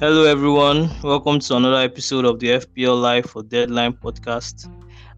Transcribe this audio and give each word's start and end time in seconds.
Hello, 0.00 0.24
everyone. 0.24 0.90
Welcome 1.04 1.38
to 1.38 1.54
another 1.54 1.76
episode 1.76 2.24
of 2.24 2.40
the 2.40 2.48
FPL 2.48 3.00
Live 3.00 3.26
for 3.26 3.44
Deadline 3.44 3.92
podcast. 3.92 4.68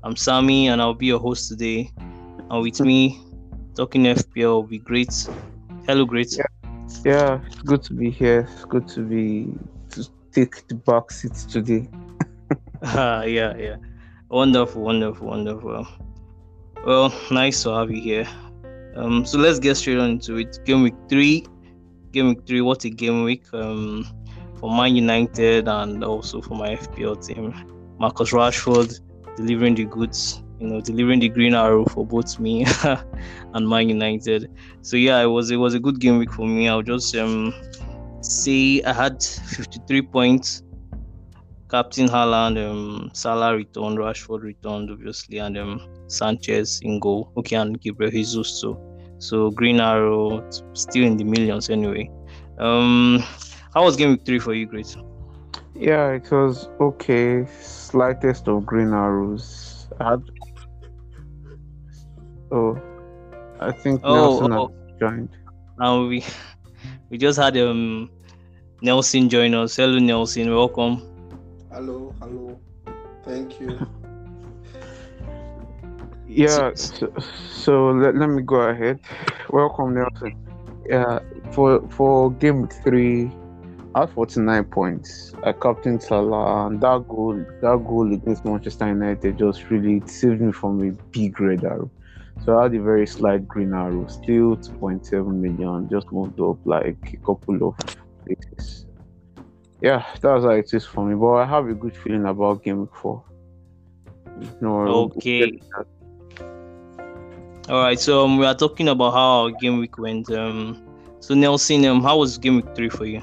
I'm 0.02 0.14
Sammy, 0.16 0.68
and 0.68 0.82
I'll 0.82 0.92
be 0.92 1.06
your 1.06 1.18
host 1.18 1.48
today. 1.48 1.90
And 1.96 2.60
with 2.60 2.78
me, 2.82 3.18
talking 3.74 4.02
FPL 4.02 4.52
will 4.52 4.62
be 4.64 4.76
great. 4.76 5.28
Hello, 5.86 6.04
great. 6.04 6.38
Yeah, 7.06 7.40
it's 7.46 7.62
good 7.62 7.82
to 7.84 7.94
be 7.94 8.10
here. 8.10 8.46
It's 8.52 8.66
good 8.66 8.86
to 8.88 9.00
be 9.00 9.48
to 9.90 10.06
take 10.30 10.68
the 10.68 10.74
back 10.74 11.10
seats 11.10 11.44
today. 11.44 11.88
Ah, 12.82 13.22
yeah, 13.22 13.56
yeah. 13.56 13.76
Wonderful, 14.28 14.82
wonderful, 14.82 15.28
wonderful. 15.28 15.86
Well, 16.84 17.14
nice 17.30 17.62
to 17.62 17.70
have 17.70 17.90
you 17.90 18.02
here. 18.02 18.28
Um, 18.94 19.24
so 19.24 19.38
let's 19.38 19.58
get 19.58 19.76
straight 19.76 19.98
on 19.98 20.10
into 20.10 20.36
it. 20.36 20.58
Game 20.66 20.82
week 20.82 20.94
three. 21.08 21.46
Game 22.12 22.28
week 22.28 22.46
three. 22.46 22.60
What 22.60 22.84
a 22.84 22.90
game 22.90 23.24
week. 23.24 23.44
Um, 23.54 24.06
for 24.58 24.70
Man 24.70 24.96
United 24.96 25.68
and 25.68 26.02
also 26.04 26.40
for 26.40 26.54
my 26.54 26.76
FPL 26.76 27.26
team. 27.26 27.54
Marcus 27.98 28.32
Rashford 28.32 29.00
delivering 29.36 29.74
the 29.74 29.84
goods, 29.84 30.42
you 30.60 30.68
know, 30.68 30.80
delivering 30.80 31.20
the 31.20 31.28
green 31.28 31.54
arrow 31.54 31.84
for 31.86 32.06
both 32.06 32.38
me 32.38 32.66
and 33.54 33.68
Man 33.68 33.88
United. 33.88 34.50
So 34.82 34.96
yeah, 34.96 35.20
it 35.20 35.26
was 35.26 35.50
it 35.50 35.56
was 35.56 35.74
a 35.74 35.80
good 35.80 36.00
game 36.00 36.18
week 36.18 36.32
for 36.32 36.46
me. 36.46 36.68
I'll 36.68 36.82
just 36.82 37.14
um 37.16 37.54
say 38.20 38.82
I 38.82 38.92
had 38.92 39.22
53 39.22 40.02
points. 40.02 40.62
Captain 41.68 42.06
Haaland, 42.06 42.64
um, 42.64 43.10
Salah 43.12 43.56
returned, 43.56 43.98
Rashford 43.98 44.42
returned, 44.42 44.88
obviously, 44.88 45.38
and 45.38 45.58
um, 45.58 45.80
Sanchez 46.06 46.80
in 46.84 47.00
goal. 47.00 47.32
Okay, 47.36 47.56
and 47.56 47.80
Gabriel 47.80 48.12
Jesus 48.12 48.60
too. 48.60 48.78
So 49.18 49.50
Green 49.50 49.80
Arrow 49.80 50.48
still 50.74 51.04
in 51.04 51.16
the 51.16 51.24
millions 51.24 51.68
anyway. 51.68 52.08
Um, 52.58 53.24
how 53.76 53.84
was 53.84 53.94
game 53.94 54.12
week 54.12 54.24
three 54.24 54.38
for 54.38 54.54
you, 54.54 54.64
Grace? 54.64 54.96
Yeah, 55.74 56.12
it 56.12 56.30
was 56.30 56.66
okay. 56.80 57.44
Slightest 57.60 58.48
of 58.48 58.64
green 58.64 58.94
arrows. 58.94 59.86
I 60.00 60.10
had. 60.12 60.22
Oh, 62.50 62.80
I 63.60 63.72
think 63.72 64.00
Oh, 64.02 64.14
Nelson 64.14 64.52
oh. 64.54 64.68
has 64.68 64.98
joined. 64.98 65.28
Now 65.78 66.06
we 66.06 66.24
we 67.10 67.18
just 67.18 67.38
had 67.38 67.54
um 67.58 68.08
Nelson 68.80 69.28
join 69.28 69.52
us. 69.54 69.76
Hello, 69.76 69.98
Nelson. 69.98 70.54
Welcome. 70.54 71.02
Hello, 71.70 72.14
hello. 72.18 72.58
Thank 73.24 73.60
you. 73.60 73.78
Yeah, 76.28 76.72
So- 76.74 76.74
so, 76.74 77.12
so 77.52 77.90
let, 77.90 78.16
let 78.16 78.28
me 78.28 78.42
go 78.42 78.56
ahead. 78.56 79.00
Welcome, 79.50 79.94
Nelson. 79.94 80.34
Yeah, 80.88 81.20
for 81.52 81.86
for 81.88 82.32
game 82.32 82.68
three, 82.82 83.26
I 83.26 83.45
had 84.00 84.10
49 84.10 84.64
points. 84.64 85.32
I 85.42 85.52
captained 85.52 86.02
Salah, 86.02 86.66
and 86.66 86.80
that 86.80 87.06
goal, 87.08 87.34
that 87.34 87.84
goal 87.86 88.12
against 88.12 88.44
Manchester 88.44 88.88
United 88.88 89.38
just 89.38 89.70
really 89.70 90.06
saved 90.06 90.40
me 90.40 90.52
from 90.52 90.86
a 90.86 90.92
big 91.12 91.40
red 91.40 91.64
arrow. 91.64 91.90
So 92.44 92.58
I 92.58 92.64
had 92.64 92.74
a 92.74 92.82
very 92.82 93.06
slight 93.06 93.48
green 93.48 93.72
arrow, 93.72 94.06
still 94.08 94.56
2.7 94.56 95.26
million, 95.34 95.88
just 95.88 96.12
moved 96.12 96.38
up 96.40 96.58
like 96.66 96.98
a 97.12 97.16
couple 97.18 97.68
of 97.68 97.96
places. 98.24 98.86
Yeah, 99.80 100.04
that's 100.20 100.44
how 100.44 100.50
it 100.50 100.72
is 100.72 100.84
for 100.84 101.04
me. 101.06 101.14
But 101.14 101.34
I 101.34 101.46
have 101.46 101.68
a 101.68 101.74
good 101.74 101.96
feeling 101.96 102.26
about 102.26 102.62
game 102.62 102.80
week 102.80 102.94
four. 102.94 103.24
No, 104.60 105.10
Okay. 105.16 105.58
All 107.68 107.82
right. 107.82 107.98
So 107.98 108.24
um, 108.24 108.36
we 108.36 108.46
are 108.46 108.54
talking 108.54 108.88
about 108.88 109.12
how 109.12 109.48
game 109.48 109.78
week 109.78 109.98
went. 109.98 110.30
Um, 110.30 110.82
so 111.20 111.34
Nelson, 111.34 111.84
um, 111.86 112.02
how 112.02 112.18
was 112.18 112.38
game 112.38 112.56
week 112.56 112.74
three 112.76 112.88
for 112.88 113.06
you? 113.06 113.22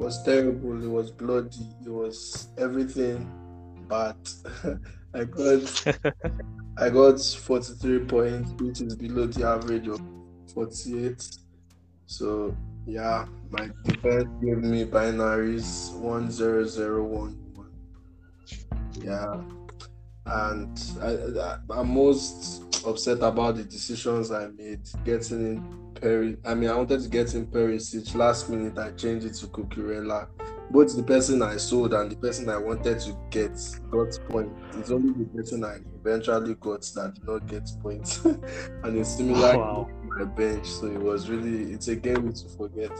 Was 0.00 0.22
terrible. 0.22 0.82
It 0.82 0.88
was 0.88 1.10
bloody. 1.10 1.76
It 1.84 1.90
was 1.90 2.48
everything. 2.56 3.30
But 3.86 4.16
I 5.14 5.24
got 5.24 5.86
I 6.78 6.88
got 6.88 7.20
43 7.20 8.06
points, 8.06 8.50
which 8.62 8.80
is 8.80 8.96
below 8.96 9.26
the 9.26 9.46
average 9.46 9.88
of 9.88 10.00
48. 10.54 11.22
So 12.06 12.56
yeah, 12.86 13.26
my 13.50 13.68
defense 13.84 14.24
gave 14.42 14.62
me 14.62 14.86
binaries 14.86 15.94
one 15.94 16.30
zero 16.30 16.64
zero 16.64 17.04
one 17.04 17.36
one. 17.52 17.70
Yeah, 19.02 19.42
and 20.24 20.80
I, 21.02 21.08
I 21.42 21.78
I'm 21.78 21.92
most 21.92 22.84
upset 22.86 23.18
about 23.18 23.56
the 23.56 23.64
decisions 23.64 24.32
I 24.32 24.46
made. 24.46 24.80
Getting 25.04 25.40
in 25.40 25.89
Perry, 26.00 26.36
I 26.44 26.54
mean, 26.54 26.70
I 26.70 26.76
wanted 26.76 27.02
to 27.02 27.08
get 27.08 27.34
in 27.34 27.46
Perisic 27.46 28.14
last 28.14 28.48
minute. 28.48 28.78
I 28.78 28.90
changed 28.92 29.26
it 29.26 29.34
to 29.34 29.46
Cucurella. 29.48 30.28
Both 30.70 30.96
the 30.96 31.02
person 31.02 31.42
I 31.42 31.56
sold 31.56 31.92
and 31.94 32.10
the 32.12 32.16
person 32.16 32.48
I 32.48 32.56
wanted 32.56 33.00
to 33.00 33.16
get 33.30 33.52
got 33.90 34.08
points. 34.28 34.76
It's 34.78 34.90
only 34.90 35.12
the 35.12 35.28
person 35.36 35.64
I 35.64 35.78
eventually 36.00 36.54
got 36.54 36.82
that 36.94 37.14
did 37.14 37.24
not 37.26 37.46
get 37.48 37.68
points, 37.82 38.24
and 38.24 38.96
it's 38.96 39.16
similar 39.16 39.58
Wow. 39.58 39.88
to 39.90 40.06
my 40.18 40.24
bench. 40.24 40.66
So 40.66 40.86
it 40.86 41.00
was 41.00 41.28
really 41.28 41.72
it's 41.72 41.88
a 41.88 41.96
game 41.96 42.32
to 42.32 42.48
forget. 42.56 42.92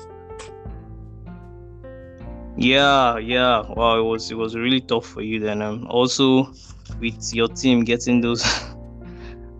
Yeah, 2.56 3.18
yeah. 3.18 3.62
Wow, 3.70 3.98
it 4.00 4.02
was 4.02 4.30
it 4.30 4.36
was 4.36 4.56
really 4.56 4.80
tough 4.80 5.06
for 5.06 5.22
you 5.22 5.38
then. 5.38 5.62
Um, 5.62 5.86
also 5.88 6.52
with 6.98 7.32
your 7.32 7.48
team 7.48 7.84
getting 7.84 8.20
those 8.20 8.42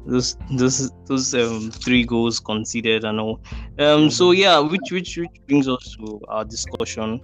those 0.06 0.37
those 0.53 0.91
those 1.06 1.34
um 1.34 1.71
three 1.71 2.05
goals 2.05 2.41
conceded 2.41 3.05
and 3.05 3.21
all. 3.21 3.41
Um, 3.78 4.11
so 4.11 4.33
yeah, 4.33 4.59
which 4.59 4.91
which 4.91 5.16
which 5.16 5.41
brings 5.47 5.69
us 5.69 5.97
to 5.97 6.21
our 6.28 6.44
discussion 6.44 7.21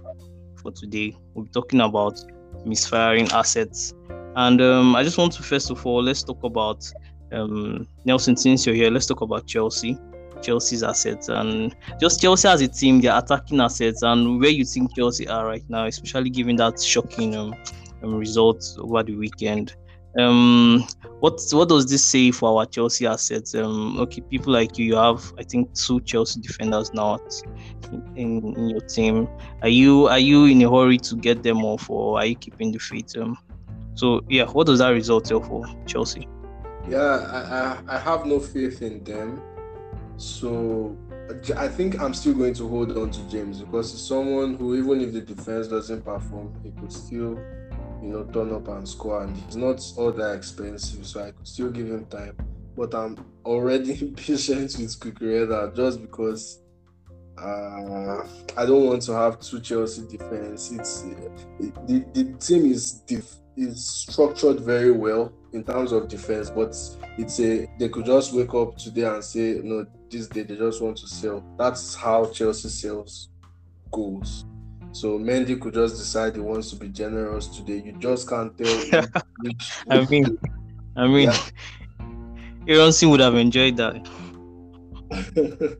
for 0.55 0.71
today. 0.71 1.15
We'll 1.33 1.45
be 1.45 1.51
talking 1.51 1.81
about 1.81 2.19
misfiring 2.65 3.29
assets, 3.31 3.93
and 4.35 4.61
um, 4.61 4.95
I 4.95 5.03
just 5.03 5.17
want 5.17 5.33
to 5.33 5.43
first 5.43 5.71
of 5.71 5.85
all 5.85 6.03
let's 6.03 6.23
talk 6.23 6.43
about 6.43 6.89
um 7.31 7.87
Nelson. 8.05 8.35
Since 8.35 8.65
you're 8.65 8.75
here, 8.75 8.91
let's 8.91 9.05
talk 9.05 9.21
about 9.21 9.47
Chelsea. 9.47 9.97
Chelsea's 10.41 10.83
assets 10.83 11.29
and 11.29 11.75
just 11.99 12.21
Chelsea 12.21 12.47
as 12.47 12.61
a 12.61 12.67
team, 12.67 13.01
their 13.01 13.17
attacking 13.17 13.59
assets, 13.59 14.03
and 14.03 14.39
where 14.39 14.51
you 14.51 14.65
think 14.65 14.95
Chelsea 14.95 15.27
are 15.27 15.47
right 15.47 15.67
now, 15.67 15.87
especially 15.87 16.29
given 16.29 16.55
that 16.57 16.79
shocking 16.79 17.35
um, 17.35 17.55
um 18.03 18.13
results 18.15 18.77
over 18.79 19.01
the 19.01 19.15
weekend. 19.15 19.75
Um, 20.17 20.87
what 21.19 21.39
what 21.51 21.69
does 21.69 21.89
this 21.89 22.03
say 22.03 22.31
for 22.31 22.59
our 22.59 22.65
Chelsea 22.65 23.05
assets? 23.05 23.53
Um, 23.53 23.99
okay, 23.99 24.21
people 24.21 24.53
like 24.53 24.77
you, 24.77 24.85
you 24.85 24.95
have 24.95 25.33
I 25.37 25.43
think 25.43 25.73
two 25.73 25.99
Chelsea 26.01 26.41
defenders 26.41 26.93
now 26.93 27.19
in, 28.15 28.55
in 28.55 28.69
your 28.69 28.81
team. 28.81 29.27
Are 29.61 29.69
you 29.69 30.07
are 30.07 30.19
you 30.19 30.45
in 30.45 30.61
a 30.61 30.71
hurry 30.71 30.97
to 30.99 31.15
get 31.15 31.43
them 31.43 31.63
off, 31.63 31.89
or 31.89 32.19
are 32.19 32.25
you 32.25 32.35
keeping 32.35 32.71
the 32.71 32.79
faith? 32.79 33.15
Um, 33.17 33.37
so 33.93 34.21
yeah, 34.29 34.45
what 34.45 34.67
does 34.67 34.79
that 34.79 34.89
result 34.89 35.25
tell 35.25 35.41
for 35.41 35.65
Chelsea? 35.85 36.27
Yeah, 36.87 36.99
I, 36.99 37.93
I, 37.93 37.95
I 37.97 37.99
have 37.99 38.25
no 38.25 38.39
faith 38.39 38.81
in 38.81 39.03
them. 39.03 39.41
So 40.17 40.97
I 41.55 41.67
think 41.67 41.99
I'm 42.01 42.13
still 42.13 42.33
going 42.33 42.53
to 42.55 42.67
hold 42.67 42.97
on 42.97 43.11
to 43.11 43.29
James 43.29 43.61
because 43.61 43.91
he's 43.91 44.01
someone 44.01 44.55
who, 44.55 44.75
even 44.75 45.01
if 45.01 45.13
the 45.13 45.21
defense 45.21 45.67
doesn't 45.67 46.03
perform, 46.03 46.53
he 46.63 46.71
could 46.71 46.91
still, 46.91 47.37
you 48.01 48.09
know, 48.09 48.23
turn 48.25 48.53
up 48.53 48.67
and 48.67 48.87
score. 48.87 49.23
And 49.23 49.37
it's 49.45 49.55
not 49.55 49.81
all 49.97 50.11
that 50.11 50.35
expensive, 50.35 51.05
so 51.05 51.23
I 51.23 51.31
could 51.31 51.47
still 51.47 51.69
give 51.69 51.87
him 51.87 52.05
time. 52.05 52.35
But 52.75 52.93
I'm 52.93 53.17
already 53.45 53.91
impatient 54.01 54.75
with 54.77 54.99
Cucurella 54.99 55.75
just 55.75 56.01
because 56.01 56.61
uh, 57.37 58.27
I 58.57 58.65
don't 58.65 58.85
want 58.85 59.01
to 59.03 59.13
have 59.13 59.39
two 59.39 59.59
Chelsea 59.59 60.07
defense. 60.07 60.71
It's 60.71 61.03
it, 61.03 61.87
the, 61.87 62.05
the 62.13 62.33
team 62.39 62.71
is 62.71 62.93
def, 63.07 63.35
is 63.55 63.85
structured 63.85 64.59
very 64.59 64.91
well 64.91 65.31
in 65.53 65.63
terms 65.63 65.91
of 65.91 66.07
defense, 66.07 66.49
but 66.49 66.75
it's 67.17 67.39
a 67.39 67.67
they 67.79 67.89
could 67.89 68.05
just 68.05 68.33
wake 68.33 68.53
up 68.53 68.77
today 68.77 69.03
and 69.03 69.23
say 69.23 69.59
no 69.63 69.85
this 70.09 70.27
day 70.27 70.43
they 70.43 70.55
just 70.55 70.81
want 70.81 70.97
to 70.97 71.07
sell 71.07 71.43
that's 71.57 71.95
how 71.95 72.25
chelsea 72.31 72.69
sells 72.69 73.29
goals 73.91 74.45
so 74.99 75.19
mendy 75.19 75.61
could 75.61 75.75
just 75.75 75.97
decide 75.97 76.35
he 76.35 76.41
wants 76.41 76.71
to 76.71 76.75
be 76.75 76.89
generous 76.89 77.45
today. 77.47 77.83
You 77.85 77.95
just 77.99 78.27
can't 78.27 78.57
tell 78.57 79.03
I 79.91 80.05
mean, 80.09 80.39
I 80.95 81.07
mean, 81.07 81.29
Aaronson 82.67 83.09
would 83.11 83.19
have 83.19 83.35
enjoyed 83.35 83.77
that. 83.77 84.07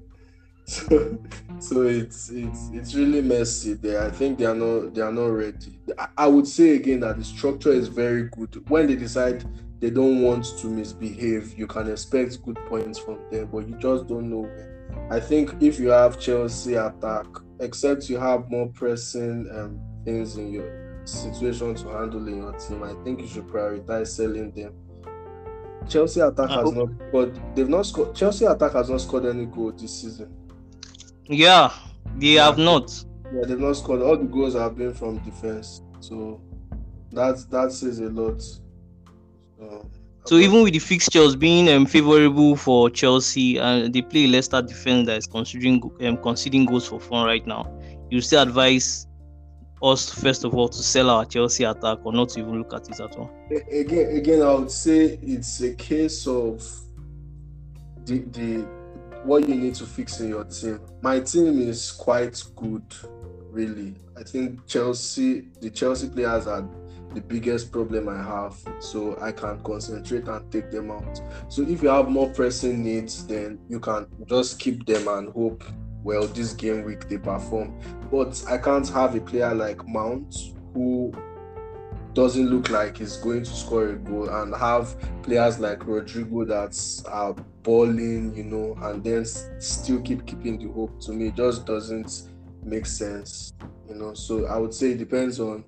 so, 0.66 1.20
so 1.58 1.82
it's 1.82 2.30
it's 2.30 2.70
it's 2.72 2.94
really 2.94 3.22
messy 3.22 3.74
there. 3.74 4.04
I 4.06 4.12
think 4.12 4.38
they 4.38 4.46
are 4.46 4.54
not 4.54 4.94
they 4.94 5.02
are 5.02 5.12
not 5.12 5.30
ready. 5.30 5.80
I, 5.98 6.10
I 6.18 6.28
would 6.28 6.48
say 6.48 6.76
again 6.76 7.00
that 7.00 7.18
the 7.18 7.24
structure 7.24 7.72
is 7.72 7.88
very 7.88 8.30
good. 8.30 8.70
When 8.70 8.86
they 8.86 8.96
decide 8.96 9.44
they 9.80 9.90
don't 9.90 10.22
want 10.22 10.46
to 10.60 10.68
misbehave 10.68 11.58
you 11.58 11.66
can 11.66 11.90
expect 11.90 12.44
good 12.44 12.58
points 12.68 13.00
from 13.00 13.20
them 13.32 13.50
but 13.52 13.68
you 13.68 13.76
just 13.80 14.06
don't 14.06 14.30
know. 14.30 14.48
I 15.10 15.20
think 15.20 15.56
if 15.60 15.80
you 15.80 15.90
have 15.90 16.20
chelsea 16.20 16.76
attack 16.76 17.28
except 17.60 18.10
you 18.10 18.18
have 18.18 18.50
more 18.50 18.68
pressing 18.70 19.48
um, 19.56 19.80
things 20.06 20.38
in 20.38 20.52
your 20.52 21.02
situation 21.06 21.74
to 21.76 21.88
handle 21.90 22.28
in 22.28 22.38
your 22.38 22.54
team 22.54 22.84
i 22.84 22.94
think 23.04 23.20
you 23.22 23.28
should 23.28 23.48
prioritize 23.48 24.08
selling 24.08 24.52
them 24.52 24.74
chelsea 25.88 26.20
attack 26.20 26.50
has 26.50 26.72
not 26.72 26.90
but 27.12 27.56
they've 27.56 27.70
not 27.70 27.86
scored 27.86 28.14
chelsea 28.14 28.46
attack 28.46 28.74
has 28.74 28.90
not 28.90 29.00
scored 29.02 29.26
any 29.26 29.46
goal 29.46 29.72
this 29.72 30.02
season 30.02 30.34
Yeah, 31.30 31.72
they 32.18 32.36
Yeah. 32.36 32.46
have 32.46 32.58
not. 32.58 32.88
Yeah, 33.34 33.42
they've 33.46 33.60
not 33.60 33.76
scored. 33.76 34.02
All 34.02 34.16
the 34.18 34.24
goals 34.24 34.54
have 34.54 34.78
been 34.78 34.94
from 34.94 35.18
defense. 35.20 35.82
So 36.00 36.40
that 37.12 37.46
that 37.52 37.74
says 37.74 38.00
a 38.00 38.10
lot. 38.10 38.42
So, 38.42 39.90
So 40.28 40.36
even 40.36 40.62
with 40.62 40.74
the 40.74 40.80
fixtures 40.80 41.38
being 41.38 41.70
um, 41.70 41.86
favorable 41.86 42.58
for 42.58 42.90
Chelsea 42.90 43.58
and 43.58 43.94
they 43.94 44.02
play 44.02 44.26
a 44.26 44.28
Leicester 44.28 44.62
defense 44.62 45.08
that 45.08 45.20
is 45.20 45.26
considering 45.26 45.82
um, 46.02 46.18
conceding 46.18 46.66
goals 46.66 46.86
for 46.86 47.00
fun 47.00 47.26
right 47.26 47.48
now, 47.48 47.66
you 48.10 48.20
still 48.20 48.42
advise 48.42 49.08
us 49.82 50.10
first 50.10 50.44
of 50.44 50.54
all 50.54 50.68
to 50.68 50.84
sell 50.84 51.10
our 51.10 51.24
Chelsea 51.24 51.64
attack 51.64 52.00
or 52.04 52.12
not 52.12 52.28
to 52.30 52.42
even 52.42 52.58
look 52.58 52.74
at 52.74 52.90
it 52.90 53.00
at 53.00 53.16
all. 53.16 53.32
Again, 53.72 54.18
again, 54.18 54.42
I 54.42 54.54
would 54.54 54.70
say 54.70 55.18
it's 55.22 55.62
a 55.62 55.74
case 55.76 56.28
of 56.28 56.62
the 58.04 58.20
the 58.20 58.68
what 59.24 59.48
you 59.48 59.56
need 59.56 59.76
to 59.76 59.86
fix 59.86 60.20
in 60.20 60.28
your 60.28 60.44
team. 60.44 60.82
My 61.02 61.22
team 61.22 61.58
is 61.62 61.90
quite 61.94 62.44
good, 62.54 62.84
really. 63.50 63.96
I 64.18 64.24
think 64.24 64.68
Chelsea, 64.68 65.48
the 65.62 65.70
Chelsea 65.70 66.10
players 66.10 66.48
are 66.48 66.68
the 67.14 67.22
biggest 67.22 67.72
problem 67.72 68.10
I 68.10 68.22
have, 68.22 68.58
so 68.80 69.18
I 69.22 69.32
can 69.32 69.62
concentrate 69.62 70.28
and 70.28 70.52
take 70.52 70.72
them 70.72 70.92
out. 70.92 71.22
So 71.50 71.62
if 71.64 71.82
you 71.82 71.90
have 71.90 72.10
more 72.10 72.30
pressing 72.30 72.84
needs, 72.84 73.26
then 73.26 73.60
you 73.70 73.80
can 73.80 74.08
just 74.28 74.60
keep 74.60 74.86
them 74.86 75.08
and 75.08 75.30
hope. 75.34 75.64
Well, 76.04 76.28
this 76.28 76.54
game 76.54 76.84
week 76.84 77.10
they 77.10 77.18
perform, 77.18 77.78
but 78.12 78.42
I 78.48 78.58
can't 78.58 78.88
have 78.90 79.16
a 79.16 79.20
player 79.20 79.54
like 79.54 79.86
Mount 79.88 80.54
who 80.74 81.12
doesn't 82.14 82.50
look 82.50 82.70
like 82.70 82.98
he's 82.98 83.18
going 83.18 83.44
to 83.44 83.50
score 83.50 83.90
a 83.90 83.96
goal 83.96 84.30
and 84.30 84.56
have 84.56 84.96
players 85.22 85.60
like 85.60 85.86
Rodrigo 85.86 86.46
that 86.46 87.04
are 87.08 87.34
balling, 87.62 88.36
you 88.36 88.44
know, 88.44 88.76
and 88.82 89.04
then 89.04 89.26
still 89.26 90.02
keep 90.02 90.26
keeping 90.26 90.58
the 90.58 90.72
hope. 90.72 91.00
To 91.02 91.12
me, 91.12 91.32
just 91.32 91.66
doesn't 91.66 92.30
make 92.64 92.86
sense, 92.86 93.54
you 93.88 93.96
know. 93.96 94.14
So 94.14 94.46
I 94.46 94.58
would 94.58 94.74
say 94.74 94.92
it 94.92 94.98
depends 94.98 95.40
on 95.40 95.64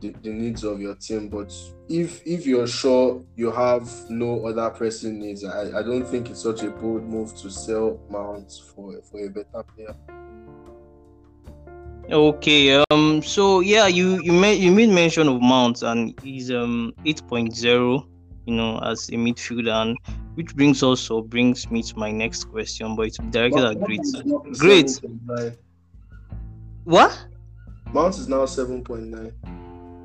the, 0.00 0.14
the 0.22 0.30
needs 0.30 0.64
of 0.64 0.80
your 0.80 0.94
team. 0.94 1.28
But 1.28 1.52
if 1.88 2.26
if 2.26 2.46
you're 2.46 2.66
sure 2.66 3.22
you 3.36 3.50
have 3.50 3.88
no 4.08 4.46
other 4.46 4.70
pressing 4.70 5.18
needs, 5.18 5.44
I, 5.44 5.78
I 5.78 5.82
don't 5.82 6.06
think 6.06 6.30
it's 6.30 6.42
such 6.42 6.62
a 6.62 6.70
bold 6.70 7.04
move 7.04 7.36
to 7.36 7.50
sell 7.50 8.00
Mount 8.10 8.52
for 8.74 9.00
for 9.02 9.24
a 9.24 9.28
better 9.28 9.64
player. 9.74 9.94
Okay, 12.10 12.82
um, 12.90 13.22
so 13.22 13.60
yeah, 13.60 13.86
you 13.86 14.20
you 14.22 14.32
made 14.32 14.60
you 14.62 14.72
made 14.72 14.88
mention 14.88 15.28
of 15.28 15.42
Mount 15.42 15.82
and 15.82 16.18
he's 16.22 16.50
um 16.50 16.94
8.0, 17.04 18.06
you 18.46 18.54
know, 18.54 18.78
as 18.78 19.10
a 19.10 19.12
midfielder, 19.12 19.82
and 19.82 19.98
which 20.34 20.56
brings 20.56 20.82
also 20.82 21.20
brings 21.20 21.70
me 21.70 21.82
to 21.82 21.98
my 21.98 22.10
next 22.10 22.44
question, 22.44 22.96
but 22.96 23.08
it's 23.08 23.18
directed 23.18 23.62
at 23.62 23.80
Great. 24.58 25.00
Great. 25.26 25.58
What? 26.84 27.26
Mount 27.92 28.16
is 28.16 28.28
now 28.28 28.46
seven 28.46 28.82
point 28.82 29.04
nine. 29.04 29.32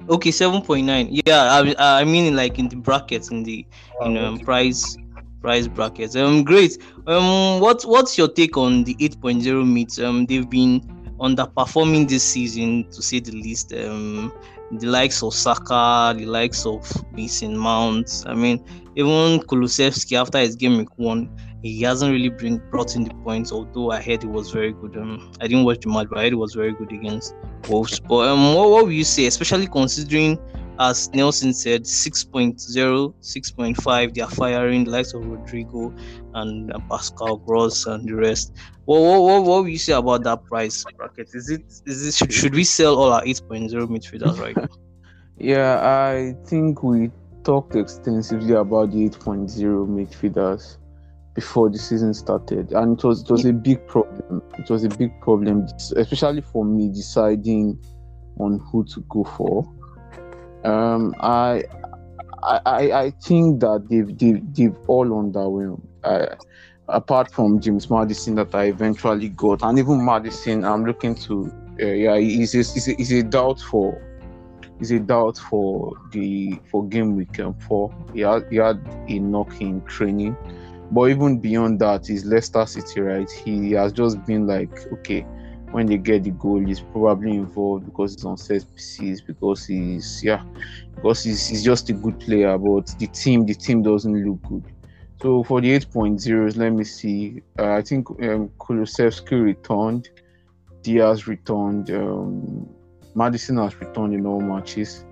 Okay, 0.10 0.32
7.9. 0.32 1.22
Yeah, 1.26 1.74
I, 1.78 2.02
I 2.02 2.04
mean 2.04 2.36
like 2.36 2.60
in 2.60 2.68
the 2.68 2.76
brackets 2.76 3.30
in 3.30 3.44
the 3.44 3.66
in 4.02 4.18
um, 4.18 4.40
price 4.40 4.98
price 5.42 5.68
brackets. 5.68 6.16
Um, 6.16 6.44
great. 6.44 6.78
Um, 7.08 7.60
what 7.60 7.84
what's 7.84 8.18
your 8.18 8.28
take 8.28 8.58
on 8.58 8.84
the 8.84 8.96
8.0 8.96 9.66
mids? 9.66 10.00
Um, 10.00 10.26
they've 10.26 10.50
been 10.50 10.82
underperforming 11.20 12.10
this 12.10 12.24
season 12.24 12.90
to 12.92 13.02
say 13.02 13.20
the 13.20 13.32
least. 13.32 13.74
Um, 13.74 14.34
the 14.72 14.88
likes 14.88 15.22
of 15.22 15.34
Saka, 15.34 16.16
the 16.18 16.26
likes 16.26 16.66
of 16.66 16.82
Mason 17.14 17.56
Mount. 17.58 18.24
I 18.26 18.34
mean, 18.34 18.64
even 18.96 19.40
Kulusevski 19.42 20.20
after 20.20 20.40
his 20.40 20.56
game 20.56 20.78
week 20.78 20.98
one, 20.98 21.30
he 21.64 21.82
hasn't 21.82 22.12
really 22.12 22.30
bring 22.30 22.58
brought 22.70 22.96
in 22.96 23.06
the 23.06 23.14
points. 23.24 23.52
Although 23.52 23.92
I 23.92 24.02
heard 24.02 24.22
he 24.22 24.28
was 24.28 24.52
very 24.52 24.74
good. 24.74 24.98
Um, 24.98 25.32
I 25.40 25.48
didn't 25.48 25.64
watch 25.64 25.80
the 25.80 25.90
match, 25.90 26.08
but 26.10 26.20
I 26.20 26.24
heard 26.24 26.34
he 26.34 26.36
was 26.36 26.54
very 26.54 26.74
good 26.74 26.92
against 26.92 27.34
Wolves. 27.70 28.00
But 28.00 28.28
um, 28.28 28.54
what, 28.54 28.70
what 28.70 28.86
would 28.86 28.94
you 28.94 29.06
say, 29.06 29.26
especially 29.28 29.68
considering 29.68 30.38
as 30.80 31.14
Nelson 31.14 31.54
said, 31.54 31.84
6.0, 31.84 33.14
6.5, 33.22 34.14
they 34.14 34.22
are 34.22 34.30
firing 34.30 34.84
the 34.84 34.92
likes 34.92 35.14
of 35.14 35.26
Rodrigo 35.26 35.94
and 36.34 36.74
uh, 36.74 36.80
Pascal 36.90 37.38
Gross 37.38 37.86
and 37.86 38.10
the 38.10 38.16
rest. 38.16 38.54
What, 38.86 39.00
what, 39.02 39.22
what, 39.22 39.44
what 39.44 39.64
will 39.64 39.70
you 39.70 39.78
say 39.78 39.94
about 39.94 40.24
that 40.24 40.44
price 40.46 40.84
bracket? 40.98 41.30
Is 41.34 41.50
it 41.50 41.64
is 41.86 42.08
it 42.08 42.14
should, 42.16 42.34
should 42.34 42.56
we 42.56 42.64
sell 42.64 42.98
all 42.98 43.14
our 43.14 43.22
8.0 43.24 43.72
midfielders 43.88 44.40
right 44.40 44.56
now? 44.56 44.68
Yeah, 45.36 45.80
I 45.82 46.36
think 46.46 46.84
we 46.84 47.10
talked 47.44 47.76
extensively 47.76 48.54
about 48.54 48.92
the 48.92 49.10
8.0 49.10 49.50
midfielders 49.88 50.78
before 51.34 51.70
the 51.70 51.78
season 51.78 52.14
started, 52.14 52.72
and 52.74 52.98
it 52.98 53.04
was 53.04 53.24
it 53.24 53.30
was 53.30 53.46
a 53.46 53.54
big 53.54 53.86
problem. 53.88 54.42
It 54.58 54.70
was 54.70 54.84
a 54.84 54.90
big 54.90 55.20
problem, 55.22 55.68
especially 55.96 56.42
for 56.42 56.64
me 56.64 56.90
deciding 56.90 57.80
on 58.40 58.60
who 58.60 58.84
to 58.86 59.02
go 59.10 59.24
for. 59.24 59.64
Um, 60.64 61.14
I, 61.20 61.64
I, 62.44 62.92
I 62.92 63.14
think 63.22 63.62
that 63.62 63.88
they've 63.90 64.18
they've, 64.18 64.54
they've 64.54 64.76
all 64.88 65.08
underwhelmed. 65.08 65.82
I, 66.04 66.36
apart 66.88 67.32
from 67.32 67.60
James 67.60 67.90
Maddison 67.90 68.36
that 68.36 68.54
I 68.54 68.66
eventually 68.66 69.30
got, 69.30 69.64
and 69.64 69.80
even 69.80 70.06
Maddison, 70.06 70.64
I'm 70.64 70.86
looking 70.86 71.16
to. 71.16 71.52
Uh, 71.82 71.86
yeah, 71.88 72.18
he's 72.18 72.54
a, 72.54 72.58
he's, 72.60 72.88
a, 72.88 72.94
he's 72.94 73.12
a 73.12 73.24
doubt 73.24 73.60
for 73.60 74.00
is 74.80 74.92
a 74.92 75.00
doubt 75.00 75.38
for 75.38 75.94
the 76.12 76.60
for 76.70 76.88
game 76.88 77.16
week 77.16 77.40
um, 77.40 77.54
four. 77.56 77.94
He 78.14 78.22
had 78.22 78.46
he 78.50 78.58
had 78.58 78.80
a 79.08 79.20
knock 79.20 79.60
in 79.62 79.82
training, 79.86 80.36
but 80.94 81.10
even 81.10 81.40
beyond 81.40 81.80
that, 81.80 82.10
is 82.10 82.26
Leicester 82.26 82.66
City 82.66 83.02
right? 83.02 83.30
He 83.30 83.72
has 83.72 83.92
just 83.92 84.24
been 84.26 84.46
like 84.48 84.92
okay, 84.94 85.26
when 85.72 85.88
they 85.88 85.98
get 85.98 86.24
the 86.24 86.32
goal, 86.32 86.60
he's 86.60 86.82
probably 86.82 87.32
involved 87.32 87.86
because 87.86 88.14
he's 88.14 88.26
on 88.26 88.38
set 88.38 88.64
pieces 88.76 89.22
because 89.22 89.66
he's 89.66 90.24
yeah, 90.24 90.44
because 90.96 91.24
he's, 91.24 91.48
he's 91.48 91.64
just 91.64 91.90
a 91.90 91.94
good 91.94 92.20
player. 92.20 92.58
But 92.58 92.88
the 93.00 93.08
team 93.08 93.46
the 93.46 93.56
team 93.56 93.82
doesn't 93.82 94.26
look 94.26 94.42
good. 94.44 94.64
So 95.22 95.42
for 95.44 95.62
the 95.62 95.70
8.0s, 95.80 96.58
let 96.58 96.74
me 96.74 96.84
see. 96.84 97.42
Uh, 97.58 97.72
I 97.72 97.82
think 97.82 98.10
um, 98.10 98.50
Kulusevski 98.60 99.42
returned, 99.42 100.10
Diaz 100.82 101.28
returned. 101.28 101.90
Um, 101.92 102.70
Maddison 103.16 103.58
has 103.58 103.80
returned 103.80 104.14
in 104.14 104.26
all 104.26 104.42
matches, 104.42 105.06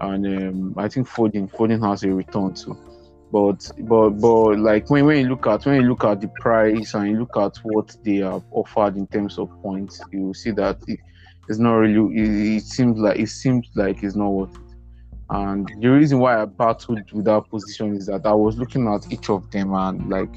and 0.00 0.26
um, 0.26 0.74
I 0.76 0.88
think 0.88 1.08
Foden 1.08 1.50
Foden 1.50 1.88
has 1.88 2.02
a 2.02 2.08
return 2.08 2.54
too. 2.54 2.76
But 3.32 3.70
but 3.78 4.10
but 4.10 4.58
like 4.58 4.90
when, 4.90 5.06
when 5.06 5.18
you 5.20 5.30
look 5.30 5.46
at 5.46 5.64
when 5.64 5.76
you 5.80 5.88
look 5.88 6.04
at 6.04 6.20
the 6.20 6.28
price 6.40 6.92
and 6.92 7.10
you 7.10 7.20
look 7.20 7.36
at 7.38 7.56
what 7.62 7.96
they 8.04 8.16
have 8.16 8.44
offered 8.50 8.96
in 8.96 9.06
terms 9.06 9.38
of 9.38 9.48
points, 9.62 10.02
you 10.12 10.34
see 10.34 10.50
that 10.50 10.76
it, 10.86 11.00
it's 11.48 11.58
not 11.58 11.76
really. 11.76 12.14
It, 12.14 12.56
it 12.58 12.64
seems 12.64 12.98
like 12.98 13.18
it 13.18 13.30
seems 13.30 13.68
like 13.74 14.02
it's 14.02 14.14
not 14.14 14.28
worth 14.28 14.54
it. 14.54 14.76
And 15.30 15.66
the 15.80 15.88
reason 15.88 16.18
why 16.18 16.42
I 16.42 16.44
battled 16.44 17.10
with 17.10 17.24
that 17.24 17.48
position 17.48 17.96
is 17.96 18.04
that 18.06 18.26
I 18.26 18.34
was 18.34 18.58
looking 18.58 18.86
at 18.86 19.10
each 19.10 19.30
of 19.30 19.50
them 19.50 19.72
and 19.72 20.10
like, 20.10 20.34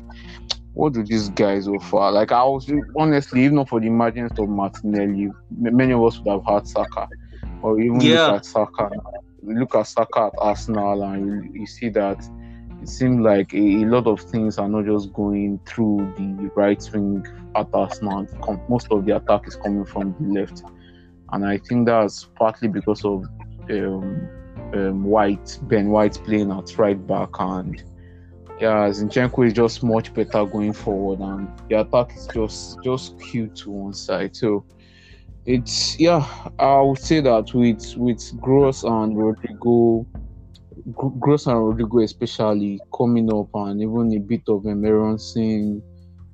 what 0.73 0.93
do 0.93 1.03
these 1.03 1.27
guys 1.27 1.67
offer? 1.67 2.11
Like 2.11 2.31
I 2.31 2.45
was 2.45 2.71
honestly, 2.97 3.43
even 3.43 3.55
not 3.57 3.67
for 3.67 3.81
the 3.81 3.87
emergence 3.87 4.39
of 4.39 4.47
Martinelli, 4.47 5.31
many 5.51 5.91
of 5.91 6.01
us 6.01 6.17
would 6.21 6.31
have 6.31 6.45
had 6.45 6.65
Saka, 6.65 7.09
or 7.61 7.77
even 7.81 7.99
Yeah. 7.99 8.27
look 8.27 8.35
at 8.37 8.45
Saka. 8.45 8.89
Look 9.43 9.75
at 9.75 9.87
Saka 9.87 10.27
at 10.27 10.33
Arsenal, 10.37 11.03
and 11.03 11.27
you, 11.27 11.59
you 11.59 11.67
see 11.67 11.89
that 11.89 12.17
it 12.85 12.89
seems 12.89 13.19
like 13.19 13.51
a, 13.55 13.57
a 13.57 13.85
lot 13.85 14.05
of 14.05 14.21
things 14.21 14.59
are 14.59 14.69
not 14.69 14.85
just 14.85 15.11
going 15.11 15.59
through 15.65 16.13
the 16.17 16.51
right 16.55 16.87
wing 16.93 17.25
at 17.55 17.67
Arsenal. 17.73 18.27
Com- 18.43 18.61
Most 18.69 18.91
of 18.91 19.05
the 19.05 19.15
attack 19.15 19.47
is 19.47 19.55
coming 19.55 19.85
from 19.85 20.15
the 20.19 20.39
left, 20.39 20.61
and 21.31 21.43
I 21.43 21.57
think 21.57 21.87
that's 21.87 22.25
partly 22.35 22.67
because 22.67 23.03
of 23.03 23.25
um, 23.71 24.29
um, 24.75 25.03
White, 25.03 25.57
Ben 25.63 25.89
White 25.89 26.21
playing 26.25 26.51
at 26.51 26.77
right 26.77 27.07
back, 27.07 27.29
and 27.39 27.83
yeah, 28.61 28.87
Zinchenko 28.89 29.47
is 29.47 29.53
just 29.53 29.81
much 29.81 30.13
better 30.13 30.45
going 30.45 30.73
forward, 30.73 31.21
and 31.21 31.49
the 31.67 31.81
attack 31.81 32.15
is 32.15 32.27
just 32.31 32.77
just 32.83 33.19
skewed 33.19 33.55
to 33.55 33.71
one 33.71 33.95
side. 33.95 34.35
So 34.35 34.63
it's 35.47 35.99
yeah, 35.99 36.23
I 36.59 36.81
would 36.81 36.99
say 36.99 37.19
that 37.21 37.51
with 37.51 37.97
with 37.97 38.39
Gross 38.39 38.83
and 38.83 39.17
Rodrigo, 39.17 40.05
Gross 40.93 41.47
and 41.47 41.65
Rodrigo 41.65 41.99
especially 41.99 42.79
coming 42.95 43.33
up, 43.33 43.49
and 43.55 43.81
even 43.81 44.13
a 44.13 44.19
bit 44.19 44.43
of 44.47 44.67
Aaronson, 44.67 45.81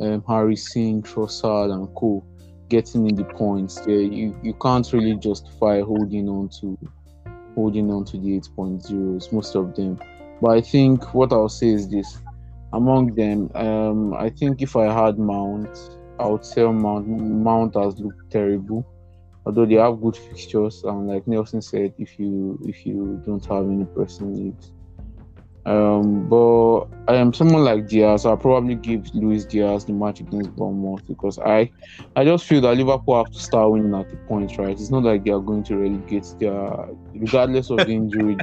um, 0.01 0.23
Harrison, 0.27 1.01
Trossard, 1.01 1.71
and 1.71 1.87
Co. 1.95 2.21
getting 2.67 3.07
in 3.07 3.15
the 3.15 3.23
points, 3.23 3.79
there 3.81 4.01
you 4.01 4.37
you 4.43 4.53
can't 4.55 4.91
really 4.91 5.15
justify 5.15 5.79
holding 5.81 6.27
on 6.27 6.49
to 6.59 6.77
holding 7.55 7.89
on 7.91 8.03
to 8.05 8.17
the 8.17 8.39
8.0s, 8.39 9.31
most 9.31 9.55
of 9.55 9.73
them. 9.75 9.97
But 10.41 10.51
I 10.51 10.61
think 10.61 11.13
what 11.13 11.31
I'll 11.31 11.47
say 11.47 11.69
is 11.69 11.89
this 11.89 12.17
among 12.73 13.15
them, 13.15 13.51
um, 13.55 14.13
I 14.13 14.29
think 14.29 14.61
if 14.61 14.75
I 14.75 14.91
had 14.91 15.17
Mount, 15.17 15.77
I 16.19 16.27
would 16.27 16.45
sell 16.45 16.73
Mount. 16.73 17.07
Mount 17.07 17.75
has 17.75 17.99
looked 17.99 18.29
terrible, 18.31 18.85
although 19.45 19.65
they 19.65 19.75
have 19.75 20.01
good 20.01 20.15
fixtures. 20.15 20.83
And 20.83 21.07
like 21.07 21.27
Nelson 21.27 21.61
said, 21.61 21.93
if 21.97 22.19
you 22.19 22.59
if 22.65 22.85
you 22.85 23.21
don't 23.25 23.45
have 23.45 23.65
any 23.65 23.85
pressing 23.85 24.33
needs, 24.33 24.71
Um, 25.63 26.27
but 26.27 26.85
I 27.07 27.15
am 27.17 27.33
someone 27.33 27.63
like 27.63 27.87
Diaz. 27.87 28.25
I'll 28.25 28.35
probably 28.35 28.73
give 28.73 29.13
Luis 29.13 29.45
Diaz 29.45 29.85
the 29.85 29.93
match 29.93 30.19
against 30.19 30.55
Bournemouth 30.55 31.05
because 31.07 31.37
I, 31.37 31.69
I 32.15 32.25
just 32.25 32.45
feel 32.45 32.61
that 32.61 32.75
Liverpool 32.75 33.17
have 33.23 33.31
to 33.31 33.39
start 33.39 33.71
winning 33.71 33.93
at 33.93 34.09
the 34.09 34.17
point, 34.17 34.57
right? 34.57 34.71
It's 34.71 34.89
not 34.89 35.03
like 35.03 35.23
they 35.23 35.29
are 35.31 35.39
going 35.39 35.63
to 35.65 35.77
relegate 35.77 36.25
their, 36.39 36.89
regardless 37.13 37.69
of 37.69 37.85
the 37.85 37.91
injury. 37.91 38.37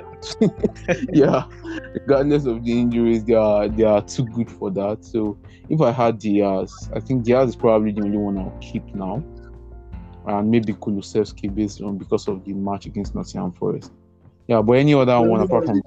yeah, 1.13 1.47
regardless 1.95 2.45
of 2.47 2.63
the 2.65 2.81
injuries, 2.81 3.25
they 3.25 3.35
are 3.35 3.69
they 3.69 3.85
are 3.85 4.03
too 4.03 4.25
good 4.27 4.49
for 4.51 4.71
that. 4.71 5.05
So 5.05 5.37
if 5.69 5.81
I 5.81 5.91
had 5.91 6.21
Diaz, 6.21 6.89
I 6.95 7.01
think 7.01 7.25
Diaz 7.25 7.49
is 7.49 7.57
probably 7.57 7.91
the 7.91 8.03
only 8.03 8.19
one 8.19 8.39
I'll 8.39 8.57
keep 8.61 8.95
now, 8.95 9.25
and 10.29 10.51
maybe 10.51 10.75
Kulusevski 10.75 11.53
based 11.55 11.81
on 11.81 11.97
because 11.99 12.29
of 12.29 12.45
the 12.45 12.53
match 12.53 12.87
against 12.87 13.15
Nottingham 13.15 13.53
Forest. 13.53 13.93
Yeah, 14.47 14.63
but 14.63 14.75
any 14.75 14.95
other 14.95 15.21
one 15.21 15.41
apart 15.41 15.67
from 15.67 15.83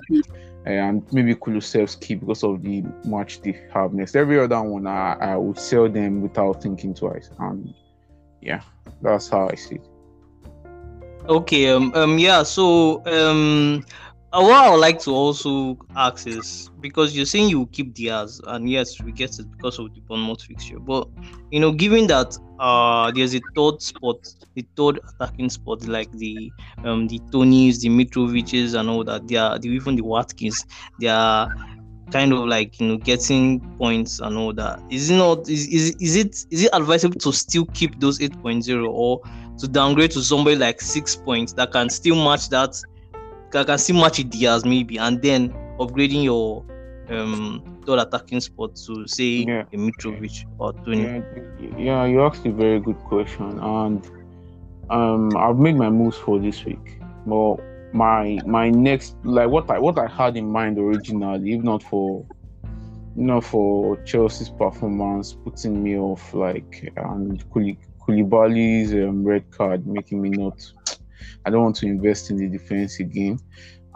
and 0.65 1.03
maybe 1.11 1.33
Kulusevski 1.33 2.19
because 2.19 2.43
of 2.43 2.61
the 2.61 2.83
match 3.05 3.41
they 3.41 3.59
have 3.73 3.93
next. 3.93 4.15
Every 4.15 4.39
other 4.39 4.61
one, 4.61 4.85
I, 4.85 5.13
I 5.13 5.35
would 5.35 5.57
sell 5.57 5.89
them 5.89 6.21
without 6.21 6.61
thinking 6.61 6.93
twice. 6.93 7.29
And 7.39 7.73
yeah, 8.41 8.61
that's 9.01 9.29
how 9.29 9.49
I 9.49 9.55
see 9.55 9.75
it. 9.75 9.87
Okay. 11.27 11.69
Um. 11.69 11.93
Um. 11.95 12.17
Yeah. 12.17 12.43
So. 12.43 13.03
Um. 13.05 13.85
Uh, 14.33 14.41
what 14.41 14.53
I 14.53 14.69
would 14.69 14.79
like 14.79 14.97
to 14.99 15.11
also 15.11 15.77
ask 15.93 16.25
is 16.25 16.69
because 16.79 17.13
you're 17.15 17.25
saying 17.25 17.49
you 17.49 17.67
keep 17.67 17.93
Diaz, 17.93 18.39
and 18.47 18.69
yes, 18.69 19.01
we 19.03 19.11
get 19.11 19.37
it 19.39 19.51
because 19.51 19.77
of 19.77 19.93
the 19.93 19.99
Bournemouth 20.07 20.41
fixture. 20.43 20.79
But 20.79 21.09
you 21.51 21.59
know, 21.59 21.73
given 21.73 22.07
that 22.07 22.37
uh 22.57 23.11
there's 23.11 23.35
a 23.35 23.41
third 23.55 23.81
spot, 23.81 24.25
the 24.55 24.65
third 24.77 25.01
attacking 25.09 25.49
spot, 25.49 25.85
like 25.85 26.09
the 26.13 26.53
um 26.85 27.07
the 27.07 27.19
Toneys, 27.33 27.81
the 27.81 27.89
Mitroviches, 27.89 28.73
and 28.79 28.89
all 28.89 29.03
that, 29.03 29.27
they 29.27 29.35
are 29.35 29.59
the, 29.59 29.67
even 29.67 29.97
the 29.97 30.03
Watkins, 30.03 30.65
they 30.97 31.07
are 31.07 31.51
kind 32.11 32.31
of 32.31 32.45
like 32.45 32.79
you 32.79 32.87
know 32.87 32.97
getting 32.97 33.59
points 33.77 34.19
and 34.21 34.37
all 34.37 34.53
that. 34.53 34.79
Is 34.89 35.09
it 35.09 35.17
not 35.17 35.49
is, 35.49 35.67
is, 35.67 35.95
is 35.99 36.15
it 36.15 36.35
is 36.51 36.63
it 36.63 36.69
advisable 36.71 37.19
to 37.19 37.33
still 37.33 37.65
keep 37.73 37.99
those 37.99 38.19
8.0 38.19 38.87
or 38.89 39.19
to 39.59 39.67
downgrade 39.67 40.11
to 40.11 40.21
somebody 40.21 40.55
like 40.55 40.79
six 40.79 41.17
points 41.17 41.53
that 41.53 41.71
can 41.73 41.89
still 41.89 42.15
match 42.15 42.49
that 42.49 42.75
I 43.55 43.63
can 43.63 43.77
see 43.77 43.93
match 43.93 44.17
Diaz 44.29 44.65
maybe, 44.65 44.97
and 44.97 45.21
then 45.21 45.53
upgrading 45.79 46.23
your 46.23 46.65
um 47.09 47.61
third 47.85 47.99
attacking 47.99 48.39
spot 48.39 48.75
to 48.75 49.07
say 49.07 49.45
yeah. 49.47 49.63
a 49.73 49.77
Mitrovic 49.77 50.45
or 50.59 50.73
Toney. 50.73 51.03
Yeah, 51.03 51.77
yeah, 51.77 52.05
you 52.05 52.21
asked 52.21 52.45
a 52.45 52.51
very 52.51 52.79
good 52.79 52.97
question, 52.99 53.59
and 53.59 54.09
um, 54.89 55.35
I've 55.37 55.57
made 55.57 55.75
my 55.75 55.89
moves 55.89 56.17
for 56.17 56.39
this 56.39 56.63
week. 56.65 56.99
But 57.25 57.57
my 57.93 58.39
my 58.45 58.69
next 58.69 59.15
like 59.23 59.49
what 59.49 59.69
I 59.69 59.79
what 59.79 59.97
I 59.97 60.07
had 60.07 60.37
in 60.37 60.49
mind 60.49 60.77
originally, 60.77 61.53
if 61.53 61.63
not 61.63 61.83
for 61.83 62.25
you 63.15 63.23
know 63.23 63.41
for 63.41 63.97
Chelsea's 64.03 64.49
performance 64.49 65.33
putting 65.33 65.83
me 65.83 65.97
off 65.97 66.33
like 66.33 66.91
and 66.95 67.43
Koulibaly's 67.51 68.93
um, 68.93 69.23
red 69.23 69.49
card 69.51 69.85
making 69.85 70.21
me 70.21 70.29
not 70.29 70.71
I 71.45 71.49
don't 71.49 71.63
want 71.63 71.75
to 71.77 71.85
invest 71.87 72.29
in 72.29 72.37
the 72.37 72.47
defense 72.47 72.99
again. 72.99 73.39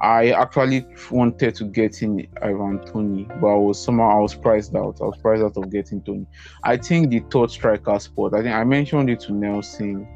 I 0.01 0.31
actually 0.31 0.85
wanted 1.09 1.55
to 1.55 1.65
get 1.65 2.01
in 2.01 2.27
Ivan 2.41 2.85
Toney, 2.85 3.27
but 3.39 3.47
I 3.47 3.55
was 3.55 3.81
somehow 3.81 4.17
I 4.17 4.19
was 4.19 4.35
priced 4.35 4.75
out. 4.75 4.97
I 5.01 5.05
was 5.05 5.17
priced 5.17 5.41
out 5.41 5.55
of 5.55 5.71
getting 5.71 6.01
Toney. 6.01 6.27
I 6.63 6.77
think 6.77 7.09
the 7.09 7.19
third 7.31 7.49
striker 7.49 7.97
spot. 7.99 8.33
I 8.33 8.41
think 8.41 8.53
I 8.53 8.63
mentioned 8.65 9.09
it 9.09 9.21
to 9.21 9.33
Nelson. 9.33 10.07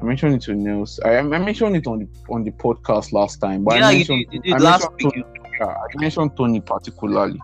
I 0.00 0.04
mentioned 0.04 0.34
it 0.36 0.42
to 0.42 0.54
Nelson. 0.54 1.04
I, 1.04 1.18
I 1.18 1.22
mentioned 1.22 1.76
it 1.76 1.86
on 1.86 1.98
the 2.00 2.08
on 2.30 2.44
the 2.44 2.52
podcast 2.52 3.12
last 3.12 3.40
time. 3.40 3.64
But 3.64 3.76
yeah, 3.76 3.90
mentioned, 3.90 4.18
you 4.18 4.26
did, 4.26 4.46
you 4.46 4.52
did 4.54 4.62
last 4.62 4.88
week. 4.92 5.24
Yeah, 5.60 5.66
I 5.66 6.00
mentioned 6.00 6.36
Toney 6.36 6.60
particularly. 6.60 7.40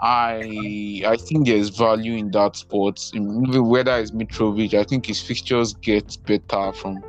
I 0.00 1.02
I 1.06 1.16
think 1.16 1.46
there's 1.46 1.68
value 1.68 2.14
in 2.14 2.30
that 2.30 2.56
spot. 2.56 3.00
Whether 3.14 3.98
it's 3.98 4.12
Mitrovic, 4.12 4.74
I 4.74 4.84
think 4.84 5.06
his 5.06 5.20
fixtures 5.20 5.74
get 5.74 6.16
better 6.26 6.72
from. 6.72 7.02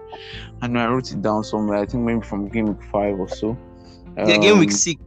I 0.61 0.67
know 0.67 0.79
I 0.79 0.87
wrote 0.87 1.11
it 1.11 1.21
down 1.21 1.43
somewhere. 1.43 1.77
I 1.77 1.85
think 1.85 2.03
maybe 2.03 2.21
from 2.21 2.49
game 2.49 2.67
week 2.67 2.83
five 2.91 3.19
or 3.19 3.29
so. 3.29 3.51
Um, 4.17 4.29
yeah, 4.29 4.37
game 4.37 4.59
week 4.59 4.71
um, 4.71 4.75
six. 4.75 5.01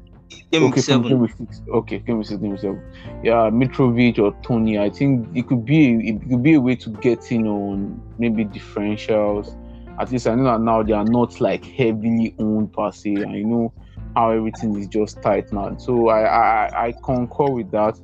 Game 0.51 0.65
okay, 0.65 0.75
week 0.75 0.85
seven. 0.85 1.09
Game 1.09 1.21
week 1.21 1.33
six. 1.37 1.63
Okay, 1.69 1.99
game 1.99 2.19
week 2.19 2.27
six, 2.27 2.41
game 2.41 2.51
week 2.51 2.61
seven. 2.61 2.83
Yeah, 3.23 3.51
Mitrovic 3.51 4.19
or 4.19 4.35
Toney. 4.43 4.79
I 4.79 4.89
think 4.89 5.29
it 5.37 5.47
could 5.47 5.65
be 5.65 6.09
it 6.09 6.29
could 6.29 6.43
be 6.43 6.55
a 6.55 6.61
way 6.61 6.77
to 6.77 6.91
get 6.91 7.31
in 7.31 7.47
on 7.47 8.01
maybe 8.19 8.45
differentials. 8.45 9.59
At 10.01 10.11
least 10.11 10.27
I 10.27 10.35
know 10.35 10.45
that 10.45 10.61
now 10.61 10.83
they 10.83 10.93
are 10.93 11.05
not 11.05 11.41
like 11.41 11.65
heavily 11.65 12.35
owned 12.39 12.73
per 12.73 12.91
se. 12.91 13.25
I 13.25 13.43
know 13.43 13.73
how 14.15 14.31
everything 14.31 14.79
is 14.79 14.87
just 14.87 15.23
tight 15.23 15.53
now. 15.53 15.77
So 15.77 16.09
I 16.09 16.23
I, 16.23 16.87
I 16.87 16.93
concur 17.05 17.51
with 17.51 17.71
that. 17.73 17.99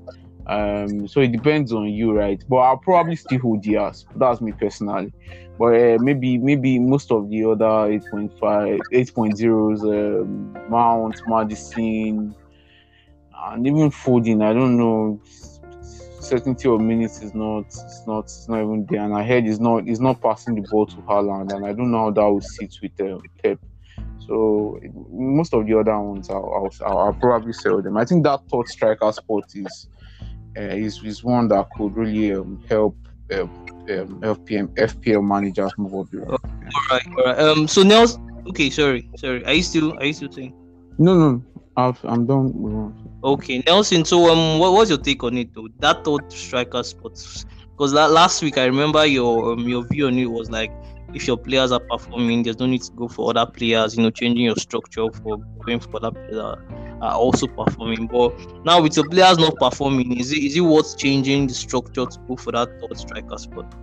Um, 0.47 1.07
so 1.07 1.21
it 1.21 1.31
depends 1.31 1.73
on 1.73 1.89
you, 1.89 2.13
right? 2.13 2.43
But 2.49 2.57
I'll 2.57 2.77
probably 2.77 3.17
still 3.17 3.39
hold 3.39 3.63
Diaz. 3.63 4.07
That's 4.17 4.41
me 4.41 4.53
personally. 4.53 5.13
But 5.59 5.75
uh, 5.75 5.99
maybe 6.01 6.39
maybe 6.39 6.79
most 6.79 7.13
of 7.13 7.29
the 7.29 7.45
other 7.45 7.65
8.5, 7.65 8.81
8.0s, 8.93 10.23
um, 10.23 10.71
Mount, 10.71 11.21
Maddison, 11.29 12.35
and 13.45 13.67
even 13.67 13.91
Foden. 13.91 14.43
I 14.43 14.53
don't 14.53 14.77
know. 14.77 15.21
Certainty 16.21 16.69
of 16.69 16.81
minutes 16.81 17.23
is 17.23 17.35
not 17.35 17.67
it's 17.67 18.03
not 18.07 18.25
it's 18.25 18.49
not 18.49 18.63
even 18.63 18.87
there, 18.89 19.03
and 19.03 19.15
I 19.15 19.23
heard 19.23 19.45
he's 19.45 19.61
not 19.61 19.85
he's 19.85 20.01
not 20.01 20.21
passing 20.21 20.55
the 20.55 20.63
ball 20.63 20.87
to 20.87 20.97
Haaland, 20.97 21.53
and 21.53 21.65
I 21.65 21.73
don't 21.73 21.91
know 21.91 22.05
how 22.05 22.11
that 22.11 22.25
will 22.25 22.41
sit 22.41 22.75
with 22.83 23.01
uh, 23.01 23.19
Pep. 23.43 23.59
So 24.27 24.79
most 25.11 25.55
of 25.55 25.67
the 25.67 25.79
other 25.79 25.99
ones, 25.99 26.31
I'll, 26.31 26.71
I'll, 26.83 26.99
I'll, 26.99 27.13
probably 27.15 27.53
sell 27.53 27.81
them. 27.83 27.97
I 27.97 28.05
think 28.05 28.25
that 28.25 28.41
third 28.51 28.69
striker 28.69 29.11
spot 29.13 29.45
is 29.55 29.89
uh, 30.57 30.61
is, 30.61 31.03
is 31.05 31.25
one 31.25 31.49
that 31.49 31.69
could 31.77 31.97
really 31.97 32.33
um, 32.33 32.63
help 32.69 32.97
uh, 33.33 33.43
um, 33.43 34.21
FPM 34.23 34.69
FPL 34.75 35.27
managers 35.27 35.73
move 35.79 35.95
up. 35.95 36.09
Oh, 36.15 36.31
all 36.33 36.39
right, 36.91 37.07
all 37.19 37.25
right. 37.25 37.39
Um, 37.39 37.69
so 37.69 37.83
Nels, 37.83 38.19
okay, 38.49 38.71
sorry, 38.71 39.09
sorry. 39.17 39.45
Are 39.45 39.53
you 39.53 39.63
still 39.63 39.97
are 39.99 40.05
you 40.05 40.13
still 40.13 40.33
saying? 40.33 40.55
No, 40.99 41.15
no, 41.15 41.45
i 41.77 41.95
am 42.05 42.27
done. 42.27 42.95
Okay, 43.25 43.63
Nelson. 43.67 44.05
So 44.05 44.31
um, 44.31 44.59
what 44.59 44.73
was 44.73 44.91
your 44.91 44.99
take 44.99 45.23
on 45.25 45.37
it 45.39 45.55
though? 45.55 45.69
That 45.79 46.05
third 46.05 46.31
striker 46.31 46.83
spot, 46.83 47.13
because 47.71 47.93
last 47.93 48.43
week 48.43 48.59
I 48.59 48.67
remember 48.67 49.07
your 49.07 49.53
um, 49.53 49.69
your 49.69 49.85
view 49.87 50.07
on 50.07 50.19
it 50.19 50.27
was 50.27 50.51
like 50.51 50.73
if 51.15 51.27
your 51.27 51.37
players 51.37 51.73
are 51.73 51.81
performing, 51.81 52.43
there's 52.43 52.59
no 52.59 52.67
need 52.67 52.83
to 52.83 52.93
go 52.93 53.09
for 53.09 53.31
other 53.31 53.51
players, 53.51 53.97
you 53.97 54.03
know, 54.03 54.11
changing 54.11 54.45
your 54.45 54.57
structure 54.57 55.11
for 55.11 55.39
going 55.65 55.81
for 55.81 55.97
other 55.97 56.13
players 56.13 56.37
that 56.37 56.59
are 57.03 57.15
also 57.15 57.47
performing. 57.47 58.07
But 58.07 58.65
now 58.65 58.83
with 58.83 58.97
your 58.97 59.09
players 59.09 59.39
not 59.39 59.57
performing, 59.57 60.19
is 60.19 60.33
it 60.33 60.39
is 60.39 60.57
it 60.57 60.61
worth 60.61 60.97
changing 60.99 61.47
the 61.47 61.55
structure 61.55 62.07
to 62.07 62.19
go 62.29 62.37
for 62.37 62.53
that 62.53 62.69
third 62.81 62.99
striker 62.99 63.39
spot? 63.39 63.75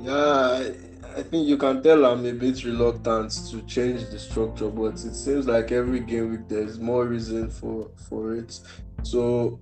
Yeah, 0.00 0.70
I 1.16 1.22
think 1.22 1.46
you 1.46 1.56
can 1.56 1.82
tell 1.82 2.04
I'm 2.04 2.26
a 2.26 2.32
bit 2.32 2.64
reluctant 2.64 3.30
to 3.50 3.62
change 3.62 4.08
the 4.10 4.18
structure, 4.18 4.68
but 4.68 4.94
it 4.94 5.14
seems 5.14 5.46
like 5.46 5.72
every 5.72 6.00
game 6.00 6.30
week 6.30 6.48
there's 6.48 6.78
more 6.78 7.06
reason 7.06 7.50
for 7.50 7.90
for 8.08 8.34
it. 8.34 8.58
So 9.02 9.60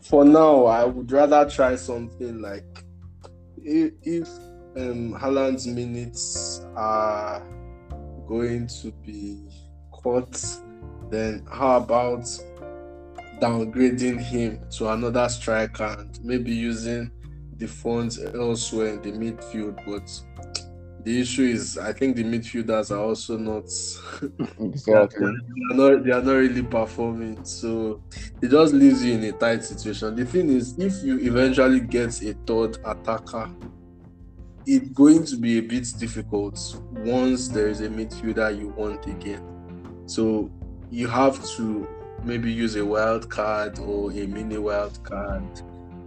for 0.00 0.24
now, 0.24 0.64
I 0.66 0.84
would 0.84 1.10
rather 1.12 1.48
try 1.48 1.76
something 1.76 2.40
like 2.40 2.84
if, 3.62 3.92
if 4.02 4.28
um, 4.76 5.14
Haaland's 5.14 5.66
minutes 5.66 6.64
are 6.76 7.42
going 8.26 8.66
to 8.66 8.92
be 9.04 9.40
cut, 10.02 10.42
then 11.10 11.46
how 11.50 11.78
about 11.78 12.24
downgrading 13.40 14.20
him 14.20 14.60
to 14.70 14.88
another 14.90 15.28
striker 15.28 15.96
and 15.98 16.18
maybe 16.22 16.52
using 16.52 17.10
the 17.56 17.66
funds 17.66 18.22
elsewhere 18.22 18.94
in 18.94 19.02
the 19.02 19.12
midfield? 19.12 19.78
But 19.86 20.08
the 21.04 21.20
issue 21.20 21.44
is, 21.44 21.78
I 21.78 21.92
think 21.92 22.16
the 22.16 22.24
midfielders 22.24 22.90
are 22.90 23.00
also 23.00 23.36
not 23.36 23.64
exactly. 24.60 25.26
they, 25.26 25.74
are 25.74 25.76
not, 25.76 26.04
they 26.04 26.10
are 26.12 26.22
not 26.22 26.32
really 26.32 26.62
performing, 26.62 27.42
so 27.44 28.02
it 28.42 28.50
just 28.50 28.74
leaves 28.74 29.04
you 29.04 29.14
in 29.14 29.24
a 29.24 29.32
tight 29.32 29.64
situation. 29.64 30.14
The 30.14 30.26
thing 30.26 30.50
is, 30.50 30.78
if 30.78 31.02
you 31.02 31.18
eventually 31.20 31.80
get 31.80 32.22
a 32.22 32.34
third 32.46 32.78
attacker 32.84 33.50
it's 34.66 34.88
going 34.90 35.24
to 35.26 35.36
be 35.36 35.58
a 35.58 35.62
bit 35.62 35.86
difficult 35.98 36.80
once 36.90 37.48
there 37.48 37.68
is 37.68 37.80
a 37.80 37.88
midfielder 37.88 38.56
you 38.58 38.68
want 38.68 39.06
again. 39.06 39.44
So 40.06 40.50
you 40.90 41.08
have 41.08 41.44
to 41.56 41.88
maybe 42.24 42.52
use 42.52 42.76
a 42.76 42.84
wild 42.84 43.30
card 43.30 43.78
or 43.78 44.10
a 44.12 44.26
mini 44.26 44.58
wild 44.58 45.02
card, 45.02 45.44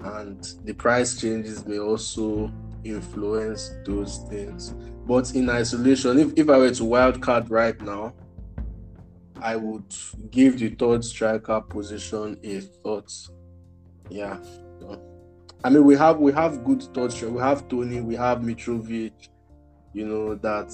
and 0.04 0.44
the 0.66 0.74
price 0.74 1.20
changes 1.20 1.66
may 1.66 1.80
also 1.80 2.52
influence 2.84 3.72
those 3.86 4.20
things. 4.30 4.74
But 5.06 5.34
in 5.36 5.50
isolation, 5.50 6.20
if, 6.20 6.34
if 6.36 6.50
I 6.50 6.58
were 6.58 6.72
to 6.72 6.86
wild 6.86 7.22
card 7.22 7.50
right 7.50 7.80
now, 7.82 8.14
I 9.42 9.56
would 9.56 9.94
give 10.32 10.60
the 10.60 10.70
third 10.70 11.04
striker 11.04 11.60
position 11.62 12.40
a 12.44 12.62
thought. 12.62 13.12
Yeah. 14.10 14.38
I 15.64 15.70
mean, 15.70 15.86
we 15.86 15.96
have 15.96 16.20
we 16.20 16.32
have 16.34 16.64
good 16.64 16.94
touch. 16.94 17.22
We 17.22 17.40
have 17.40 17.68
Toney. 17.70 18.02
we 18.02 18.16
have 18.16 18.40
Mitrovic. 18.40 19.30
You 19.94 20.08
know 20.08 20.36
that 20.36 20.74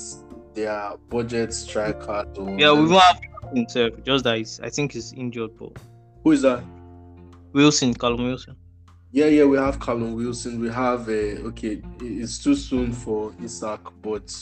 they 0.55 0.65
are 0.65 0.97
budget 1.09 1.53
strikers. 1.53 2.25
Yeah, 2.57 2.71
we 2.71 2.95
have 2.95 3.19
himself. 3.53 3.93
Just 4.03 4.23
that 4.23 4.37
he's, 4.37 4.59
I 4.61 4.69
think 4.69 4.93
he's 4.93 5.13
injured, 5.13 5.51
but 5.57 5.77
Who 6.23 6.31
is 6.31 6.41
that? 6.41 6.63
Wilson, 7.53 7.93
Callum 7.93 8.25
Wilson. 8.25 8.55
Yeah, 9.11 9.25
yeah, 9.25 9.45
we 9.45 9.57
have 9.57 9.79
Callum 9.79 10.15
Wilson. 10.15 10.59
We 10.59 10.69
have 10.69 11.07
uh, 11.09 11.47
okay. 11.49 11.81
It's 12.01 12.39
too 12.39 12.55
soon 12.55 12.93
for 12.93 13.33
Isak, 13.43 13.81
but 14.01 14.33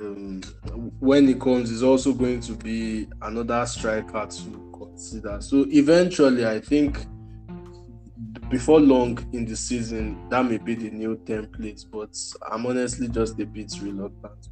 um, 0.00 0.42
when 1.00 1.28
he 1.28 1.34
comes, 1.34 1.70
he's 1.70 1.82
also 1.82 2.12
going 2.12 2.40
to 2.40 2.52
be 2.52 3.06
another 3.22 3.64
striker 3.66 4.26
to 4.26 4.70
consider. 4.72 5.40
So 5.40 5.66
eventually, 5.68 6.46
I 6.46 6.60
think 6.60 7.06
before 8.50 8.80
long 8.80 9.18
in 9.32 9.44
the 9.44 9.56
season, 9.56 10.28
that 10.30 10.44
may 10.44 10.58
be 10.58 10.74
the 10.74 10.90
new 10.90 11.16
template. 11.18 11.84
But 11.90 12.16
I'm 12.50 12.66
honestly 12.66 13.08
just 13.08 13.38
a 13.40 13.46
bit 13.46 13.72
reluctant. 13.80 14.48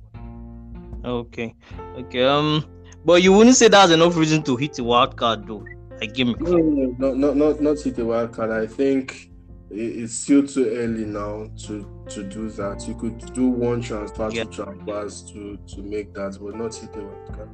Okay, 1.05 1.55
okay. 1.97 2.25
Um, 2.25 2.65
but 3.05 3.23
you 3.23 3.33
wouldn't 3.33 3.57
say 3.57 3.69
that's 3.69 3.93
enough 3.93 4.17
reason 4.17 4.43
to 4.45 4.57
hit 4.57 4.75
the 4.75 4.85
wild 4.85 5.17
card, 5.17 5.47
though. 5.47 5.65
Like 6.01 6.15
give 6.15 6.29
me. 6.29 6.35
No, 6.41 6.57
no, 6.57 6.95
no, 6.99 7.15
not 7.15 7.37
not 7.37 7.61
not 7.61 7.81
hit 7.81 7.97
the 7.97 8.05
wild 8.05 8.33
card. 8.33 8.51
I 8.51 8.67
think 8.67 9.31
it's 9.71 10.15
still 10.15 10.47
too 10.47 10.69
early 10.69 11.05
now 11.05 11.49
to 11.67 12.05
to 12.11 12.23
do 12.23 12.51
that. 12.51 12.87
You 12.87 12.95
could 12.95 13.33
do 13.33 13.49
one 13.49 13.81
transfer 13.81 14.29
yeah. 14.33 14.45
to 14.45 14.51
transfers 14.51 15.23
to 15.33 15.57
to 15.75 15.83
make 15.83 16.13
that, 16.15 16.39
but 16.41 16.57
not 16.57 16.75
hit 16.75 16.93
the 16.93 17.05
wild 17.05 17.35
card. 17.35 17.51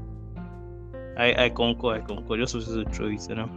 I 1.19 1.45
I 1.47 1.49
concur. 1.51 1.97
I 1.97 2.01
concur. 2.01 2.37
Just 2.37 2.53
to 2.55 2.85
throw 2.93 3.09
it, 3.09 3.29
you 3.29 3.35
know. 3.35 3.51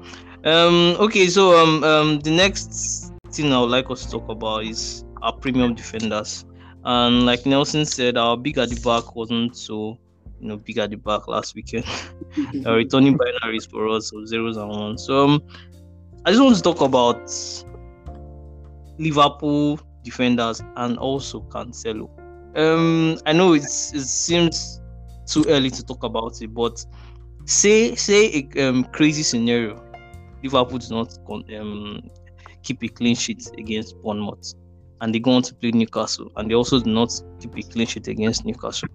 Um. 0.43 0.95
Okay. 0.99 1.27
So 1.27 1.57
um 1.57 1.83
um 1.83 2.19
the 2.19 2.31
next 2.31 3.11
thing 3.31 3.53
I 3.53 3.59
would 3.61 3.69
like 3.69 3.89
us 3.89 4.05
to 4.05 4.11
talk 4.11 4.29
about 4.29 4.63
is 4.65 5.03
our 5.21 5.33
premium 5.33 5.75
defenders. 5.75 6.45
And 6.83 7.25
like 7.25 7.45
Nelson 7.45 7.85
said, 7.85 8.17
our 8.17 8.35
big 8.37 8.57
at 8.57 8.69
the 8.69 8.79
back 8.81 9.15
wasn't 9.15 9.55
so 9.55 9.97
you 10.39 10.47
know 10.47 10.57
big 10.57 10.79
at 10.79 10.89
the 10.89 10.97
back 10.97 11.27
last 11.27 11.55
weekend. 11.55 11.85
uh, 12.65 12.73
returning 12.73 13.17
binaries 13.17 13.69
for 13.69 13.87
us, 13.89 14.09
so 14.09 14.25
zeros 14.25 14.57
and 14.57 14.69
ones. 14.69 15.03
So 15.05 15.25
um, 15.25 15.41
I 16.25 16.31
just 16.31 16.43
want 16.43 16.55
to 16.55 16.61
talk 16.61 16.81
about 16.81 17.29
Liverpool 18.97 19.79
defenders 20.03 20.61
and 20.77 20.97
also 20.97 21.41
Cancelo. 21.49 22.09
Um, 22.55 23.17
I 23.25 23.33
know 23.33 23.53
it's 23.53 23.93
it 23.93 24.05
seems 24.05 24.81
too 25.27 25.45
early 25.47 25.69
to 25.69 25.83
talk 25.85 26.03
about 26.03 26.41
it, 26.41 26.53
but 26.53 26.83
say 27.45 27.95
say 27.95 28.47
a 28.55 28.69
um, 28.69 28.83
crazy 28.85 29.23
scenario, 29.23 29.81
Liverpool 30.43 30.77
does 30.77 30.91
not 30.91 31.17
um, 31.59 32.01
keep 32.63 32.83
a 32.83 32.87
clean 32.87 33.15
sheet 33.15 33.49
against 33.57 34.01
Bournemouth, 34.01 34.53
and 35.01 35.13
they 35.13 35.19
go 35.19 35.31
on 35.31 35.41
to 35.43 35.53
play 35.55 35.71
Newcastle, 35.71 36.31
and 36.35 36.49
they 36.49 36.55
also 36.55 36.79
do 36.79 36.89
not 36.89 37.11
keep 37.39 37.57
a 37.57 37.61
clean 37.61 37.87
sheet 37.87 38.07
against 38.07 38.45
Newcastle. 38.45 38.89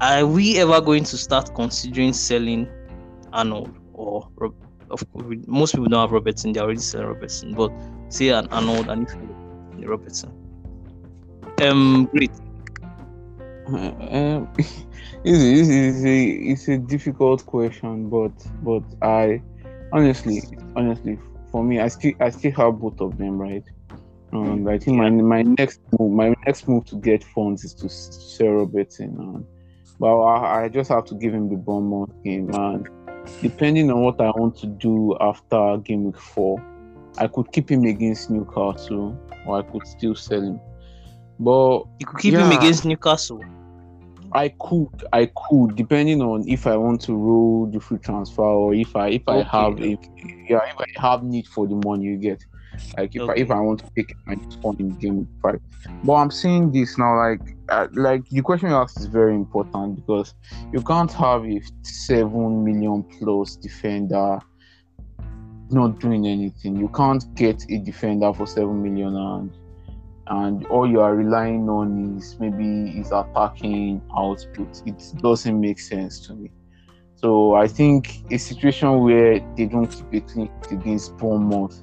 Are 0.00 0.26
we 0.26 0.58
ever 0.58 0.80
going 0.80 1.04
to 1.04 1.16
start 1.16 1.54
considering 1.54 2.12
selling 2.12 2.68
Arnold 3.32 3.74
or 3.94 4.28
of 4.90 5.12
course, 5.12 5.36
most 5.46 5.72
people 5.72 5.86
don't 5.86 6.00
have 6.00 6.12
Robertson; 6.12 6.52
they 6.52 6.60
already 6.60 6.80
sell 6.80 7.04
Robertson, 7.04 7.54
but 7.54 7.70
say 8.08 8.28
an 8.28 8.48
Arnold 8.48 8.88
and 8.88 9.08
if 9.08 9.88
Robertson. 9.88 10.32
Um, 11.62 12.08
great. 12.12 12.30
Um, 14.08 14.48
it's, 14.56 14.86
it's, 15.24 16.04
a, 16.04 16.28
it's 16.52 16.68
a 16.68 16.78
difficult 16.78 17.44
question, 17.44 18.08
but 18.08 18.32
but 18.62 18.82
I 19.02 19.42
honestly, 19.92 20.42
honestly, 20.74 21.18
for 21.50 21.62
me, 21.62 21.80
I 21.80 21.88
still 21.88 22.12
I 22.20 22.30
still 22.30 22.52
have 22.52 22.78
both 22.78 23.00
of 23.00 23.18
them, 23.18 23.38
right? 23.38 23.64
And 24.32 24.68
I 24.68 24.78
think 24.78 24.96
my 24.96 25.10
my 25.10 25.42
next 25.42 25.80
move, 25.98 26.12
my 26.12 26.34
next 26.46 26.68
move 26.68 26.86
to 26.86 26.96
get 26.96 27.24
funds 27.24 27.64
is 27.64 27.74
to 27.74 27.88
sell 27.88 28.48
Robertson. 28.48 29.16
And, 29.18 29.46
but 29.98 30.14
I, 30.14 30.64
I 30.64 30.68
just 30.68 30.90
have 30.90 31.04
to 31.06 31.14
give 31.14 31.34
him 31.34 31.48
the 31.48 31.56
Bournemouth 31.56 32.12
game, 32.24 32.50
and 32.54 32.88
depending 33.42 33.90
on 33.90 34.02
what 34.02 34.20
I 34.20 34.30
want 34.30 34.56
to 34.58 34.66
do 34.66 35.16
after 35.20 35.78
game 35.78 36.04
week 36.04 36.18
four, 36.18 36.62
I 37.18 37.26
could 37.26 37.52
keep 37.52 37.70
him 37.70 37.84
against 37.84 38.30
Newcastle, 38.30 39.18
or 39.46 39.58
I 39.58 39.62
could 39.62 39.86
still 39.86 40.14
sell 40.14 40.42
him. 40.42 40.60
But 41.38 41.84
you 42.00 42.06
could 42.06 42.18
keep 42.18 42.34
yeah, 42.34 42.50
him 42.50 42.58
against 42.58 42.84
Newcastle. 42.84 43.42
I 44.32 44.48
could, 44.60 45.04
I 45.12 45.30
could, 45.34 45.74
depending 45.76 46.20
on 46.20 46.46
if 46.46 46.66
I 46.66 46.76
want 46.76 47.00
to 47.02 47.14
roll 47.14 47.66
the 47.66 47.80
free 47.80 47.98
transfer 47.98 48.42
or 48.42 48.74
if 48.74 48.94
I 48.94 49.08
if 49.08 49.22
okay, 49.26 49.40
I 49.40 49.62
have 49.62 49.80
a 49.80 49.98
yeah 50.48 50.60
if 50.66 50.78
I 50.78 50.86
have 51.00 51.22
need 51.22 51.46
for 51.46 51.66
the 51.66 51.76
money 51.76 52.04
you 52.04 52.16
get. 52.16 52.44
Like 52.96 53.16
if 53.16 53.22
okay. 53.22 53.40
I 53.40 53.42
if 53.42 53.50
I 53.50 53.60
want 53.60 53.80
to 53.80 53.90
take 53.96 54.14
my 54.26 54.36
phone 54.62 54.76
in 54.78 54.90
game 54.98 55.28
five. 55.42 55.60
But 56.04 56.14
I'm 56.14 56.30
seeing 56.30 56.70
this 56.70 56.98
now, 56.98 57.16
like 57.16 57.40
uh, 57.70 57.88
like 57.94 58.28
the 58.28 58.42
question 58.42 58.68
you 58.68 58.76
asked 58.76 59.00
is 59.00 59.06
very 59.06 59.34
important 59.34 59.96
because 59.96 60.34
you 60.72 60.82
can't 60.82 61.12
have 61.12 61.44
a 61.44 61.60
seven 61.82 62.64
million 62.64 63.04
plus 63.04 63.56
defender 63.56 64.40
not 65.70 66.00
doing 66.00 66.26
anything. 66.26 66.76
You 66.76 66.88
can't 66.88 67.24
get 67.34 67.64
a 67.70 67.78
defender 67.78 68.32
for 68.32 68.46
seven 68.46 68.82
million 68.82 69.16
and 69.16 69.50
and 70.30 70.66
all 70.66 70.88
you 70.88 71.00
are 71.00 71.14
relying 71.14 71.68
on 71.68 72.16
is 72.16 72.36
maybe 72.38 72.90
his 72.90 73.12
attacking 73.12 74.02
output. 74.16 74.82
It 74.84 75.02
doesn't 75.22 75.58
make 75.58 75.80
sense 75.80 76.20
to 76.26 76.34
me. 76.34 76.50
So 77.16 77.54
I 77.54 77.66
think 77.66 78.24
a 78.30 78.36
situation 78.36 79.00
where 79.00 79.40
they 79.56 79.66
don't 79.66 79.86
keep 79.86 80.12
a 80.12 80.20
clean 80.20 80.50
against 80.70 81.16
Bournemouth, 81.16 81.76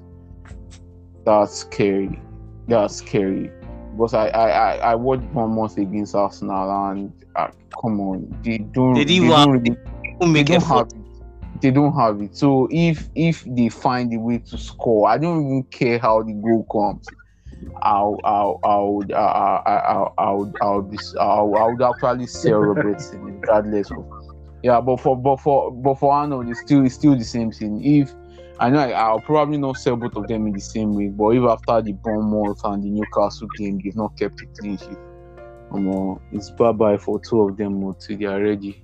that's 1.26 1.60
scary. 1.60 2.22
That's 2.68 2.98
scary. 2.98 3.52
Because 3.92 4.14
I 4.14 4.28
I 4.28 4.50
I, 4.50 4.76
I 4.92 4.96
watched 4.96 5.32
Bournemouth 5.34 5.78
against 5.78 6.16
Arsenal 6.16 6.92
and 6.92 7.12
uh, 7.36 7.48
come 7.82 8.00
on, 8.00 8.38
they 8.44 8.60
don't. 8.60 8.94
They, 8.94 9.04
they 9.06 9.20
don't, 9.20 9.50
really, 9.50 9.76
they 10.34 10.44
don't 10.44 10.64
have 10.64 10.88
it. 10.88 11.62
They 11.62 11.72
don't 11.72 11.96
have 11.96 12.22
it. 12.22 12.36
So 12.38 12.68
if 12.70 13.10
if 13.16 13.44
they 13.48 13.70
find 13.70 14.14
a 14.14 14.20
way 14.20 14.38
to 14.38 14.58
score, 14.58 15.10
I 15.10 15.18
don't 15.18 15.46
even 15.46 15.64
care 15.64 15.98
how 15.98 16.22
the 16.22 16.34
goal 16.34 16.66
comes 16.72 17.08
I'll, 17.82 18.19
I'll, 18.23 18.60
I'll, 18.63 19.01
I'll, 19.13 19.63
I'll, 19.65 20.13
I'll, 20.17 20.54
I'll, 20.62 20.82
be, 20.82 20.97
I'll, 21.19 21.56
I 21.56 21.67
would 21.67 21.82
actually 21.82 22.28
sell 22.28 22.60
Robertson 22.60 23.21
regardless 23.21 23.91
of. 23.91 24.06
Yeah, 24.63 24.82
but 24.82 24.99
for 24.99 25.15
but 25.15 25.38
for 25.38 25.71
but 25.71 25.99
for 25.99 26.12
Arnold, 26.12 26.49
it's 26.49 26.62
still 26.62 26.84
it's 26.84 26.95
still 26.95 27.15
the 27.15 27.23
same 27.23 27.51
thing. 27.51 27.84
If 27.84 28.12
I 28.60 28.69
know 28.69 28.80
I, 28.80 29.12
will 29.12 29.21
probably 29.21 29.58
not 29.58 29.78
sell 29.78 29.95
both 29.95 30.15
of 30.15 30.28
them 30.28 30.47
in 30.47 30.54
the 30.54 30.60
same 30.60 30.95
way, 30.95 31.10
but 31.10 31.30
if 31.30 31.43
after 31.43 31.82
the 31.82 31.91
Bournemouth 31.91 32.62
and 32.63 32.84
the 32.84 32.89
Newcastle 32.89 33.47
game, 33.58 33.80
they've 33.84 33.95
not 33.95 34.17
kept 34.17 34.41
it 34.41 34.49
clean 34.58 34.78
sheet, 34.78 34.97
um, 35.71 36.19
it's 36.32 36.49
bye 36.51 36.71
bye 36.71 36.97
for 36.97 37.19
two 37.19 37.41
of 37.41 37.58
them 37.58 37.84
until 37.84 38.17
they 38.17 38.25
are 38.25 38.41
ready. 38.41 38.84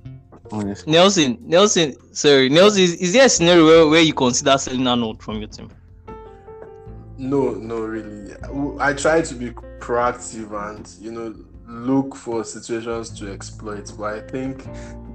Honestly, 0.52 0.92
Nelson, 0.92 1.38
Nelson, 1.42 1.96
sorry, 2.14 2.50
Nelson, 2.50 2.84
is, 2.84 2.96
is 2.96 3.14
there 3.14 3.26
a 3.26 3.30
scenario 3.30 3.66
where, 3.66 3.88
where 3.88 4.02
you 4.02 4.14
consider 4.14 4.58
selling 4.58 4.86
Arnold 4.86 5.24
from 5.24 5.38
your 5.40 5.48
team? 5.48 5.70
No, 7.22 7.52
no, 7.52 7.82
really. 7.82 8.34
I 8.80 8.94
try 8.94 9.22
to 9.22 9.36
be 9.36 9.52
proactive 9.80 10.52
and 10.72 10.90
you 11.00 11.12
know 11.12 11.36
look 11.68 12.16
for 12.16 12.44
situations 12.44 13.12
to 13.20 13.32
exploit, 13.32 13.94
but 13.96 14.16
I 14.16 14.22
think 14.22 14.66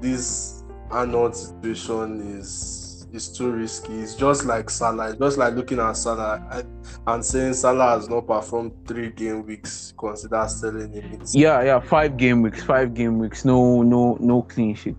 this 0.00 0.62
Arnold 0.88 1.34
situation 1.34 2.38
is 2.38 3.08
is 3.12 3.28
too 3.28 3.50
risky. 3.50 3.92
It's 3.94 4.14
just 4.14 4.44
like 4.44 4.70
Salah. 4.70 5.10
It's 5.10 5.18
just 5.18 5.36
like 5.36 5.54
looking 5.54 5.80
at 5.80 5.94
Salah 5.94 6.64
and 7.08 7.24
saying 7.24 7.54
Salah 7.54 7.98
has 7.98 8.08
not 8.08 8.28
performed 8.28 8.86
three 8.86 9.10
game 9.10 9.44
weeks. 9.44 9.92
Consider 9.98 10.46
selling 10.46 10.92
him. 10.92 11.20
yeah, 11.32 11.60
yeah, 11.64 11.80
five 11.80 12.16
game 12.16 12.40
weeks, 12.40 12.62
five 12.62 12.94
game 12.94 13.18
weeks. 13.18 13.44
No, 13.44 13.82
no, 13.82 14.16
no 14.20 14.42
clean 14.42 14.76
sheet, 14.76 14.96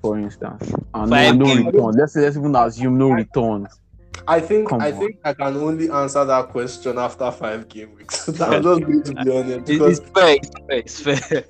for 0.00 0.18
instance, 0.18 0.74
and 0.92 1.08
no, 1.08 1.32
no 1.34 1.54
return. 1.54 1.92
Let's 1.92 2.16
let's 2.16 2.36
even 2.36 2.56
assume 2.56 2.98
no 2.98 3.10
returns 3.10 3.78
I 4.28 4.40
think 4.40 4.68
Come 4.68 4.80
I 4.80 4.92
on. 4.92 4.98
think 4.98 5.18
I 5.24 5.32
can 5.32 5.56
only 5.56 5.90
answer 5.90 6.24
that 6.24 6.48
question 6.48 6.98
after 6.98 7.30
five 7.30 7.68
game 7.68 7.94
weeks. 7.96 8.28
I'm 8.40 8.62
just 8.62 8.80
going 8.80 9.02
to 9.02 9.14
be 9.14 9.30
honest 9.36 9.66
because 9.66 9.98
it's 9.98 10.10
fair, 10.10 10.36
it's 10.36 11.00
fair, 11.00 11.14
it's 11.14 11.28
fair. 11.28 11.44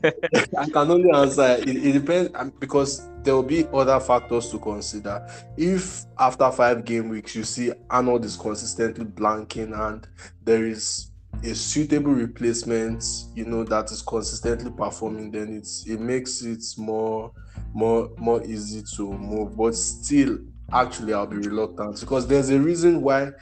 I 0.59 0.67
can 0.67 0.91
only 0.91 1.11
answer. 1.11 1.57
It, 1.61 1.69
it 1.69 1.93
depends 1.93 2.31
um, 2.35 2.53
because 2.59 3.09
there 3.23 3.35
will 3.35 3.43
be 3.43 3.67
other 3.73 4.01
factors 4.01 4.51
to 4.51 4.59
consider. 4.59 5.27
If 5.57 6.05
after 6.19 6.51
five 6.51 6.85
game 6.85 7.09
weeks 7.09 7.37
you 7.37 7.45
see 7.45 7.73
Arnold 7.91 8.25
is 8.25 8.37
consistently 8.37 9.05
blanking 9.05 9.79
and 9.79 10.07
there 10.43 10.67
is 10.67 11.11
a 11.45 11.55
suitable 11.55 12.13
replacement, 12.13 13.05
you 13.35 13.45
know 13.45 13.65
that 13.65 13.91
is 13.91 14.03
consistently 14.03 14.71
performing, 14.71 15.31
then 15.31 15.53
it's 15.57 15.87
it 15.87 16.01
makes 16.01 16.43
it 16.43 16.63
more 16.79 17.33
more 17.75 18.11
more 18.17 18.43
easy 18.45 18.83
to 18.97 19.13
move. 19.13 19.57
But 19.57 19.75
still, 19.75 20.39
actually 20.73 21.13
I'll 21.15 21.27
be 21.27 21.37
reluctant 21.37 22.01
because 22.01 22.27
there's 22.27 22.51
a 22.51 22.59
reason 22.59 23.03
why 23.03 23.33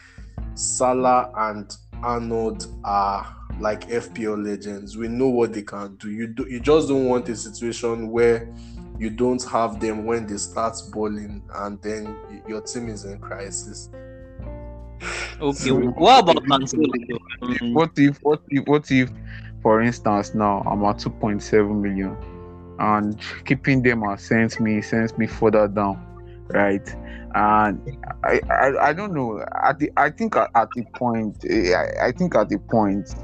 Salah 0.54 1.30
and 1.36 1.74
Arnold 2.02 2.66
are 2.84 3.36
like 3.58 3.88
FPL 3.88 4.44
legends. 4.44 4.96
We 4.96 5.08
know 5.08 5.28
what 5.28 5.52
they 5.52 5.62
can 5.62 5.96
do. 5.96 6.10
You 6.10 6.26
do 6.26 6.46
you 6.48 6.60
just 6.60 6.88
don't 6.88 7.06
want 7.06 7.28
a 7.28 7.36
situation 7.36 8.10
where 8.10 8.52
you 8.98 9.10
don't 9.10 9.42
have 9.44 9.80
them 9.80 10.04
when 10.04 10.26
they 10.26 10.36
start 10.36 10.76
bowling 10.92 11.42
and 11.54 11.80
then 11.82 12.16
your 12.46 12.60
team 12.60 12.88
is 12.88 13.04
in 13.04 13.18
crisis. 13.18 13.90
Okay, 15.40 15.70
what 15.70 16.22
about 16.22 16.44
Cancelo? 16.44 17.72
What 17.72 17.92
if 17.96 18.18
what 18.22 18.42
if 18.48 18.66
what 18.66 18.90
if 18.90 19.10
for 19.62 19.80
instance 19.80 20.34
now 20.34 20.62
I'm 20.66 20.84
at 20.84 20.96
2.7 20.98 21.80
million 21.80 22.16
and 22.78 23.18
keeping 23.44 23.82
them 23.82 24.04
at 24.04 24.20
sends 24.20 24.60
me 24.60 24.82
sends 24.82 25.16
me 25.16 25.26
further 25.26 25.68
down 25.68 26.09
right? 26.52 26.88
And 27.34 27.98
I, 28.24 28.40
I, 28.50 28.88
I 28.88 28.92
don't 28.92 29.14
know. 29.14 29.44
At 29.62 29.78
the, 29.78 29.90
I 29.96 30.10
think 30.10 30.36
at, 30.36 30.50
at 30.54 30.68
the 30.74 30.84
point, 30.94 31.44
eh, 31.48 31.72
I, 31.74 32.08
I 32.08 32.12
think 32.12 32.34
at 32.34 32.48
the 32.48 32.58
point, 32.58 33.14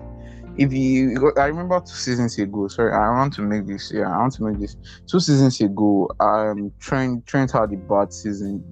if 0.58 0.72
you, 0.72 1.32
I 1.36 1.46
remember 1.46 1.80
two 1.80 1.94
seasons 1.94 2.38
ago. 2.38 2.68
Sorry, 2.68 2.92
I 2.92 3.10
want 3.10 3.34
to 3.34 3.42
make 3.42 3.66
this. 3.66 3.92
Yeah, 3.92 4.10
I 4.10 4.18
want 4.18 4.32
to 4.34 4.44
make 4.44 4.58
this. 4.58 4.76
Two 5.06 5.20
seasons 5.20 5.60
ago, 5.60 6.10
um, 6.20 6.72
Trent 6.80 7.26
Trent 7.26 7.52
had 7.52 7.72
a 7.72 7.76
bad 7.76 8.12
season 8.12 8.64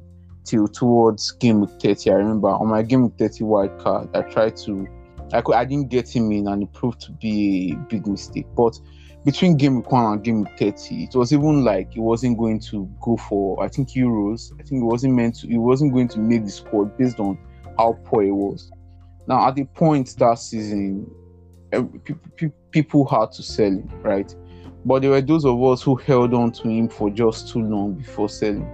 till 0.44 0.68
towards 0.68 1.32
game 1.32 1.60
week 1.60 1.70
30. 1.82 2.10
I 2.10 2.14
remember 2.14 2.48
on 2.48 2.68
my 2.68 2.82
game 2.82 3.02
week 3.02 3.14
30 3.18 3.44
wild 3.44 3.78
card, 3.80 4.08
I 4.14 4.22
tried 4.22 4.56
to, 4.58 4.86
I 5.32 5.40
could, 5.40 5.56
I 5.56 5.64
didn't 5.64 5.90
get 5.90 6.08
him 6.08 6.32
in, 6.32 6.48
and 6.48 6.62
it 6.62 6.72
proved 6.72 7.00
to 7.02 7.12
be 7.12 7.72
a 7.72 7.76
big 7.90 8.06
mistake. 8.06 8.46
But 8.56 8.78
between 9.24 9.56
game 9.56 9.76
week 9.76 9.90
one 9.90 10.12
and 10.12 10.22
game 10.24 10.44
week 10.44 10.58
30, 10.58 11.04
it 11.04 11.14
was 11.14 11.32
even 11.32 11.64
like 11.64 11.92
he 11.92 12.00
wasn't 12.00 12.38
going 12.38 12.60
to 12.60 12.90
go 13.00 13.16
for, 13.16 13.62
I 13.62 13.68
think, 13.68 13.90
Euros. 13.90 14.52
I 14.60 14.62
think 14.62 14.82
it 14.82 14.84
wasn't 14.84 15.14
meant 15.14 15.36
to, 15.36 15.48
he 15.48 15.58
wasn't 15.58 15.92
going 15.92 16.08
to 16.08 16.18
make 16.18 16.44
the 16.44 16.50
squad 16.50 16.96
based 16.98 17.18
on 17.20 17.38
how 17.78 17.98
poor 18.04 18.22
he 18.22 18.30
was. 18.30 18.70
Now, 19.26 19.48
at 19.48 19.54
the 19.54 19.64
point 19.64 20.14
that 20.18 20.34
season, 20.34 21.10
people 22.70 23.06
had 23.06 23.32
to 23.32 23.42
sell 23.42 23.70
him, 23.70 23.88
right? 24.02 24.34
But 24.84 25.00
there 25.02 25.10
were 25.10 25.22
those 25.22 25.46
of 25.46 25.62
us 25.62 25.82
who 25.82 25.96
held 25.96 26.34
on 26.34 26.52
to 26.52 26.68
him 26.68 26.88
for 26.88 27.08
just 27.08 27.48
too 27.48 27.62
long 27.62 27.94
before 27.94 28.28
selling. 28.28 28.68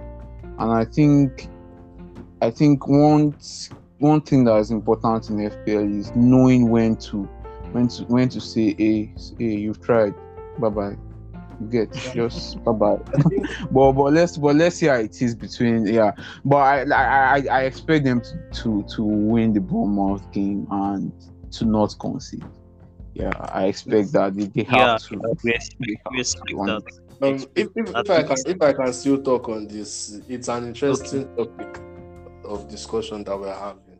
And 0.59 0.71
I 0.71 0.83
think 0.83 1.47
I 2.41 2.51
think 2.51 2.87
one 2.87 3.35
one 3.99 4.21
thing 4.21 4.43
that 4.45 4.57
is 4.57 4.71
important 4.71 5.29
in 5.29 5.37
FPL 5.37 5.99
is 5.99 6.13
knowing 6.15 6.69
when 6.69 6.97
to 6.97 7.23
when 7.71 7.87
to 7.87 8.03
when 8.05 8.27
to 8.29 8.41
say, 8.41 8.75
"Hey, 8.77 9.13
hey, 9.39 9.55
you've 9.55 9.81
tried. 9.81 10.13
Bye 10.61 10.69
bye." 10.69 10.97
You 11.59 11.67
get 11.67 11.93
just 12.13 12.63
bye 12.63 12.71
bye. 12.71 12.97
but 13.71 13.91
but 13.91 14.13
let's 14.13 14.37
but 14.37 14.55
let's 14.55 14.77
see 14.77 14.87
how 14.87 14.95
it 14.95 15.21
is 15.21 15.35
between 15.35 15.85
yeah. 15.85 16.11
But 16.43 16.57
I 16.57 17.35
I 17.35 17.45
I 17.51 17.61
expect 17.63 18.05
them 18.05 18.21
to 18.21 18.51
to, 18.63 18.83
to 18.95 19.03
win 19.03 19.53
the 19.53 19.61
Bournemouth 19.61 20.31
game 20.31 20.65
and 20.71 21.11
to 21.51 21.65
not 21.65 21.95
concede. 21.99 22.45
Yeah, 23.13 23.33
I 23.37 23.65
expect 23.65 24.13
that 24.13 24.35
they, 24.35 24.45
they 24.45 24.63
have 24.63 24.79
Yeah, 24.79 24.97
to. 25.09 25.35
we 25.43 25.53
expect, 25.53 25.75
we 26.11 26.19
expect 26.19 26.49
that. 26.49 26.83
Um, 27.21 27.35
if, 27.55 27.67
if, 27.75 27.89
if 27.95 28.09
I 28.09 28.23
can 28.23 28.37
if 28.47 28.61
I 28.61 28.73
can 28.73 28.93
still 28.93 29.21
talk 29.21 29.49
on 29.49 29.67
this, 29.67 30.21
it's 30.27 30.47
an 30.47 30.67
interesting 30.67 31.27
topic 31.35 31.79
of 32.45 32.67
discussion 32.67 33.23
that 33.25 33.39
we're 33.39 33.53
having, 33.53 33.99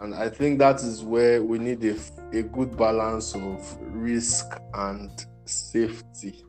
and 0.00 0.14
I 0.14 0.30
think 0.30 0.58
that 0.60 0.76
is 0.76 1.02
where 1.02 1.42
we 1.42 1.58
need 1.58 1.84
a, 1.84 1.96
a 2.32 2.42
good 2.42 2.74
balance 2.76 3.34
of 3.34 3.76
risk 3.80 4.46
and 4.72 5.10
safety. 5.52 6.44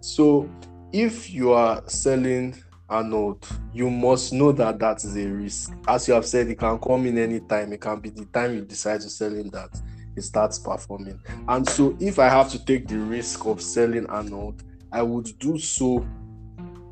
So, 0.00 0.48
if 0.92 1.30
you 1.30 1.52
are 1.52 1.82
selling 1.88 2.56
Arnold, 2.88 3.46
you 3.72 3.88
must 3.88 4.32
know 4.32 4.50
that 4.52 4.78
that 4.80 5.04
is 5.04 5.16
a 5.16 5.26
risk. 5.26 5.72
As 5.86 6.08
you 6.08 6.14
have 6.14 6.26
said, 6.26 6.48
it 6.48 6.58
can 6.58 6.78
come 6.78 7.06
in 7.06 7.18
any 7.18 7.40
time. 7.40 7.72
It 7.72 7.80
can 7.80 8.00
be 8.00 8.10
the 8.10 8.24
time 8.26 8.54
you 8.54 8.62
decide 8.62 9.00
to 9.02 9.10
sell 9.10 9.34
in 9.34 9.50
that 9.50 9.80
it 10.16 10.22
starts 10.22 10.58
performing. 10.58 11.20
And 11.48 11.66
so, 11.68 11.96
if 12.00 12.18
I 12.18 12.28
have 12.28 12.50
to 12.50 12.64
take 12.64 12.88
the 12.88 12.98
risk 12.98 13.46
of 13.46 13.62
selling 13.62 14.06
Arnold, 14.06 14.62
I 14.92 15.02
would 15.02 15.38
do 15.38 15.58
so 15.58 16.06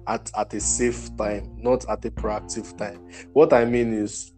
at, 0.06 0.30
at 0.36 0.54
a 0.54 0.60
safe 0.60 1.14
time, 1.16 1.56
not 1.58 1.88
at 1.88 2.04
a 2.04 2.10
proactive 2.10 2.76
time. 2.76 3.08
What 3.32 3.52
I 3.52 3.64
mean 3.64 3.92
is, 3.92 4.32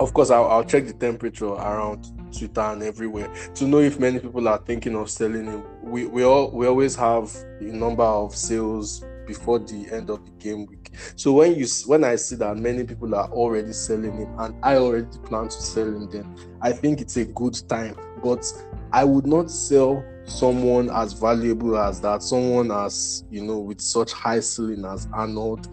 of 0.00 0.12
course, 0.12 0.30
I'll, 0.30 0.46
I'll 0.46 0.64
check 0.64 0.86
the 0.86 0.92
temperature 0.92 1.46
around 1.46 2.06
Twitter 2.36 2.60
and 2.60 2.82
everywhere 2.82 3.32
to 3.54 3.64
know 3.64 3.78
if 3.78 3.98
many 3.98 4.18
people 4.18 4.48
are 4.48 4.58
thinking 4.58 4.96
of 4.96 5.10
selling 5.10 5.48
it. 5.48 5.64
We 5.82 6.06
we 6.06 6.24
all 6.24 6.50
we 6.50 6.66
always 6.66 6.96
have 6.96 7.34
a 7.60 7.64
number 7.64 8.02
of 8.02 8.34
sales 8.34 9.04
before 9.26 9.58
the 9.58 9.88
end 9.92 10.10
of 10.10 10.24
the 10.24 10.30
game 10.32 10.66
week. 10.66 10.90
So 11.16 11.32
when 11.32 11.54
you 11.54 11.66
when 11.86 12.04
I 12.04 12.16
see 12.16 12.36
that 12.36 12.56
many 12.56 12.84
people 12.84 13.14
are 13.14 13.30
already 13.30 13.72
selling 13.72 14.16
him 14.16 14.34
and 14.38 14.54
I 14.62 14.76
already 14.76 15.18
plan 15.24 15.48
to 15.48 15.62
sell 15.62 15.86
him, 15.86 16.10
then 16.10 16.36
I 16.60 16.72
think 16.72 17.00
it's 17.00 17.16
a 17.16 17.24
good 17.24 17.56
time. 17.68 17.96
But 18.22 18.44
I 18.92 19.04
would 19.04 19.26
not 19.26 19.50
sell 19.50 20.04
someone 20.24 20.90
as 20.90 21.12
valuable 21.12 21.76
as 21.76 22.00
that, 22.00 22.22
someone 22.22 22.70
as 22.70 23.24
you 23.30 23.42
know 23.42 23.58
with 23.58 23.80
such 23.80 24.12
high 24.12 24.40
ceiling 24.40 24.84
as 24.84 25.08
Arnold 25.12 25.68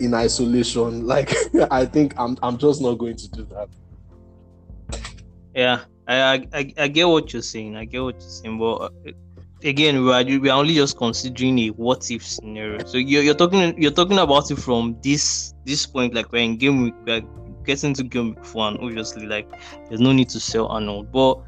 in 0.00 0.14
isolation. 0.14 1.06
Like 1.12 1.32
I 1.70 1.84
think 1.84 2.14
I'm 2.18 2.36
I'm 2.42 2.58
just 2.58 2.80
not 2.80 2.94
going 2.94 3.16
to 3.16 3.28
do 3.30 3.44
that. 3.46 3.68
Yeah, 5.54 5.80
I, 6.08 6.46
I 6.52 6.74
I 6.78 6.88
get 6.88 7.08
what 7.08 7.32
you're 7.32 7.42
saying. 7.42 7.76
I 7.76 7.84
get 7.84 8.02
what 8.02 8.14
you're 8.14 8.30
saying, 8.30 8.58
but 8.58 8.74
uh, 8.74 8.88
again, 9.64 10.04
we 10.04 10.12
are 10.12 10.24
we 10.24 10.48
are 10.48 10.58
only 10.58 10.74
just 10.74 10.96
considering 10.96 11.58
a 11.58 11.68
what 11.68 12.10
if 12.10 12.26
scenario. 12.26 12.84
So 12.86 12.98
you're, 12.98 13.22
you're 13.22 13.34
talking 13.34 13.80
you're 13.80 13.92
talking 13.92 14.18
about 14.18 14.50
it 14.50 14.56
from 14.56 14.96
this 15.02 15.54
this 15.64 15.86
point, 15.86 16.14
like 16.14 16.32
we're 16.32 16.42
in 16.42 16.56
game 16.56 16.82
week, 16.82 16.94
we're 17.06 17.22
getting 17.64 17.94
to 17.94 18.02
game 18.02 18.34
week 18.34 18.54
one. 18.54 18.76
Obviously, 18.78 19.26
like 19.26 19.48
there's 19.88 20.00
no 20.00 20.12
need 20.12 20.28
to 20.30 20.40
sell 20.40 20.66
Arnold, 20.68 21.12
but 21.12 21.40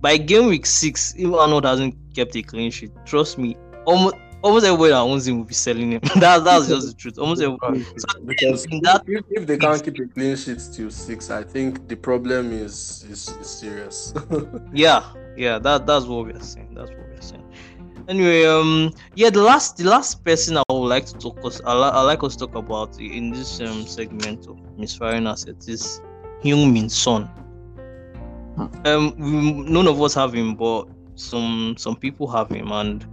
by 0.00 0.16
game 0.16 0.46
week 0.46 0.66
six, 0.66 1.14
if 1.16 1.32
Arnold 1.32 1.64
hasn't 1.64 1.94
kept 2.14 2.36
a 2.36 2.42
clean 2.42 2.70
sheet, 2.70 2.92
trust 3.04 3.38
me, 3.38 3.56
almost 3.84 4.16
almost 4.42 4.66
everybody 4.66 4.90
that 4.90 4.98
owns 5.00 5.26
him 5.26 5.38
will 5.38 5.44
be 5.44 5.54
selling 5.54 5.92
him. 5.92 6.00
that's 6.16 6.44
that's 6.44 6.68
just 6.68 6.88
the 6.88 6.94
truth. 6.94 7.18
Almost 7.18 7.42
everybody. 7.42 7.84
So 7.84 8.20
Because 8.24 8.66
in 8.66 8.80
that 8.82 9.04
if, 9.06 9.24
if 9.30 9.46
they 9.46 9.58
can't 9.58 9.82
keep 9.82 9.98
a 9.98 10.06
clean 10.06 10.36
sheet 10.36 10.60
till 10.72 10.90
six, 10.90 11.30
I 11.30 11.42
think 11.42 11.88
the 11.88 11.96
problem 11.96 12.52
is 12.52 13.04
is, 13.08 13.28
is 13.28 13.50
serious. 13.50 14.14
yeah 14.72 15.02
yeah 15.36 15.58
that 15.58 15.86
that's 15.86 16.04
what 16.04 16.26
we're 16.26 16.40
saying 16.40 16.74
that's 16.74 16.90
what 16.90 17.08
we're 17.08 17.20
saying 17.20 17.44
anyway 18.08 18.44
um 18.44 18.92
yeah 19.14 19.30
the 19.30 19.40
last 19.40 19.78
the 19.78 19.84
last 19.84 20.22
person 20.24 20.58
i 20.58 20.62
would 20.68 20.88
like 20.88 21.06
to 21.06 21.14
talk 21.14 21.38
us 21.44 21.60
i, 21.64 21.72
li- 21.72 21.90
I 21.94 22.02
like 22.02 22.22
us 22.22 22.36
to 22.36 22.46
talk 22.46 22.54
about 22.54 23.00
in 23.00 23.30
this 23.30 23.60
um 23.60 23.86
segment 23.86 24.46
of 24.46 24.58
misfiring 24.76 25.26
assets 25.26 25.68
is 25.68 26.02
Heung-Min 26.42 26.88
Son. 26.88 27.24
Hmm. 28.56 28.66
Um, 28.84 29.14
we, 29.16 29.52
none 29.70 29.86
of 29.86 30.00
us 30.02 30.14
have 30.14 30.34
him, 30.34 30.54
but 30.54 30.88
some 31.14 31.74
some 31.78 31.96
people 31.96 32.26
have 32.28 32.50
him, 32.50 32.72
and 32.72 33.06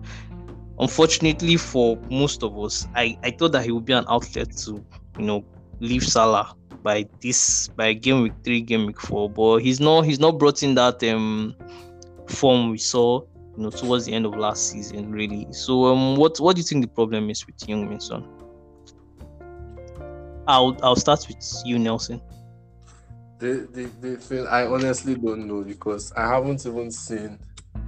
unfortunately 0.79 1.57
for 1.57 1.97
most 2.09 2.43
of 2.43 2.57
us, 2.57 2.87
I 2.95 3.17
I 3.23 3.31
thought 3.31 3.51
that 3.53 3.65
he 3.65 3.71
would 3.71 3.85
be 3.85 3.93
an 3.93 4.05
outlet 4.07 4.55
to 4.57 4.83
you 5.17 5.25
know 5.25 5.45
leave 5.79 6.03
Salah 6.03 6.55
by 6.83 7.07
this 7.21 7.67
by 7.69 7.93
game 7.93 8.23
week 8.23 8.33
three, 8.43 8.61
game 8.61 8.85
week 8.85 8.99
four, 9.01 9.29
but 9.29 9.59
he's 9.59 9.79
not 9.79 10.01
he's 10.05 10.19
not 10.19 10.39
brought 10.39 10.63
in 10.63 10.75
that 10.75 11.03
um 11.03 11.55
form 12.27 12.71
we 12.71 12.77
saw 12.77 13.21
you 13.57 13.63
know 13.63 13.69
towards 13.69 14.05
the 14.05 14.13
end 14.13 14.25
of 14.25 14.35
last 14.35 14.69
season 14.69 15.11
really. 15.11 15.47
So 15.51 15.85
um 15.85 16.15
what 16.15 16.37
what 16.39 16.55
do 16.55 16.61
you 16.61 16.65
think 16.65 16.83
the 16.83 16.91
problem 16.91 17.29
is 17.29 17.45
with 17.45 17.57
Heung-Min 17.57 17.99
Son? 17.99 18.25
I'll 20.47 20.77
I'll 20.81 20.95
start 20.95 21.25
with 21.27 21.37
you, 21.65 21.77
Nelson. 21.77 22.21
the, 23.39 23.67
the 23.71 23.85
the 24.01 24.17
thing 24.17 24.45
I 24.47 24.65
honestly 24.65 25.15
don't 25.15 25.47
know 25.47 25.63
because 25.63 26.11
I 26.13 26.27
haven't 26.27 26.65
even 26.65 26.91
seen 26.91 27.39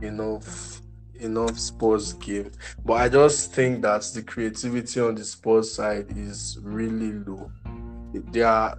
enough 0.02 0.81
enough 1.22 1.58
Spurs 1.58 2.14
game. 2.14 2.52
But 2.86 2.94
I 2.94 3.10
just 3.10 3.54
think 3.54 3.82
that 3.84 4.04
the 4.14 4.24
creativity 4.24 5.00
on 5.00 5.16
the 5.16 5.24
Spurs 5.24 5.74
side 5.74 6.08
is 6.16 6.58
really 6.62 7.14
low. 7.14 7.52
Their 8.14 8.76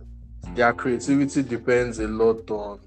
their 0.54 0.72
creativity 0.72 1.42
depends 1.42 1.98
a 1.98 2.08
lot 2.08 2.50
on 2.50 2.80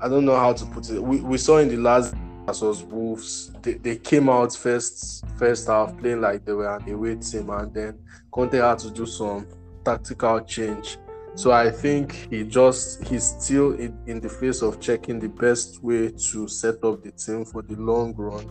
I 0.00 0.08
don't 0.08 0.24
know 0.24 0.36
how 0.36 0.52
to 0.52 0.66
put 0.66 0.90
it. 0.90 1.02
We, 1.02 1.20
we 1.20 1.38
saw 1.38 1.58
in 1.58 1.68
the 1.68 1.76
last 1.76 2.14
versus 2.46 2.82
Wolves, 2.82 3.52
they, 3.62 3.74
they 3.74 3.96
came 3.96 4.28
out 4.28 4.54
first 4.54 5.24
first 5.36 5.66
half 5.66 5.96
playing 5.98 6.20
like 6.20 6.44
they 6.44 6.52
were 6.52 6.76
an 6.76 6.88
away 6.90 7.16
team, 7.16 7.50
and 7.50 7.72
then 7.74 7.98
Conte 8.30 8.56
had 8.56 8.78
to 8.80 8.90
do 8.90 9.06
some 9.06 9.46
tactical 9.84 10.40
change. 10.40 10.98
So 11.38 11.52
I 11.52 11.70
think 11.70 12.26
he 12.32 12.42
just 12.42 13.04
he's 13.04 13.22
still 13.22 13.74
in, 13.74 13.96
in 14.08 14.18
the 14.18 14.28
face 14.28 14.60
of 14.60 14.80
checking 14.80 15.20
the 15.20 15.28
best 15.28 15.80
way 15.84 16.10
to 16.10 16.48
set 16.48 16.82
up 16.82 17.04
the 17.04 17.12
team 17.12 17.44
for 17.44 17.62
the 17.62 17.76
long 17.76 18.12
run, 18.16 18.44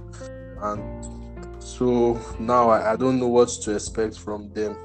and 0.61 1.61
so 1.61 2.17
now 2.39 2.69
I, 2.69 2.93
I 2.93 2.95
don't 2.95 3.19
know 3.19 3.27
what 3.27 3.49
to 3.63 3.75
expect 3.75 4.17
from 4.17 4.53
them. 4.53 4.77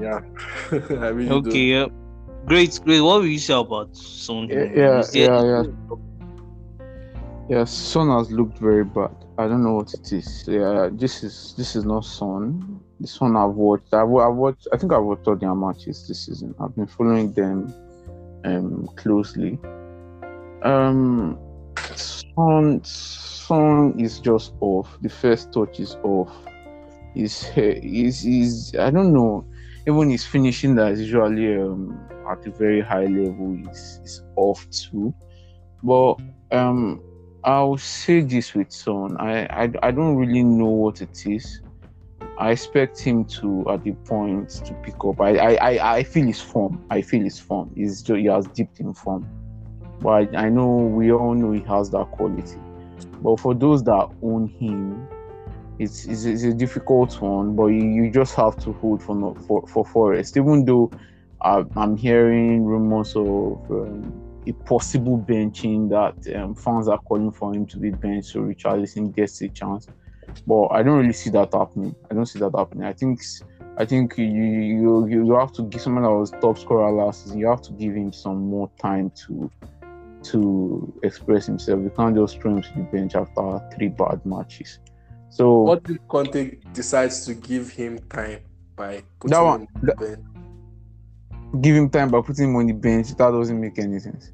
Yeah, 0.00 0.20
I 0.72 1.08
really 1.12 1.28
don't. 1.28 1.48
Okay, 1.48 1.64
yeah. 1.64 1.86
Great, 2.46 2.80
great. 2.82 3.02
What 3.02 3.20
will 3.20 3.26
you 3.26 3.38
say 3.38 3.52
about 3.52 3.94
Son? 3.94 4.48
Yeah, 4.48 4.72
yeah, 4.74 5.04
yeah, 5.12 5.42
yeah. 5.44 5.62
Yeah, 7.50 7.64
Son 7.64 8.10
has 8.10 8.30
looked 8.30 8.58
very 8.58 8.84
bad. 8.84 9.10
I 9.36 9.48
don't 9.48 9.64
know 9.64 9.74
what 9.74 9.92
it 9.92 10.12
is. 10.12 10.44
Yeah, 10.46 10.88
this 10.92 11.24
is 11.24 11.52
this 11.58 11.74
is 11.74 11.84
not 11.84 12.04
Son. 12.04 12.80
This 13.00 13.20
one 13.20 13.36
I've 13.36 13.54
watched. 13.54 13.92
I've, 13.92 14.14
I've 14.14 14.36
watched. 14.36 14.68
I 14.72 14.76
think 14.76 14.92
I've 14.92 15.02
watched 15.02 15.26
all 15.26 15.34
their 15.34 15.52
matches 15.56 16.06
this 16.06 16.26
season. 16.26 16.54
I've 16.60 16.76
been 16.76 16.86
following 16.86 17.32
them 17.32 17.74
um 18.44 18.88
closely. 18.94 19.58
Um, 20.62 21.40
Son 21.96 22.84
Son 22.84 23.98
is 23.98 24.20
just 24.20 24.54
off. 24.60 24.96
The 25.00 25.08
first 25.08 25.52
touch 25.52 25.80
is 25.80 25.96
off. 26.04 26.32
Hair 27.16 27.80
is 27.82 28.24
is 28.24 28.76
I 28.78 28.90
don't 28.92 29.12
know. 29.12 29.44
Even 29.88 30.10
his 30.10 30.24
finishing 30.24 30.76
that 30.76 30.92
is 30.92 31.00
usually 31.00 31.60
um 31.60 31.98
at 32.30 32.46
a 32.46 32.50
very 32.52 32.80
high 32.80 33.06
level 33.06 33.58
is 33.68 33.98
is 34.04 34.22
off 34.36 34.64
too. 34.70 35.12
But 35.82 36.14
um 36.52 37.02
I'll 37.44 37.78
say 37.78 38.20
this 38.20 38.54
with 38.54 38.70
Son. 38.70 39.16
I, 39.18 39.44
I 39.44 39.72
I 39.82 39.90
don't 39.90 40.16
really 40.16 40.42
know 40.42 40.66
what 40.66 41.00
it 41.00 41.26
is. 41.26 41.62
I 42.38 42.52
expect 42.52 42.98
him 43.00 43.24
to 43.26 43.64
at 43.70 43.84
the 43.84 43.92
point 43.92 44.50
to 44.66 44.74
pick 44.82 45.02
up. 45.04 45.20
I 45.20 45.56
I, 45.56 45.96
I, 45.96 46.02
feel 46.02 46.26
his 46.26 46.40
form. 46.40 46.84
I 46.90 47.02
feel 47.02 47.22
his 47.22 47.38
form. 47.38 47.70
He's 47.74 48.06
he 48.06 48.26
has 48.26 48.46
dipped 48.48 48.80
in 48.80 48.94
form. 48.94 49.26
But 50.00 50.34
I, 50.34 50.46
I 50.46 50.48
know 50.48 50.76
we 50.76 51.12
all 51.12 51.34
know 51.34 51.52
he 51.52 51.60
has 51.62 51.90
that 51.90 52.10
quality. 52.12 52.58
But 53.22 53.40
for 53.40 53.54
those 53.54 53.82
that 53.84 54.08
own 54.22 54.48
him, 54.48 55.06
it's, 55.78 56.06
it's, 56.06 56.24
it's 56.24 56.42
a 56.42 56.54
difficult 56.54 57.20
one. 57.20 57.56
But 57.56 57.66
you, 57.66 57.84
you 57.84 58.10
just 58.10 58.34
have 58.34 58.56
to 58.64 58.72
hold 58.74 59.02
for 59.02 59.34
for 59.46 59.66
for 59.66 59.84
Forest. 59.84 60.36
Even 60.36 60.64
though 60.64 60.90
I, 61.42 61.64
I'm 61.76 61.96
hearing 61.96 62.64
rumors 62.64 63.16
of 63.16 63.70
um, 63.70 64.29
a 64.50 64.52
possible 64.64 65.18
benching 65.18 65.88
that 65.90 66.36
um, 66.36 66.54
fans 66.54 66.88
are 66.88 66.98
calling 66.98 67.30
for 67.32 67.54
him 67.54 67.64
to 67.66 67.76
be 67.78 67.90
benched 67.90 68.30
so 68.30 68.40
Richarlison 68.40 69.14
gets 69.14 69.40
a 69.42 69.48
chance. 69.48 69.86
But 70.46 70.66
I 70.68 70.82
don't 70.82 70.98
really 70.98 71.12
see 71.12 71.30
that 71.30 71.52
happening. 71.52 71.94
I 72.10 72.14
don't 72.14 72.26
see 72.26 72.38
that 72.38 72.52
happening. 72.56 72.84
I 72.84 72.92
think 72.92 73.20
I 73.76 73.84
think 73.84 74.16
you 74.18 74.24
you 74.26 75.06
you 75.06 75.32
have 75.34 75.52
to 75.54 75.62
give 75.62 75.80
someone 75.80 76.04
that 76.04 76.10
was 76.10 76.30
top 76.40 76.56
scorer 76.58 76.90
last 76.92 77.24
season. 77.24 77.38
You 77.38 77.48
have 77.48 77.62
to 77.62 77.72
give 77.72 77.94
him 77.94 78.12
some 78.12 78.38
more 78.54 78.70
time 78.80 79.10
to 79.26 79.50
to 80.30 80.92
express 81.02 81.46
himself. 81.46 81.80
You 81.82 81.90
can't 81.96 82.14
just 82.14 82.40
throw 82.40 82.54
him 82.56 82.62
to 82.62 82.72
the 82.76 82.82
bench 82.92 83.14
after 83.14 83.60
three 83.74 83.88
bad 83.88 84.24
matches. 84.24 84.78
So 85.30 85.62
what 85.62 85.82
if 85.88 85.96
Conte 86.08 86.58
decides 86.74 87.24
to 87.26 87.34
give 87.34 87.70
him 87.70 87.98
time 88.08 88.40
by 88.76 89.02
putting 89.18 89.30
That 89.30 89.42
one- 89.42 89.60
him 89.62 89.68
on 89.76 89.86
the 89.86 89.94
bench? 89.94 90.20
give 91.62 91.74
him 91.76 91.88
time 91.90 92.10
by 92.10 92.20
putting 92.20 92.50
him 92.50 92.56
on 92.56 92.66
the 92.66 92.72
bench. 92.74 93.08
That 93.16 93.30
doesn't 93.30 93.60
make 93.60 93.78
any 93.78 93.98
sense. 93.98 94.32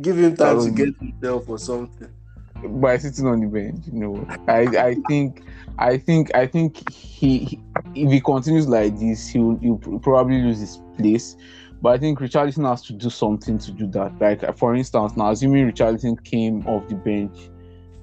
Give 0.00 0.16
him 0.18 0.36
time 0.36 0.58
to 0.60 0.68
Um, 0.68 0.74
get 0.74 0.94
himself 0.98 1.48
or 1.48 1.58
something. 1.58 2.08
by 2.80 2.96
sitting 2.98 3.26
on 3.26 3.40
the 3.40 3.46
bench. 3.46 3.86
You 3.92 3.98
know, 4.00 4.28
I 4.48 4.60
I 4.90 4.94
think 5.06 5.42
I 5.78 5.98
think 5.98 6.34
I 6.34 6.46
think 6.46 6.88
he, 6.90 7.38
he 7.38 7.60
if 7.94 8.10
he 8.10 8.20
continues 8.20 8.68
like 8.68 8.98
this, 8.98 9.28
he'll 9.28 9.56
he'll 9.56 9.78
probably 10.00 10.40
lose 10.42 10.60
his 10.60 10.78
place. 10.96 11.36
But 11.80 11.94
I 11.94 11.98
think 11.98 12.20
Richarlison 12.20 12.68
has 12.68 12.82
to 12.82 12.92
do 12.92 13.10
something 13.10 13.58
to 13.58 13.72
do 13.72 13.86
that. 13.88 14.12
Like 14.20 14.56
for 14.56 14.74
instance, 14.74 15.16
now 15.16 15.30
assuming 15.30 15.70
Richarlison 15.70 16.22
came 16.22 16.64
off 16.66 16.86
the 16.88 16.94
bench, 16.94 17.50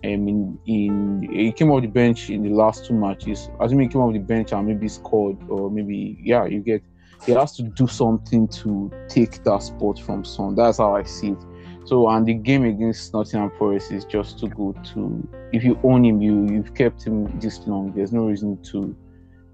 um, 0.04 0.28
in 0.28 0.60
in 0.66 1.30
he 1.32 1.52
came 1.54 1.72
off 1.72 1.82
the 1.82 1.88
bench 1.88 2.30
in 2.30 2.44
the 2.44 2.50
last 2.50 2.86
two 2.86 2.94
matches. 2.94 3.50
Assuming 3.62 3.88
he 3.90 3.94
came 3.94 4.02
off 4.02 4.14
the 4.14 4.20
bench 4.20 4.52
and 4.52 4.68
maybe 4.68 4.90
scored 4.90 5.38
or 5.48 5.72
maybe 5.72 6.20
yeah, 6.22 6.46
you 6.46 6.60
get. 6.60 6.84
He 7.26 7.34
has 7.34 7.56
to 7.58 7.64
do 7.64 7.86
something 7.88 8.48
to 8.48 8.92
take 9.10 9.44
that 9.44 9.62
spot 9.62 10.00
from 10.00 10.24
Son. 10.24 10.56
That's 10.56 10.78
how 10.78 10.96
I 10.96 11.04
see 11.04 11.30
it. 11.32 11.46
So 11.90 12.08
and 12.08 12.24
the 12.24 12.36
game 12.36 12.66
against 12.66 13.16
Nottingham 13.16 13.50
Forest 13.58 13.92
is 13.92 14.06
just 14.06 14.40
too 14.40 14.48
good 14.50 14.78
to 14.94 15.28
if 15.52 15.64
you 15.64 15.80
own 15.82 16.06
him, 16.06 16.22
you 16.22 16.46
you've 16.48 16.76
kept 16.76 17.04
him 17.04 17.40
this 17.40 17.66
long. 17.66 17.94
There's 17.96 18.14
no 18.14 18.26
reason 18.28 18.62
to 18.66 18.96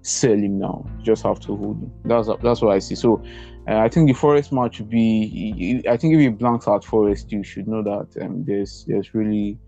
sell 0.02 0.34
him 0.34 0.58
now. 0.58 0.84
You 0.98 1.04
just 1.04 1.22
have 1.22 1.40
to 1.40 1.56
hold 1.56 1.78
him. 1.78 1.90
That's 2.04 2.28
that's 2.42 2.60
what 2.60 2.76
I 2.76 2.78
see. 2.80 2.94
So 2.94 3.24
uh, 3.66 3.78
I 3.78 3.88
think 3.88 4.08
the 4.08 4.12
Forest 4.12 4.52
match 4.52 4.86
be. 4.86 5.82
I 5.88 5.96
think 5.96 6.12
if 6.12 6.20
you 6.20 6.30
blank 6.30 6.68
out 6.68 6.84
Forest, 6.84 7.32
you 7.32 7.42
should 7.42 7.68
know 7.68 7.82
that 7.82 8.22
um, 8.22 8.44
there's 8.44 8.84
there's 8.86 9.14
really 9.14 9.58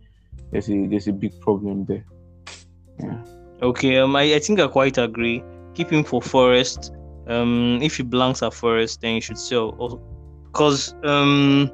there's 0.53 0.69
a 0.69 0.87
there's 0.89 1.09
a 1.09 1.15
big 1.15 1.41
problem 1.41 1.87
there. 1.87 2.05
Yeah. 3.01 3.19
Okay, 3.63 3.97
um, 3.97 4.15
I, 4.15 4.35
I 4.35 4.41
think 4.41 4.61
I 4.61 4.67
quite 4.67 4.99
agree. 4.99 5.43
Keep 5.73 5.91
him 5.91 6.05
for 6.05 6.21
Forest. 6.21 6.93
Um, 7.29 7.79
if 7.81 7.97
he 7.97 8.03
blanks 8.03 8.43
at 8.43 8.53
Forest, 8.53 9.01
then 9.01 9.15
you 9.15 9.23
should 9.23 9.39
sell. 9.39 9.73
Because 10.53 10.95
um, 11.05 11.71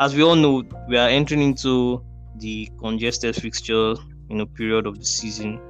as 0.00 0.16
we 0.16 0.22
all 0.22 0.34
know, 0.34 0.64
we 0.88 0.96
are 0.96 1.08
entering 1.08 1.42
into 1.42 2.02
the 2.36 2.70
congested 2.78 3.36
fixture, 3.36 3.94
you 4.28 4.36
know, 4.36 4.46
period 4.46 4.86
of 4.86 4.98
the 4.98 5.04
season, 5.04 5.60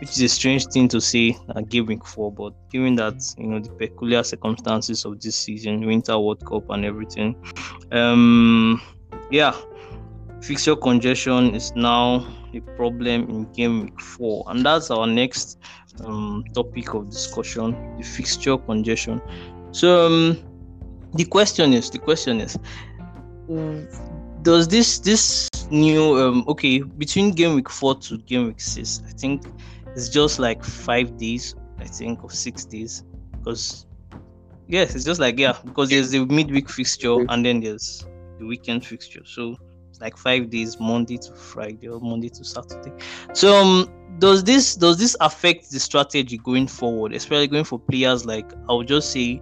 which 0.00 0.10
is 0.10 0.20
a 0.20 0.28
strange 0.28 0.66
thing 0.66 0.88
to 0.88 1.00
say 1.00 1.36
at 1.54 1.68
Game 1.68 1.86
Week 1.86 2.04
Four. 2.04 2.32
But 2.32 2.54
given 2.70 2.96
that 2.96 3.22
you 3.38 3.46
know 3.46 3.60
the 3.60 3.70
peculiar 3.70 4.24
circumstances 4.24 5.04
of 5.04 5.20
this 5.20 5.36
season, 5.36 5.86
Winter 5.86 6.18
World 6.18 6.44
Cup 6.44 6.68
and 6.70 6.84
everything, 6.84 7.36
um, 7.92 8.82
yeah, 9.30 9.54
fixture 10.42 10.74
congestion 10.74 11.54
is 11.54 11.72
now 11.76 12.26
a 12.52 12.60
problem 12.76 13.30
in 13.30 13.50
game 13.52 13.84
week 13.84 14.00
four 14.00 14.44
and 14.48 14.66
that's 14.66 14.90
our 14.90 15.06
next 15.06 15.58
um, 16.04 16.44
topic 16.52 16.92
of 16.92 17.08
discussion 17.08 17.96
the 17.96 18.02
fixture 18.02 18.58
congestion 18.58 19.22
so 19.70 20.06
um, 20.06 20.36
the 21.14 21.24
question 21.24 21.72
is 21.72 21.88
the 21.90 21.98
question 21.98 22.40
is 22.40 22.58
does 24.42 24.66
this 24.68 24.98
this 24.98 25.48
new 25.70 26.18
um 26.18 26.44
okay 26.48 26.80
between 26.80 27.30
game 27.30 27.54
week 27.54 27.70
four 27.70 27.94
to 27.94 28.18
game 28.18 28.46
week 28.46 28.60
six 28.60 29.02
i 29.06 29.10
think 29.12 29.42
it's 29.94 30.08
just 30.08 30.38
like 30.38 30.62
five 30.64 31.16
days 31.16 31.54
i 31.78 31.84
think 31.84 32.22
or 32.24 32.30
six 32.30 32.64
days. 32.64 33.04
Because 33.38 33.86
yes 34.68 34.94
it's 34.94 35.04
just 35.04 35.20
like 35.20 35.38
yeah 35.38 35.56
because 35.64 35.90
there's 35.90 36.10
the 36.10 36.24
midweek 36.26 36.68
fixture 36.68 37.16
and 37.28 37.44
then 37.44 37.60
there's 37.60 38.06
the 38.38 38.46
weekend 38.46 38.86
fixture. 38.86 39.22
So 39.24 39.56
like 40.00 40.16
five 40.16 40.50
days 40.50 40.80
monday 40.80 41.16
to 41.16 41.32
friday 41.34 41.88
or 41.88 42.00
monday 42.00 42.28
to 42.28 42.44
saturday. 42.44 42.92
So 43.34 43.56
um 43.56 43.88
does 44.18 44.44
this 44.44 44.76
does 44.76 44.98
this 44.98 45.16
affect 45.20 45.70
the 45.70 45.78
strategy 45.80 46.38
going 46.38 46.66
forward 46.66 47.14
especially 47.14 47.46
going 47.46 47.64
for 47.64 47.78
players 47.78 48.26
like 48.26 48.52
i 48.68 48.72
would 48.72 48.86
just 48.86 49.10
say 49.10 49.40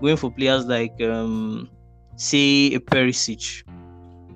going 0.00 0.16
for 0.16 0.30
players 0.30 0.66
like 0.66 1.00
um 1.02 1.70
say 2.18 2.74
a 2.74 2.80
perisic 2.80 3.62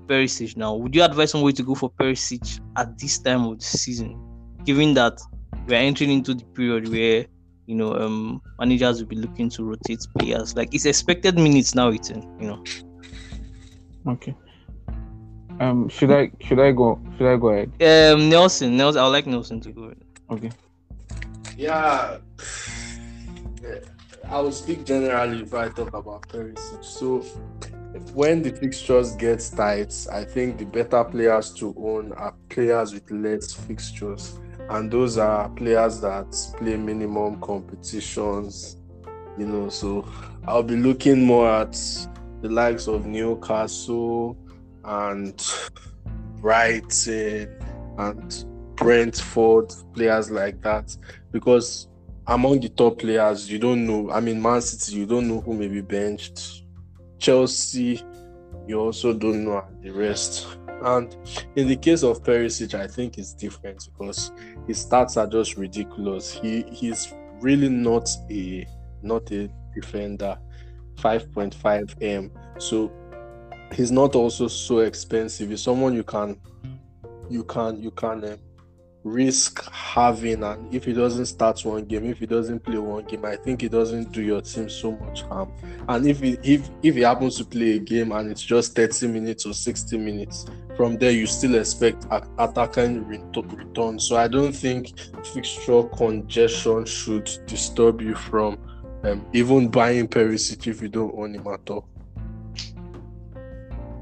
perisic 0.08 0.56
now 0.56 0.74
would 0.74 0.94
you 0.94 1.02
advise 1.02 1.30
somebody 1.32 1.52
to 1.52 1.62
go 1.62 1.74
for 1.74 1.90
perisic 1.90 2.60
at 2.76 2.96
this 2.98 3.18
time 3.18 3.44
of 3.44 3.58
the 3.58 3.64
season 3.64 4.18
given 4.64 4.94
that 4.94 5.20
we're 5.66 5.74
entering 5.74 6.10
into 6.10 6.32
the 6.32 6.44
period 6.54 6.88
where 6.88 7.26
you 7.66 7.74
know 7.74 7.94
um 7.94 8.40
managers 8.58 9.00
will 9.00 9.08
be 9.08 9.16
looking 9.16 9.50
to 9.50 9.64
rotate 9.64 10.00
players 10.18 10.56
like 10.56 10.72
it's 10.74 10.84
expected 10.86 11.36
minutes 11.36 11.74
now 11.74 11.88
it's 11.88 12.10
in 12.10 12.22
you 12.40 12.48
know 12.48 12.62
Okay. 14.08 14.34
Um, 15.60 15.88
should 15.88 16.10
I 16.10 16.32
should 16.40 16.58
I 16.58 16.72
go 16.72 17.00
should 17.16 17.32
I 17.32 17.36
go 17.36 17.50
ahead? 17.50 17.70
um 17.80 18.28
nelson 18.28 18.76
nelson 18.76 19.00
i 19.00 19.04
would 19.04 19.12
like 19.12 19.26
nelson 19.26 19.60
to 19.60 19.70
go 19.70 19.82
ahead. 19.84 20.04
Okay. 20.30 20.50
Yeah. 21.56 22.18
I 24.28 24.40
will 24.40 24.50
speak 24.52 24.84
generally 24.84 25.42
if 25.42 25.52
I 25.54 25.68
talk 25.68 25.92
about 25.94 26.26
Perisic. 26.28 26.82
So, 26.82 27.22
when 28.14 28.42
the 28.42 28.50
fixtures 28.50 29.14
get 29.16 29.48
tight, 29.56 29.94
I 30.10 30.24
think 30.24 30.58
the 30.58 30.64
better 30.64 31.04
players 31.04 31.52
to 31.54 31.74
own 31.76 32.12
are 32.12 32.34
players 32.48 32.94
with 32.94 33.10
less 33.10 33.52
fixtures, 33.52 34.38
and 34.70 34.90
those 34.90 35.18
are 35.18 35.48
players 35.50 36.00
that 36.00 36.34
play 36.58 36.76
minimum 36.76 37.40
competitions. 37.40 38.76
You 39.38 39.46
know, 39.46 39.68
so 39.70 40.06
I'll 40.46 40.62
be 40.62 40.76
looking 40.76 41.24
more 41.24 41.50
at 41.50 41.72
the 42.42 42.48
likes 42.48 42.86
of 42.86 43.06
Newcastle 43.06 44.36
and 44.84 45.42
Brighton 46.40 47.48
and 47.98 48.44
Brentford, 48.74 49.72
players 49.94 50.30
like 50.30 50.60
that, 50.62 50.96
because 51.30 51.88
among 52.26 52.60
the 52.60 52.68
top 52.68 52.98
players, 52.98 53.50
you 53.50 53.58
don't 53.58 53.86
know. 53.86 54.10
I 54.10 54.20
mean, 54.20 54.40
Man 54.40 54.60
City, 54.60 54.98
you 54.98 55.06
don't 55.06 55.28
know 55.28 55.40
who 55.40 55.54
may 55.54 55.68
be 55.68 55.80
benched. 55.80 56.61
Chelsea, 57.22 58.04
you 58.66 58.80
also 58.80 59.14
don't 59.14 59.44
know 59.44 59.64
the 59.80 59.90
rest. 59.90 60.58
And 60.84 61.16
in 61.54 61.68
the 61.68 61.76
case 61.76 62.02
of 62.02 62.24
Perisic, 62.24 62.74
I 62.74 62.88
think 62.88 63.16
it's 63.16 63.32
different 63.32 63.88
because 63.92 64.32
his 64.66 64.84
stats 64.84 65.16
are 65.16 65.28
just 65.28 65.56
ridiculous. 65.56 66.32
He 66.32 66.64
he's 66.72 67.14
really 67.40 67.68
not 67.68 68.08
a 68.28 68.66
not 69.02 69.30
a 69.30 69.48
defender. 69.72 70.36
5.5 70.96 72.02
m. 72.02 72.30
So 72.58 72.92
he's 73.72 73.92
not 73.92 74.16
also 74.16 74.48
so 74.48 74.80
expensive. 74.80 75.50
He's 75.50 75.62
someone 75.62 75.94
you 75.94 76.02
can 76.02 76.40
you 77.30 77.44
can 77.44 77.80
you 77.80 77.92
can 77.92 78.24
uh, 78.24 78.36
risk 79.04 79.68
having 79.72 80.44
and 80.44 80.72
if 80.72 80.84
he 80.84 80.92
doesn't 80.92 81.26
start 81.26 81.60
one 81.64 81.84
game 81.84 82.04
if 82.06 82.18
he 82.18 82.26
doesn't 82.26 82.60
play 82.60 82.78
one 82.78 83.04
game 83.04 83.24
i 83.24 83.34
think 83.34 83.62
it 83.62 83.72
doesn't 83.72 84.12
do 84.12 84.22
your 84.22 84.40
team 84.40 84.68
so 84.68 84.92
much 84.92 85.22
harm. 85.22 85.52
And 85.88 86.06
if 86.06 86.20
he 86.20 86.38
if 86.42 86.70
if 86.82 86.94
he 86.94 87.00
happens 87.00 87.36
to 87.38 87.44
play 87.44 87.76
a 87.76 87.78
game 87.78 88.12
and 88.12 88.30
it's 88.30 88.42
just 88.42 88.76
30 88.76 89.08
minutes 89.08 89.44
or 89.44 89.54
60 89.54 89.98
minutes 89.98 90.46
from 90.76 90.96
there 90.98 91.10
you 91.10 91.26
still 91.26 91.56
expect 91.56 92.06
attacking 92.38 93.06
ret- 93.06 93.36
return. 93.52 93.98
So 93.98 94.16
i 94.16 94.28
don't 94.28 94.52
think 94.52 94.92
fixture 95.34 95.82
congestion 95.84 96.84
should 96.84 97.28
disturb 97.46 98.00
you 98.00 98.14
from 98.14 98.58
um, 99.04 99.26
even 99.32 99.68
buying 99.68 100.06
Perisic 100.06 100.66
if 100.68 100.80
you 100.80 100.88
don't 100.88 101.12
own 101.16 101.34
him 101.34 101.46
at 101.48 101.68
all. 101.70 101.88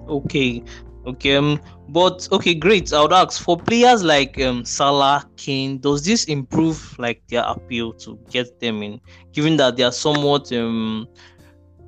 Okay, 0.09 0.63
okay. 1.07 1.37
Um, 1.37 1.61
but 1.89 2.29
okay, 2.33 2.55
great. 2.55 2.93
I 2.93 3.03
would 3.03 3.13
ask 3.13 3.43
for 3.43 3.57
players 3.57 4.03
like 4.03 4.41
um 4.41 4.65
Salah, 4.65 5.29
Kane. 5.37 5.79
Does 5.79 6.05
this 6.05 6.25
improve 6.25 6.99
like 6.99 7.23
their 7.29 7.45
appeal 7.45 7.93
to 7.95 8.19
get 8.31 8.61
them 8.61 8.83
in, 8.83 9.01
given 9.33 9.57
that 9.57 9.77
they 9.77 9.83
are 9.83 9.93
somewhat 9.93 10.53
um, 10.53 11.09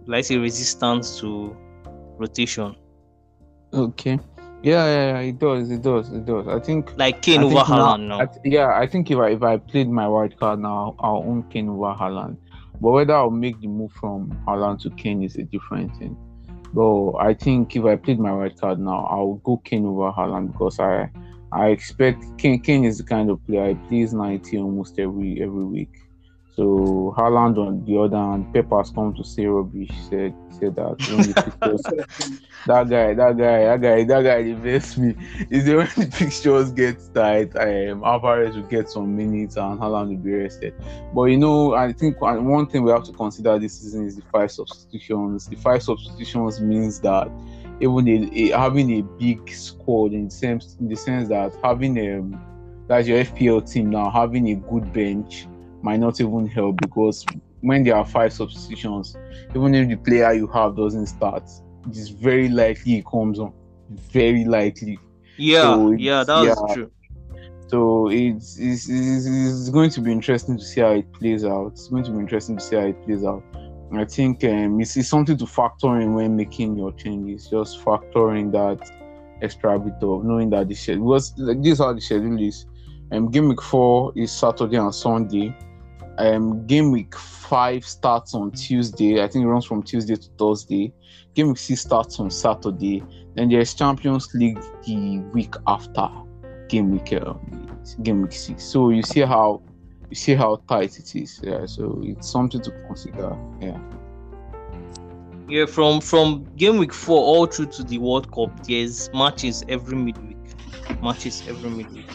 let's 0.07 0.29
say 0.29 0.37
resistant 0.37 1.05
to 1.19 1.57
rotation? 2.19 2.75
Okay. 3.73 4.19
Yeah, 4.63 4.85
yeah, 4.85 5.07
yeah, 5.07 5.19
it 5.21 5.39
does, 5.41 5.71
it 5.71 5.83
does, 5.83 6.13
it 6.13 6.25
does. 6.25 6.47
I 6.47 6.61
think 6.61 6.93
Like 6.97 7.21
Kane 7.21 7.41
I 7.41 7.45
over 7.45 7.57
Haaland 7.57 8.07
now. 8.07 8.21
I 8.21 8.27
th- 8.27 8.41
yeah, 8.45 8.69
I 8.77 8.87
think 8.87 9.11
if 9.11 9.19
I 9.19 9.31
if 9.31 9.43
I 9.43 9.57
played 9.57 9.89
my 9.89 10.07
wild 10.07 10.39
card 10.39 10.61
now, 10.61 10.95
I'll 11.01 11.25
own 11.27 11.43
Kane 11.51 11.69
over 11.69 11.93
Haaland. 11.95 12.37
But 12.81 12.91
whether 12.93 13.15
I'll 13.15 13.31
make 13.31 13.61
the 13.61 13.67
move 13.67 13.93
from 13.93 14.31
Haaland 14.47 14.81
to 14.83 14.91
Kane 14.91 15.23
is 15.23 15.35
a 15.37 15.43
different 15.43 15.97
thing. 15.97 16.17
But 16.73 17.13
I 17.17 17.35
think 17.35 17.77
if 17.77 17.85
I 17.85 17.97
played 17.97 18.19
my 18.19 18.31
right 18.31 18.57
card 18.59 18.79
now, 18.79 19.05
I'll 19.11 19.41
go 19.45 19.59
Kane 19.59 19.87
over 19.87 20.11
Haaland 20.11 20.53
because 20.53 20.81
I 20.81 21.11
I 21.53 21.69
expect 21.69 22.25
Kane 22.39 22.61
Kane 22.61 22.85
is 22.85 22.99
the 22.99 23.05
kind 23.05 23.29
of 23.31 23.45
player 23.47 23.65
I 23.65 23.75
plays 23.75 24.15
90 24.15 24.59
almost 24.59 24.99
every 24.99 25.43
every 25.43 25.65
week. 25.65 25.91
So 26.55 27.15
Haaland 27.17 27.57
on 27.57 27.85
the 27.87 27.99
other 27.99 28.17
hand, 28.19 28.53
Pep 28.53 28.69
has 28.73 28.91
come 28.91 29.15
to 29.15 29.25
say 29.25 29.47
rubbish. 29.47 29.91
Said 30.11 30.35
said 30.51 30.77
that 30.77 30.99
the 30.99 31.35
pictures 31.35 31.87
that 32.67 32.89
guy, 32.91 33.15
that 33.15 33.37
guy, 33.39 33.65
that 33.65 33.81
guy, 33.81 34.05
that 34.05 34.23
guy 34.23 34.37
invests 34.37 34.99
me. 34.99 35.17
Is 35.51 35.65
the 35.65 35.87
fixtures 36.13 36.71
get 36.73 37.01
tight, 37.15 37.57
um, 37.57 38.05
Alvarez 38.05 38.55
will 38.55 38.65
get 38.65 38.91
some 38.91 39.17
minutes 39.17 39.57
and 39.57 39.81
Haaland 39.81 40.09
will 40.11 40.17
be 40.19 40.33
rested. 40.35 40.75
But 41.15 41.25
you 41.25 41.39
know, 41.39 41.75
I 41.75 41.93
think 41.93 42.21
one 42.21 42.45
one 42.47 42.67
thing 42.67 42.83
we 42.83 42.91
have 42.91 43.05
to 43.05 43.13
consider 43.13 43.59
this 43.59 43.81
season 43.81 44.07
is 44.07 44.17
the 44.17 44.23
five 44.31 44.51
substitutions. 44.53 45.49
The 45.49 45.57
five 45.57 45.83
substitutions 45.83 46.61
means 46.61 47.01
that 47.01 47.29
even 47.81 48.07
a, 48.09 48.31
a- 48.53 48.59
having 48.59 48.91
a 48.99 49.03
big 49.19 49.49
squad 49.51 50.13
in 50.13 50.27
the 50.27 50.31
sense 50.31 50.77
in 50.79 50.89
the 50.89 50.97
sense 50.97 51.31
that 51.31 51.55
having 51.65 51.99
um 51.99 52.39
that's 52.89 53.09
your 53.09 53.25
FPL 53.25 53.71
team 53.71 53.89
now 53.91 54.11
having 54.11 54.51
a 54.51 54.55
good 54.55 54.93
bench 54.93 55.47
might 55.83 56.01
not 56.01 56.21
even 56.21 56.47
help 56.47 56.77
because 56.81 57.25
when 57.61 57.85
there 57.85 57.97
are 57.97 58.05
five 58.05 58.33
substitutions, 58.33 59.17
even 59.55 59.75
if 59.75 59.89
the 59.89 59.97
player 59.97 60.33
you 60.33 60.47
have 60.49 60.77
doesn't 60.77 61.07
start, 61.07 61.45
it 61.89 61.97
is 61.97 62.09
very 62.11 62.49
likely 62.49 62.93
he 62.93 63.03
comes 63.03 63.39
on. 63.39 63.53
Very 64.11 64.45
likely. 64.45 64.99
yeah, 65.37 65.63
so 65.63 65.91
yeah, 65.93 66.25
that's 66.25 66.61
yeah. 66.69 66.75
true. 66.75 66.91
So 67.69 68.09
it's, 68.11 68.59
it's, 68.59 68.89
it's, 68.89 69.27
it's 69.27 69.71
going 69.71 69.91
to 69.91 70.01
be 70.01 70.13
interesting 70.13 70.59
to 70.59 70.65
see 70.65 70.83
how 70.83 70.91
it 70.91 71.11
plays 71.15 71.45
out. 71.45 71.73
It's 71.73 71.89
going 71.89 72.05
to 72.05 72.11
be 72.11 72.19
interesting 72.19 72.59
to 72.59 72.63
see 72.63 72.77
how 72.77 72.83
it 72.83 73.03
plays 73.05 73.25
out. 73.25 73.43
I 73.95 74.05
think 74.05 74.43
um, 74.45 74.81
it's, 74.81 74.97
it's 74.97 75.09
something 75.09 75.37
to 75.37 75.47
factor 75.47 76.01
in 76.01 76.15
when 76.15 76.37
making 76.37 76.77
your 76.77 76.93
changes. 76.93 77.49
Just 77.49 77.83
factoring 77.85 78.51
that 78.53 78.91
extra 79.43 79.79
bit 79.79 79.95
of 80.03 80.25
knowing 80.25 80.51
that 80.51 80.69
the 80.69 80.75
schedule 80.75 81.05
was 81.05 81.33
like, 81.37 81.63
this 81.63 81.73
is 81.73 81.79
how 81.79 81.93
the 81.93 82.01
schedule 82.01 82.41
is. 82.41 82.67
Um, 83.11 83.31
game 83.31 83.49
week 83.49 83.61
four 83.61 84.13
is 84.17 84.33
Saturday 84.33 84.77
and 84.77 84.95
Sunday. 84.95 85.55
Um, 86.23 86.65
game 86.69 86.93
week 86.93 87.17
five 87.17 87.85
starts 87.85 88.33
on 88.33 88.53
Tuesday. 88.53 89.21
I 89.21 89.27
think 89.27 89.45
it 89.45 89.49
runs 89.49 89.65
from 89.65 89.83
Tuesday 89.83 90.15
to 90.15 90.29
Thursday. 90.39 90.93
Game 91.35 91.49
week 91.49 91.59
six 91.59 91.81
starts 91.81 92.21
on 92.21 92.31
Saturday. 92.31 93.03
Then 93.35 93.49
there's 93.49 93.75
Champions 93.75 94.33
League 94.33 94.61
the 94.85 95.19
week 95.33 95.55
after 95.67 96.09
game 96.69 96.93
week 96.93 97.13
uh, 97.13 97.35
game 98.05 98.23
week 98.23 98.33
six. 98.33 98.63
So 98.63 98.91
you 98.91 99.03
see 99.03 99.23
how 99.23 99.63
you 100.11 100.15
see 100.15 100.35
how 100.35 100.63
tight 100.69 100.97
it 100.97 101.17
is. 101.17 101.41
Yeah, 101.43 101.67
so 101.67 102.01
it's 102.05 102.31
something 102.31 102.61
to 102.61 102.71
consider. 102.87 103.37
Yeah. 103.61 103.81
Yeah, 105.49 105.67
from 105.67 106.01
from 106.01 106.45
game 106.57 106.77
week 106.77 106.93
four 106.93 107.19
all 107.19 107.47
through 107.47 107.67
to 107.67 107.83
the 107.83 107.99
World 107.99 108.31
Cup, 108.33 108.65
there's 108.65 109.13
matches 109.13 109.65
every 109.69 109.99
midweek. 109.99 110.37
Matches 111.03 111.43
every 111.49 111.69
midweek. 111.69 112.11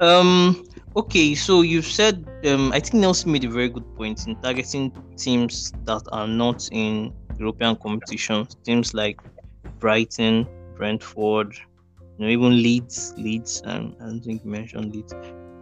Um. 0.00 0.66
Okay, 0.96 1.34
so 1.34 1.62
you've 1.62 1.86
said 1.86 2.24
um. 2.46 2.70
I 2.72 2.78
think 2.78 2.94
Nelson 2.94 3.32
made 3.32 3.44
a 3.44 3.48
very 3.48 3.68
good 3.68 3.96
point 3.96 4.28
in 4.28 4.36
targeting 4.36 4.92
teams 5.16 5.72
that 5.86 6.02
are 6.12 6.28
not 6.28 6.68
in 6.70 7.12
European 7.36 7.74
competitions. 7.76 8.54
Teams 8.62 8.94
like 8.94 9.20
Brighton, 9.80 10.46
Brentford, 10.76 11.52
you 12.18 12.24
know, 12.24 12.28
even 12.28 12.62
Leeds, 12.62 13.12
Leeds, 13.16 13.60
and 13.64 13.96
I 14.00 14.04
don't 14.04 14.20
think 14.20 14.44
you 14.44 14.50
mentioned 14.50 14.94
Leeds, 14.94 15.14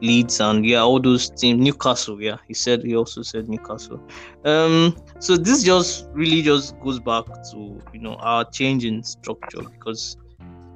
Leeds, 0.02 0.38
and 0.40 0.66
yeah, 0.66 0.80
all 0.80 1.00
those 1.00 1.30
teams. 1.30 1.64
Newcastle, 1.64 2.20
yeah, 2.20 2.36
he 2.46 2.52
said 2.52 2.82
he 2.82 2.94
also 2.94 3.22
said 3.22 3.48
Newcastle. 3.48 4.06
Um, 4.44 4.94
so 5.18 5.38
this 5.38 5.62
just 5.62 6.08
really 6.12 6.42
just 6.42 6.78
goes 6.80 7.00
back 7.00 7.24
to 7.52 7.80
you 7.94 8.00
know 8.00 8.16
our 8.16 8.44
change 8.50 8.84
in 8.84 9.02
structure 9.02 9.62
because 9.62 10.18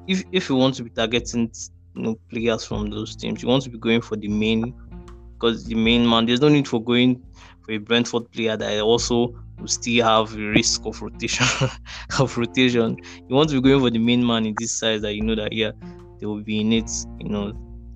if 0.07 0.25
if 0.33 0.49
you 0.49 0.55
want 0.55 0.77
to 0.77 0.83
be 0.83 0.89
targeting 0.89 1.53
you 1.97 2.03
know 2.03 2.15
players 2.29 2.65
from 2.65 2.91
those 2.91 3.17
teams, 3.17 3.43
you 3.43 3.49
want 3.49 3.65
to 3.65 3.71
be 3.71 3.79
going 3.79 4.03
for 4.03 4.17
the 4.17 4.29
main 4.29 4.75
because 5.35 5.65
the 5.65 5.75
main 5.75 6.09
man. 6.09 6.27
There's 6.27 6.41
no 6.41 6.49
need 6.49 6.69
for 6.69 6.83
going 6.83 7.23
for 7.63 7.73
a 7.73 7.79
Brentford 7.79 8.31
player 8.33 8.57
that 8.57 8.81
also 8.81 9.35
will 9.59 9.69
still 9.69 10.05
have 10.05 10.35
a 10.35 10.49
risk 10.51 10.85
of 10.85 11.01
rotation 11.01 11.47
of 12.19 12.37
rotation. 12.37 12.97
You 13.29 13.35
want 13.35 13.51
to 13.51 13.61
be 13.61 13.69
going 13.69 13.81
for 13.81 13.91
the 13.91 13.99
main 13.99 14.27
man 14.27 14.47
in 14.47 14.55
this 14.59 14.73
size 14.73 15.03
that 15.03 15.15
you 15.15 15.23
know 15.23 15.35
that 15.35 15.53
yeah 15.53 15.73
they 16.19 16.27
will 16.27 16.43
be 16.43 16.61
in 16.61 16.73
it, 16.73 16.91
you 17.19 17.29
know, 17.29 17.53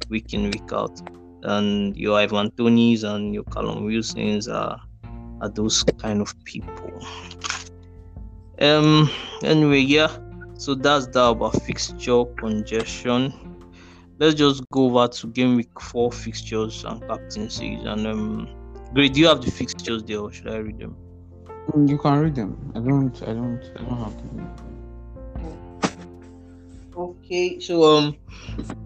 week 0.08 0.34
in 0.34 0.44
week 0.44 0.72
out. 0.72 1.00
And 1.42 1.96
your 1.96 2.18
Ivan 2.18 2.50
Toneys 2.52 3.04
and 3.04 3.32
your 3.32 3.44
Callum 3.44 3.84
Wilsons 3.84 4.48
are 4.48 4.80
are 5.40 5.48
those 5.48 5.82
kind 5.82 6.20
of 6.20 6.34
people. 6.44 6.92
Um. 8.60 9.10
Anyway, 9.42 9.80
yeah. 9.80 10.14
So 10.58 10.74
that's 10.74 11.06
that 11.08 11.24
about 11.24 11.62
fixture 11.62 12.24
congestion. 12.38 13.49
Let's 14.20 14.34
just 14.34 14.62
go 14.70 14.84
over 14.86 15.08
to 15.08 15.26
game 15.28 15.56
week 15.56 15.80
four 15.80 16.12
fixtures 16.12 16.84
and 16.84 17.00
captaincies. 17.08 17.80
And 17.84 18.06
um, 18.06 18.48
great. 18.94 19.14
Do 19.14 19.20
you 19.20 19.26
have 19.26 19.40
the 19.42 19.50
fixtures 19.50 20.04
there, 20.04 20.20
or 20.20 20.30
should 20.30 20.48
I 20.48 20.56
read 20.58 20.78
them? 20.78 20.94
Mm, 21.72 21.88
You 21.88 21.96
can 21.98 22.18
read 22.20 22.34
them. 22.34 22.72
I 22.74 22.80
don't. 22.80 23.22
I 23.22 23.32
don't. 23.32 23.62
I 23.76 23.82
don't 23.82 23.98
have 23.98 24.16
them. 24.18 24.50
Okay. 26.96 27.60
So 27.60 27.82
um, 27.84 28.16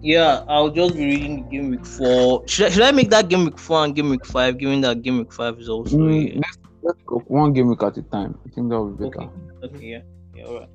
yeah, 0.01 0.43
I'll 0.47 0.69
just 0.69 0.95
be 0.95 1.05
reading 1.05 1.43
the 1.43 1.49
game 1.49 1.69
week 1.71 1.85
four. 1.85 2.47
Should 2.47 2.67
I, 2.67 2.69
should 2.69 2.83
I 2.83 2.91
make 2.91 3.09
that 3.09 3.27
game 3.27 3.43
week 3.45 3.59
four 3.59 3.83
and 3.83 3.93
game 3.95 4.09
week 4.09 4.25
five? 4.25 4.57
Given 4.57 4.81
that 4.81 5.01
game 5.01 5.17
week 5.17 5.33
five 5.33 5.59
is 5.59 5.67
also 5.69 5.97
Mm, 5.97 6.35
a- 6.35 6.35
let's, 6.39 6.57
let's 6.83 7.01
go 7.05 7.19
one 7.27 7.51
game 7.53 7.67
week 7.67 7.83
at 7.83 7.97
a 7.97 8.01
time. 8.03 8.37
I 8.45 8.49
think 8.49 8.69
that 8.69 8.79
would 8.81 8.97
be 8.97 9.09
better. 9.09 9.23
Okay. 9.23 9.29
Okay. 9.65 9.85
Yeah. 9.85 10.01
Yeah. 10.35 10.43
All 10.45 10.59
right. 10.59 10.69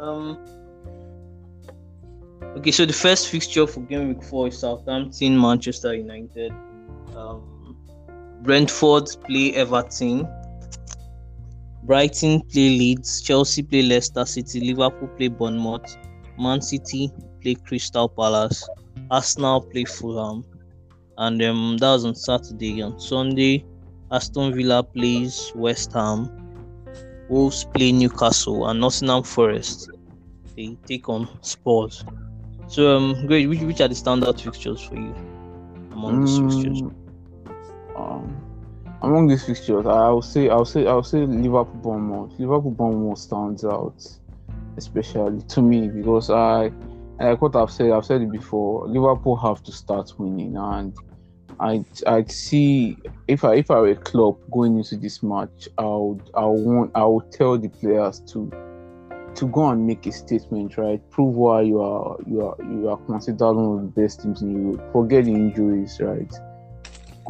Um. 0.00 0.38
Okay. 2.42 2.70
So 2.70 2.84
the 2.86 2.92
first 2.92 3.28
fixture 3.28 3.66
for 3.66 3.80
game 3.80 4.08
week 4.08 4.22
four 4.22 4.48
is 4.48 4.58
Southampton, 4.58 5.40
Manchester 5.40 5.94
United. 5.94 6.52
Um, 7.16 7.76
Brentford 8.42 9.08
play 9.26 9.54
Everton. 9.54 10.28
Brighton 11.84 12.40
play 12.42 12.70
Leeds. 12.70 13.22
Chelsea 13.22 13.62
play 13.62 13.82
Leicester 13.82 14.24
City. 14.24 14.60
Liverpool 14.60 15.08
play 15.08 15.28
Bournemouth. 15.28 15.96
Man 16.38 16.60
City 16.60 17.10
play 17.42 17.54
Crystal 17.54 18.08
Palace. 18.08 18.68
Arsenal 19.10 19.60
play 19.60 19.84
Fulham. 19.84 20.44
And 21.18 21.42
um, 21.42 21.76
that 21.78 21.92
was 21.92 22.04
on 22.04 22.14
Saturday. 22.14 22.82
On 22.82 22.98
Sunday, 22.98 23.64
Aston 24.10 24.54
Villa 24.54 24.82
plays 24.82 25.52
West 25.54 25.92
Ham. 25.92 26.30
Wolves 27.28 27.64
play 27.64 27.92
Newcastle 27.92 28.66
and 28.68 28.80
Nottingham 28.80 29.22
Forest. 29.22 29.90
They 30.56 30.76
take 30.86 31.08
on 31.08 31.28
Spurs. 31.42 32.04
So 32.70 32.96
um 32.96 33.26
great, 33.26 33.48
which, 33.48 33.60
which 33.62 33.80
are 33.80 33.88
the 33.88 33.96
standard 33.96 34.40
fixtures 34.40 34.80
for 34.80 34.94
you 34.94 35.12
among 35.90 36.20
these 36.20 36.38
fixtures? 36.38 36.82
Mm, 36.82 36.94
um, 37.96 38.36
among 39.02 39.26
these 39.26 39.44
fixtures, 39.44 39.86
I'll 39.86 40.22
say, 40.22 40.48
I'll 40.48 40.64
say, 40.64 40.86
I'll 40.86 41.02
say 41.02 41.26
Liverpool 41.26 41.80
Bournemouth. 41.82 42.38
Liverpool 42.38 42.70
Bournemouth 42.70 43.18
stands 43.18 43.64
out, 43.64 44.06
especially 44.76 45.42
to 45.42 45.62
me 45.62 45.88
because 45.88 46.30
I, 46.30 46.70
like 47.18 47.42
what 47.42 47.56
I've 47.56 47.72
said, 47.72 47.90
I've 47.90 48.04
said 48.04 48.22
it 48.22 48.30
before. 48.30 48.86
Liverpool 48.86 49.34
have 49.34 49.64
to 49.64 49.72
start 49.72 50.12
winning, 50.16 50.56
and 50.56 50.94
I, 51.58 51.84
I'd 52.06 52.30
see 52.30 52.96
if 53.26 53.42
I, 53.42 53.56
if 53.56 53.72
I 53.72 53.80
were 53.80 53.88
a 53.88 53.96
club 53.96 54.38
going 54.52 54.78
into 54.78 54.96
this 54.96 55.24
match, 55.24 55.68
I 55.76 55.82
would, 55.82 56.30
I 56.34 56.44
would 56.44 56.64
want, 56.64 56.90
I 56.94 57.04
would 57.04 57.32
tell 57.32 57.58
the 57.58 57.68
players 57.68 58.20
to, 58.28 58.48
to 59.34 59.46
go 59.48 59.68
and 59.70 59.86
make 59.86 60.06
a 60.06 60.12
statement, 60.12 60.76
right? 60.76 61.00
Prove 61.10 61.34
why 61.34 61.62
you 61.62 61.80
are, 61.80 62.16
you 62.26 62.46
are, 62.46 62.56
you 62.62 62.88
are 62.88 62.98
considered 62.98 63.52
one 63.52 63.78
of 63.78 63.94
the 63.94 64.00
best 64.00 64.22
teams 64.22 64.42
in 64.42 64.70
Europe. 64.70 64.92
Forget 64.92 65.24
the 65.24 65.32
injuries, 65.32 65.98
right? 66.00 66.32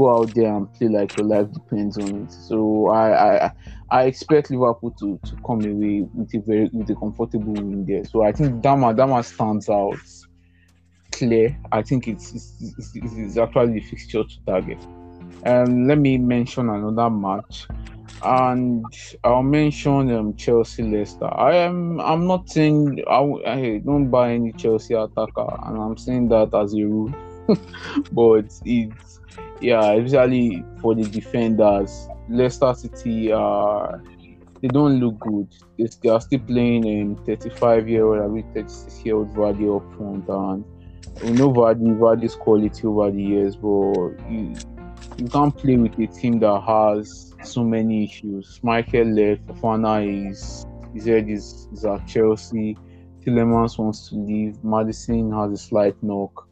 go 0.00 0.20
out 0.22 0.34
there 0.34 0.56
and 0.56 0.72
play 0.74 0.88
like 0.88 1.16
your 1.16 1.26
life 1.26 1.50
depends 1.52 1.98
on 1.98 2.22
it. 2.22 2.32
So 2.32 2.88
I 2.88 3.46
I, 3.46 3.52
I 3.90 4.04
expect 4.04 4.50
Liverpool 4.50 4.92
to, 4.92 5.20
to 5.24 5.36
come 5.46 5.60
away 5.60 6.06
with 6.14 6.34
a 6.34 6.40
very 6.40 6.70
with 6.72 6.90
a 6.90 6.94
comfortable 6.94 7.52
win 7.52 7.84
there. 7.86 8.04
So 8.04 8.22
I 8.22 8.32
think 8.32 8.62
Dama 8.62 8.94
Dama 8.94 9.22
stands 9.22 9.68
out 9.68 9.98
clear. 11.12 11.56
I 11.72 11.82
think 11.82 12.08
it's 12.08 12.32
it's, 12.32 12.54
it's, 12.78 12.92
it's 12.94 13.36
actually 13.36 13.80
the 13.80 13.86
fixture 13.86 14.24
to 14.24 14.44
target. 14.46 14.78
Um, 15.44 15.86
let 15.86 15.98
me 15.98 16.18
mention 16.18 16.68
another 16.68 17.10
match, 17.10 17.66
and 18.22 18.84
I'll 19.24 19.42
mention 19.42 20.12
um, 20.12 20.36
Chelsea 20.36 20.82
Leicester. 20.82 21.32
I 21.32 21.56
am 21.56 22.00
I'm 22.00 22.26
not 22.26 22.48
saying 22.48 23.02
I, 23.08 23.20
I 23.46 23.78
don't 23.84 24.10
buy 24.10 24.32
any 24.32 24.52
Chelsea 24.52 24.94
attacker, 24.94 25.48
and 25.66 25.78
I'm 25.78 25.96
saying 25.96 26.28
that 26.28 26.54
as 26.54 26.74
a 26.74 26.82
rule, 26.82 27.14
but 28.12 28.52
it's 28.64 29.20
yeah, 29.60 29.92
especially 29.92 30.64
for 30.80 30.94
the 30.94 31.04
defenders. 31.04 32.08
Leicester 32.28 32.72
City 32.74 33.32
are 33.32 34.02
they 34.62 34.68
don't 34.68 35.00
look 35.00 35.18
good. 35.18 35.48
They, 35.78 35.88
they 36.02 36.08
are 36.10 36.20
still 36.20 36.40
playing 36.40 36.86
in 36.86 37.16
35 37.24 37.88
year 37.88 38.04
old, 38.04 38.22
I 38.22 38.26
mean 38.28 38.46
36 38.54 39.04
year 39.04 39.16
old 39.16 39.34
Vardy 39.34 39.74
up 39.74 39.96
front, 39.96 40.28
and 40.28 40.64
we 41.22 41.32
know 41.32 41.50
Vardy, 41.50 41.98
Vardy's 41.98 42.34
quality 42.34 42.86
over 42.86 43.10
the 43.10 43.22
years, 43.22 43.56
but 43.56 44.10
you, 44.30 44.54
you 45.16 45.28
can't 45.28 45.56
play 45.56 45.76
with 45.76 45.98
a 45.98 46.06
team 46.06 46.38
that 46.40 46.60
has 46.60 47.29
so 47.44 47.64
many 47.64 48.04
issues. 48.04 48.60
Schmeichel 48.62 49.14
left, 49.14 49.46
Fofana 49.46 50.30
is 50.30 50.66
his 50.94 51.06
head 51.06 51.28
is, 51.28 51.68
is 51.72 51.84
at 51.84 52.06
Chelsea. 52.06 52.76
Tielemans 53.24 53.78
wants 53.78 54.08
to 54.08 54.16
leave. 54.16 54.62
Maddison 54.64 55.32
has 55.32 55.52
a 55.52 55.56
slight 55.56 55.94
knock. 56.02 56.48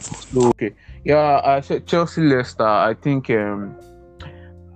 So 0.00 0.48
okay, 0.48 0.74
yeah, 1.04 1.40
I 1.44 1.60
said 1.60 1.86
Chelsea 1.86 2.22
Leicester. 2.22 2.66
I 2.66 2.94
think 2.94 3.28
um, 3.30 3.76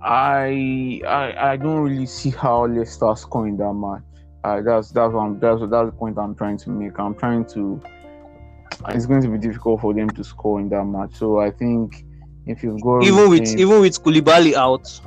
I 0.03 1.01
I 1.07 1.51
I 1.51 1.57
don't 1.57 1.81
really 1.81 2.05
see 2.05 2.31
how 2.31 2.65
Leicester 2.65 3.13
score 3.15 3.47
in 3.47 3.57
that 3.57 3.73
match. 3.73 4.03
Uh, 4.43 4.61
that's 4.61 4.91
that's 4.91 5.13
what 5.13 5.21
I'm, 5.21 5.39
that's 5.39 5.61
that's 5.61 5.85
the 5.85 5.95
point 5.97 6.17
I'm 6.17 6.35
trying 6.35 6.57
to 6.57 6.69
make. 6.69 6.99
I'm 6.99 7.15
trying 7.15 7.45
to. 7.53 7.81
It's 8.89 9.05
going 9.05 9.21
to 9.21 9.27
be 9.29 9.37
difficult 9.37 9.81
for 9.81 9.93
them 9.93 10.09
to 10.09 10.23
score 10.23 10.59
in 10.59 10.69
that 10.69 10.83
match. 10.85 11.15
So 11.15 11.39
I 11.39 11.51
think 11.51 12.03
if 12.45 12.63
you've 12.63 12.81
got 12.81 13.03
even 13.03 13.29
with 13.29 13.47
even 13.57 13.79
with 13.81 14.03
Koulibaly 14.03 14.53
out, 14.53 14.99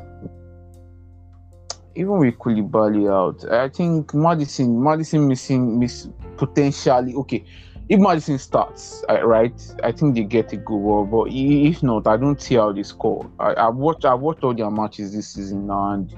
even 1.97 2.19
with 2.19 2.39
Koulibaly 2.39 3.11
out, 3.11 3.51
I 3.53 3.69
think 3.69 4.13
Maddison, 4.15 4.83
Maddison 4.83 5.29
missing, 5.29 5.79
miss 5.79 6.09
potentially. 6.37 7.15
Okay, 7.15 7.45
if 7.89 8.01
Maddison 8.01 8.39
starts, 8.39 9.05
right, 9.09 9.55
I 9.83 9.93
think 9.93 10.15
they 10.15 10.25
get 10.25 10.53
a 10.53 10.57
goal. 10.57 11.05
But 11.05 11.33
if 11.33 11.83
not, 11.83 12.07
I 12.07 12.17
don't 12.17 12.41
see 12.41 12.57
how 12.57 12.73
they 12.73 12.83
score. 12.83 13.31
I, 13.39 13.53
I 13.53 13.69
watched, 13.69 14.05
I've 14.05 14.21
watched 14.21 14.43
all 14.43 14.55
their 14.55 14.71
matches 14.71 15.15
this 15.15 15.29
season, 15.29 15.71
and 15.71 16.15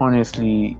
honestly, 0.00 0.76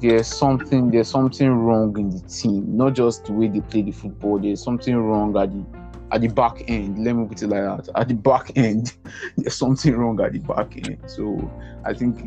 there's 0.00 0.26
something, 0.26 0.90
there's 0.90 1.08
something 1.08 1.50
wrong 1.50 1.98
in 1.98 2.10
the 2.10 2.20
team. 2.20 2.76
Not 2.76 2.94
just 2.94 3.24
the 3.24 3.32
way 3.32 3.48
they 3.48 3.60
play 3.60 3.82
the 3.82 3.92
football. 3.92 4.38
There's 4.38 4.62
something 4.62 4.94
wrong 4.96 5.36
at 5.36 5.52
the 5.52 5.64
at 6.12 6.20
the 6.20 6.28
back 6.28 6.62
end. 6.68 7.04
Let 7.04 7.14
me 7.14 7.26
put 7.26 7.42
it 7.42 7.48
like 7.48 7.84
that. 7.84 7.88
At 7.94 8.08
the 8.08 8.14
back 8.14 8.52
end, 8.56 8.94
there's 9.36 9.54
something 9.54 9.94
wrong 9.96 10.20
at 10.20 10.32
the 10.32 10.38
back 10.38 10.76
end. 10.76 10.98
So 11.06 11.50
I 11.84 11.94
think, 11.94 12.20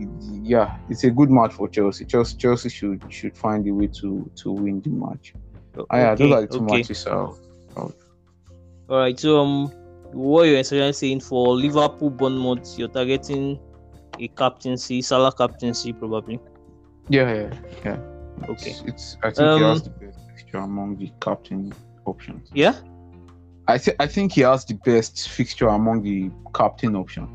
yeah, 0.43 0.77
it's 0.89 1.03
a 1.03 1.09
good 1.09 1.29
match 1.29 1.53
for 1.53 1.67
Chelsea. 1.67 2.05
Chelsea, 2.05 2.37
Chelsea 2.37 2.69
should 2.69 3.03
should 3.09 3.37
find 3.37 3.67
a 3.67 3.71
way 3.71 3.87
to 3.87 4.29
to 4.35 4.51
win 4.51 4.81
the 4.81 4.89
match. 4.89 5.33
Okay, 5.77 5.97
yeah, 5.97 6.15
those 6.15 6.31
are 6.31 6.41
the 6.41 6.47
two 6.47 6.63
okay. 6.65 6.77
matches. 6.77 6.99
So, 6.99 7.37
all 7.75 7.93
right. 8.89 9.19
So 9.19 9.39
um, 9.39 9.67
what 10.11 10.43
you're 10.43 10.59
essentially 10.59 10.93
saying 10.93 11.21
for 11.21 11.55
Liverpool, 11.55 12.09
Bournemouth, 12.09 12.77
you're 12.77 12.89
targeting 12.89 13.59
a 14.19 14.27
captaincy, 14.29 15.01
Salah 15.01 15.31
captaincy, 15.31 15.93
probably. 15.93 16.39
Yeah, 17.07 17.33
yeah, 17.33 17.53
yeah. 17.85 17.97
Okay. 18.49 18.71
It's, 18.71 18.81
it's 18.81 19.17
I 19.23 19.31
think 19.31 19.39
um, 19.39 19.59
he 19.59 19.65
has 19.65 19.83
the 19.83 19.89
best 19.91 20.19
fixture 20.27 20.57
among 20.57 20.97
the 20.97 21.11
captain 21.21 21.73
options. 22.05 22.49
Yeah. 22.53 22.75
I 23.69 23.77
think 23.77 23.97
I 23.99 24.07
think 24.07 24.31
he 24.31 24.41
has 24.41 24.65
the 24.65 24.73
best 24.73 25.29
fixture 25.29 25.67
among 25.67 26.01
the 26.01 26.31
captain 26.55 26.95
options. 26.95 27.29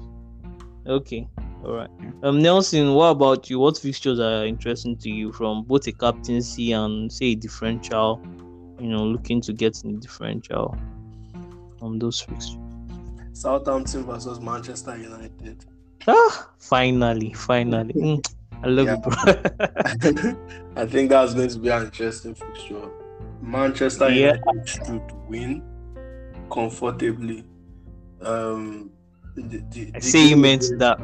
Okay, 0.85 1.29
all 1.65 1.75
right. 1.75 1.91
Yeah. 2.03 2.11
Um, 2.25 2.43
Nelson, 2.43 2.93
what 2.95 3.11
about 3.11 3.49
you? 3.49 3.61
What 3.61 3.79
fixtures 3.79 4.19
are 4.19 4.45
interesting 4.45 4.97
to 4.97 5.11
you 5.11 5.33
from 5.33 5.63
both 5.63 5.87
a 5.87 5.93
captaincy 5.93 6.73
and 6.73 7.13
say 7.13 7.27
a 7.27 7.35
differential? 7.37 8.21
You 8.81 8.89
know, 8.89 9.05
looking 9.05 9.41
to 9.43 9.53
get 9.53 9.85
in 9.85 9.95
the 9.95 10.01
differential 10.01 10.77
on 11.81 12.01
those 12.01 12.21
fixtures. 12.21 12.59
Southampton 13.33 14.05
versus 14.05 14.41
Manchester 14.41 14.97
United. 14.97 15.65
Ah, 16.09 16.51
finally, 16.59 17.33
finally. 17.33 17.95
Mm, 17.95 18.35
I 18.63 18.67
love 18.67 18.87
yeah. 18.87 18.97
it, 18.97 19.03
bro. 19.03 20.83
I 20.83 20.87
think 20.87 21.11
that's 21.11 21.35
going 21.35 21.51
to 21.51 21.59
be 21.59 21.69
an 21.69 21.85
interesting 21.85 22.35
fixture. 22.35 22.89
Manchester 23.41 24.09
yeah. 24.09 24.35
United 24.35 24.69
should 24.69 25.13
win 25.29 25.63
comfortably. 26.55 27.45
Um, 28.23 28.91
the, 29.35 29.63
the, 29.71 29.91
I 29.95 29.99
say 29.99 30.29
you 30.29 30.37
meant 30.37 30.65
that. 30.79 30.99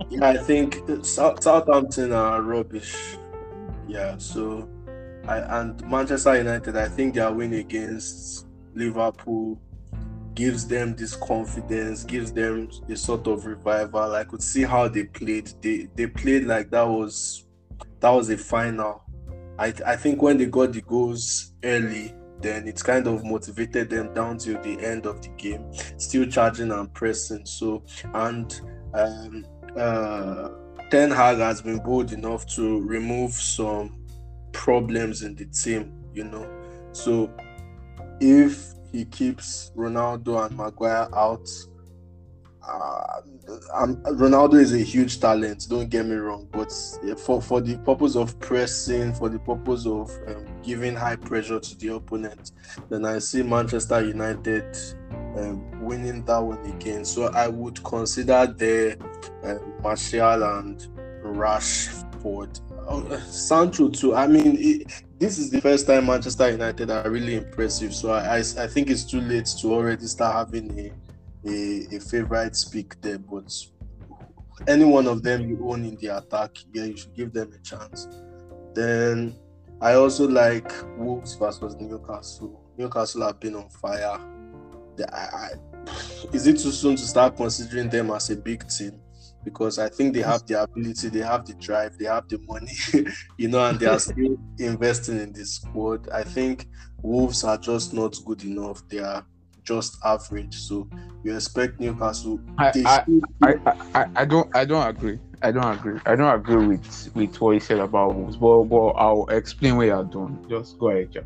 yeah, 0.10 0.28
I 0.28 0.38
think 0.38 0.80
South, 1.04 1.42
Southampton 1.42 2.12
are 2.12 2.40
rubbish. 2.40 3.16
Yeah, 3.86 4.16
so 4.16 4.68
I 5.28 5.38
and 5.60 5.80
Manchester 5.88 6.38
United, 6.38 6.76
I 6.76 6.88
think 6.88 7.14
their 7.14 7.30
win 7.32 7.52
against 7.52 8.46
Liverpool 8.74 9.60
gives 10.34 10.66
them 10.66 10.96
this 10.96 11.14
confidence, 11.14 12.04
gives 12.04 12.32
them 12.32 12.70
a 12.88 12.96
sort 12.96 13.26
of 13.26 13.44
revival. 13.44 14.14
I 14.14 14.24
could 14.24 14.42
see 14.42 14.62
how 14.62 14.88
they 14.88 15.04
played. 15.04 15.52
They 15.60 15.88
they 15.94 16.06
played 16.06 16.44
like 16.44 16.70
that 16.70 16.88
was 16.88 17.44
that 18.00 18.10
was 18.10 18.30
a 18.30 18.38
final. 18.38 19.02
I 19.58 19.74
I 19.86 19.96
think 19.96 20.22
when 20.22 20.38
they 20.38 20.46
got 20.46 20.72
the 20.72 20.80
goals 20.80 21.52
early, 21.62 22.14
then 22.40 22.68
it 22.68 22.82
kind 22.82 23.06
of 23.06 23.24
motivated 23.24 23.90
them 23.90 24.12
down 24.14 24.38
till 24.38 24.60
the 24.62 24.78
end 24.84 25.06
of 25.06 25.22
the 25.22 25.28
game, 25.30 25.64
still 25.96 26.26
charging 26.26 26.70
and 26.70 26.92
pressing. 26.92 27.46
So, 27.46 27.82
and 28.14 28.60
um, 28.94 29.46
uh, 29.76 30.48
Ten 30.90 31.10
Hag 31.10 31.38
has 31.38 31.62
been 31.62 31.78
bold 31.78 32.12
enough 32.12 32.46
to 32.54 32.80
remove 32.82 33.32
some 33.32 34.04
problems 34.52 35.22
in 35.22 35.34
the 35.34 35.46
team, 35.46 35.92
you 36.12 36.24
know. 36.24 36.48
So, 36.92 37.30
if 38.20 38.72
he 38.92 39.04
keeps 39.04 39.72
Ronaldo 39.76 40.46
and 40.46 40.56
Maguire 40.56 41.08
out, 41.14 41.48
uh, 42.68 43.20
Ronaldo 44.12 44.54
is 44.54 44.72
a 44.72 44.78
huge 44.78 45.20
talent. 45.20 45.66
Don't 45.68 45.88
get 45.88 46.06
me 46.06 46.16
wrong, 46.16 46.48
but 46.50 46.72
for 47.18 47.40
for 47.40 47.60
the 47.60 47.78
purpose 47.78 48.16
of 48.16 48.38
pressing, 48.40 49.14
for 49.14 49.28
the 49.28 49.38
purpose 49.38 49.86
of 49.86 50.10
um, 50.26 50.44
giving 50.62 50.94
high 50.94 51.16
pressure 51.16 51.60
to 51.60 51.78
the 51.78 51.94
opponent, 51.94 52.52
then 52.88 53.04
I 53.04 53.18
see 53.18 53.42
Manchester 53.42 54.04
United 54.04 54.76
um, 55.36 55.84
winning 55.84 56.24
that 56.24 56.38
one 56.38 56.64
again. 56.66 57.04
So 57.04 57.26
I 57.26 57.48
would 57.48 57.82
consider 57.84 58.46
the 58.46 58.98
uh, 59.44 59.82
Martial 59.82 60.42
and 60.42 60.80
Rashford. 61.22 62.60
Uh, 62.88 63.20
Sancho 63.20 63.88
too. 63.88 64.14
I 64.14 64.26
mean, 64.26 64.56
it, 64.58 65.02
this 65.18 65.38
is 65.38 65.50
the 65.50 65.60
first 65.60 65.86
time 65.86 66.06
Manchester 66.06 66.50
United 66.50 66.90
are 66.90 67.08
really 67.10 67.36
impressive. 67.36 67.94
So 67.94 68.10
I, 68.10 68.36
I, 68.36 68.38
I 68.38 68.66
think 68.66 68.90
it's 68.90 69.04
too 69.04 69.20
late 69.20 69.46
to 69.60 69.72
already 69.72 70.06
start 70.06 70.34
having 70.34 70.78
a 70.78 70.92
a, 71.46 71.96
a 71.96 72.00
favorite 72.00 72.56
speak 72.56 73.00
there, 73.00 73.18
but 73.18 73.52
any 74.66 74.84
one 74.84 75.06
of 75.06 75.22
them 75.22 75.48
you 75.48 75.58
own 75.68 75.84
in 75.84 75.96
the 75.96 76.16
attack, 76.16 76.56
yeah, 76.72 76.84
you 76.84 76.96
should 76.96 77.14
give 77.14 77.32
them 77.32 77.52
a 77.52 77.58
chance. 77.62 78.08
Then 78.74 79.36
I 79.80 79.94
also 79.94 80.26
like 80.26 80.72
Wolves 80.96 81.34
versus 81.34 81.76
Newcastle. 81.76 82.62
Newcastle 82.76 83.22
have 83.26 83.40
been 83.40 83.54
on 83.54 83.68
fire. 83.68 84.18
I, 85.12 85.16
I, 85.16 85.50
is 86.32 86.46
it 86.46 86.58
too 86.58 86.72
soon 86.72 86.96
to 86.96 87.02
start 87.02 87.36
considering 87.36 87.88
them 87.90 88.10
as 88.10 88.30
a 88.30 88.36
big 88.36 88.66
team? 88.68 89.00
Because 89.44 89.78
I 89.78 89.88
think 89.88 90.14
they 90.14 90.22
have 90.22 90.44
the 90.46 90.62
ability, 90.62 91.08
they 91.08 91.20
have 91.20 91.46
the 91.46 91.54
drive, 91.54 91.96
they 91.98 92.06
have 92.06 92.28
the 92.28 92.38
money, 92.48 92.72
you 93.38 93.48
know, 93.48 93.64
and 93.64 93.78
they 93.78 93.86
are 93.86 93.98
still 93.98 94.36
investing 94.58 95.20
in 95.20 95.32
this 95.32 95.56
squad. 95.56 96.08
I 96.08 96.24
think 96.24 96.66
Wolves 97.02 97.44
are 97.44 97.58
just 97.58 97.94
not 97.94 98.16
good 98.24 98.42
enough. 98.42 98.82
They 98.88 98.98
are 98.98 99.24
just 99.66 99.98
average. 100.04 100.54
So 100.56 100.88
we 101.22 101.34
expect 101.34 101.80
Newcastle. 101.80 102.40
I, 102.58 102.72
I, 102.84 103.04
I, 103.42 103.54
I, 103.94 104.06
I, 104.16 104.24
don't 104.24 104.56
I 104.56 104.64
don't 104.64 104.86
agree. 104.86 105.18
I 105.42 105.52
don't 105.52 105.76
agree. 105.76 106.00
I 106.06 106.16
don't 106.16 106.34
agree 106.34 106.66
with 106.66 107.10
with 107.14 107.40
what 107.40 107.52
you 107.52 107.60
said 107.60 107.80
about 107.80 108.14
Wolves. 108.14 108.36
But, 108.36 108.64
but 108.64 108.88
I'll 108.90 109.26
explain 109.26 109.76
what 109.76 109.86
you're 109.86 110.04
doing. 110.04 110.44
Just 110.48 110.78
go 110.78 110.88
ahead, 110.88 111.12
Jack. 111.12 111.24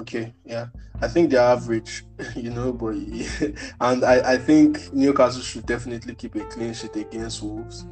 Okay, 0.00 0.34
yeah, 0.44 0.66
I 1.00 1.06
think 1.06 1.30
they're 1.30 1.40
average, 1.40 2.04
you 2.34 2.50
know, 2.50 2.72
but 2.72 2.94
and 3.80 4.04
I, 4.04 4.32
I 4.32 4.38
think 4.38 4.92
Newcastle 4.92 5.40
should 5.40 5.66
definitely 5.66 6.16
keep 6.16 6.34
a 6.34 6.40
clean 6.46 6.74
sheet 6.74 6.96
against 6.96 7.42
Wolves 7.42 7.86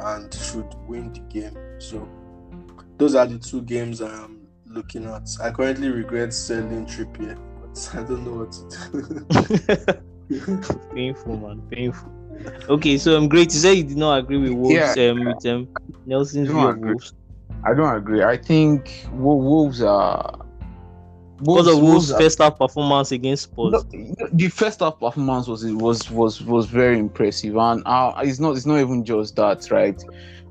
and 0.00 0.34
should 0.34 0.66
win 0.88 1.12
the 1.12 1.20
game. 1.20 1.56
So 1.78 2.08
those 2.98 3.14
are 3.14 3.26
the 3.26 3.38
two 3.38 3.62
games 3.62 4.02
I'm 4.02 4.48
looking 4.66 5.04
at. 5.06 5.28
I 5.40 5.52
currently 5.52 5.90
regret 5.90 6.32
selling 6.32 6.86
Trippier 6.86 7.38
I 7.92 8.02
don't 8.02 8.24
know 8.24 8.44
what 8.44 8.52
to 8.52 9.86
do. 10.28 10.94
painful, 10.94 11.36
man. 11.36 11.60
Painful. 11.70 12.12
Okay, 12.68 12.98
so 12.98 13.16
I'm 13.16 13.24
um, 13.24 13.28
great. 13.28 13.52
You 13.52 13.60
say 13.60 13.74
you 13.74 13.84
did 13.84 13.96
not 13.96 14.18
agree 14.20 14.38
with 14.38 14.52
Wolves 14.52 14.96
yeah, 14.96 15.10
um, 15.10 15.24
with 15.24 15.46
um, 15.46 15.68
Nelson's 16.06 16.48
view 16.48 16.58
of 16.58 16.78
Wolves. 16.78 17.14
I 17.64 17.74
don't 17.74 17.96
agree. 17.96 18.22
I 18.22 18.36
think 18.36 19.06
Wolves 19.12 19.82
are. 19.82 20.40
Wolves, 21.40 21.64
because 21.64 21.76
of 21.76 21.82
Wolves' 21.82 22.08
Wolves 22.10 22.22
first 22.22 22.38
half 22.38 22.58
performance 22.58 23.12
against 23.12 23.44
Spurs. 23.44 23.72
No, 23.72 24.28
the 24.32 24.48
first 24.48 24.80
half 24.80 24.98
performance 25.00 25.48
was 25.48 25.64
was 25.64 26.10
was 26.10 26.42
was 26.42 26.66
very 26.66 26.98
impressive, 26.98 27.56
and 27.56 27.82
uh, 27.86 28.12
it's 28.22 28.38
not 28.38 28.56
it's 28.56 28.66
not 28.66 28.78
even 28.78 29.04
just 29.04 29.36
that, 29.36 29.68
right? 29.70 30.02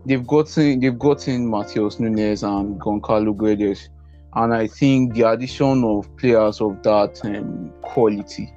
They've 0.06 0.26
gotten 0.26 0.82
they've 0.82 1.00
gotten 1.00 1.48
Matheus 1.48 2.00
Nunes 2.00 2.44
and 2.44 2.80
Goncalo 2.82 3.34
Guedes 3.36 3.88
and 4.36 4.54
I 4.54 4.68
think 4.68 5.14
the 5.14 5.30
addition 5.30 5.84
of 5.84 6.16
players 6.18 6.62
of 6.62 6.82
that 6.84 7.20
um, 7.26 7.72
quality 7.82 8.52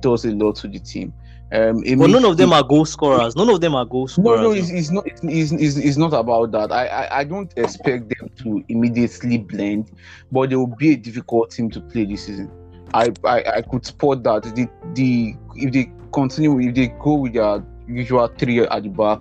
does 0.00 0.24
a 0.24 0.30
lot 0.32 0.56
to 0.56 0.68
the 0.68 0.78
team. 0.78 1.12
Um, 1.52 1.76
But 1.82 1.96
makes 1.96 2.12
none 2.12 2.24
of 2.24 2.36
them 2.36 2.52
it- 2.52 2.56
are 2.56 2.62
goal 2.64 2.84
scorers. 2.84 3.36
None 3.36 3.48
of 3.48 3.60
them 3.60 3.74
are 3.76 3.84
goal 3.84 4.02
No, 4.02 4.06
scorers. 4.06 4.40
no, 4.40 4.50
it's, 4.50 4.70
it's 4.70 4.90
not. 4.90 5.06
It's, 5.06 5.20
it's, 5.22 5.52
it's, 5.52 5.76
it's 5.76 5.96
not 5.96 6.12
about 6.12 6.50
that. 6.52 6.72
I, 6.72 6.86
I 6.88 7.18
I 7.20 7.24
don't 7.24 7.52
expect 7.56 8.12
them 8.18 8.28
to 8.42 8.64
immediately 8.68 9.38
blend, 9.38 9.92
but 10.32 10.50
they 10.50 10.56
will 10.56 10.74
be 10.76 10.92
a 10.94 10.96
difficult 10.96 11.50
team 11.52 11.70
to 11.70 11.80
play 11.80 12.04
this 12.04 12.26
season. 12.26 12.50
I 12.92 13.12
I, 13.24 13.44
I 13.58 13.62
could 13.62 13.86
spot 13.86 14.24
that 14.24 14.42
the 14.56 14.68
the 14.94 15.34
if 15.54 15.72
they 15.72 15.90
continue 16.12 16.58
if 16.68 16.74
they 16.74 16.88
go 17.00 17.14
with 17.14 17.34
their 17.34 17.64
usual 17.88 18.26
three 18.26 18.60
at 18.62 18.82
the 18.82 18.88
back 18.88 19.20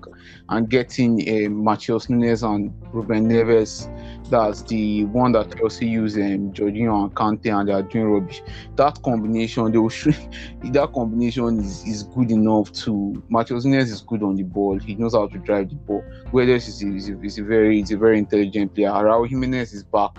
and 0.50 0.68
getting 0.68 1.22
uh, 1.22 1.50
Matheus 1.52 2.10
Nunes 2.10 2.42
and 2.42 2.74
Ruben 2.92 3.30
Neves, 3.30 3.88
that's 4.30 4.64
the 4.64 5.06
one 5.06 5.32
that 5.34 5.58
Chelsea 5.58 5.88
use 5.88 6.16
um, 6.16 6.52
Jorginho 6.52 7.04
and 7.04 7.16
Kante 7.16 7.58
and 7.58 7.70
they 7.70 7.74
are 7.74 7.84
doing 7.84 8.06
rubbish. 8.06 8.42
That 8.76 9.02
combination, 9.04 9.72
they 9.72 9.78
will 9.78 9.90
that 10.64 10.92
combination 10.94 11.60
is, 11.60 11.84
is 11.86 12.04
good 12.04 12.32
enough 12.32 12.72
to 12.84 13.24
Matheus 13.30 13.66
Nunes 13.66 13.92
is 13.92 14.02
good 14.02 14.24
on 14.24 14.36
the 14.36 14.44
ball. 14.44 14.80
He 14.80 14.96
knows 14.96 15.14
how 15.14 15.28
to 15.28 15.38
drive 15.40 15.70
the 15.70 15.76
ball. 15.76 16.04
Guedes 16.32 16.68
is 16.68 16.82
is 16.82 17.10
is 17.10 17.38
a 17.38 17.44
very 17.44 17.82
is 17.82 17.92
a 17.92 17.98
very 17.98 18.18
intelligent 18.18 18.74
player. 18.74 18.90
Raul 18.90 19.28
Jimenez 19.28 19.74
is 19.74 19.84
back. 19.84 20.12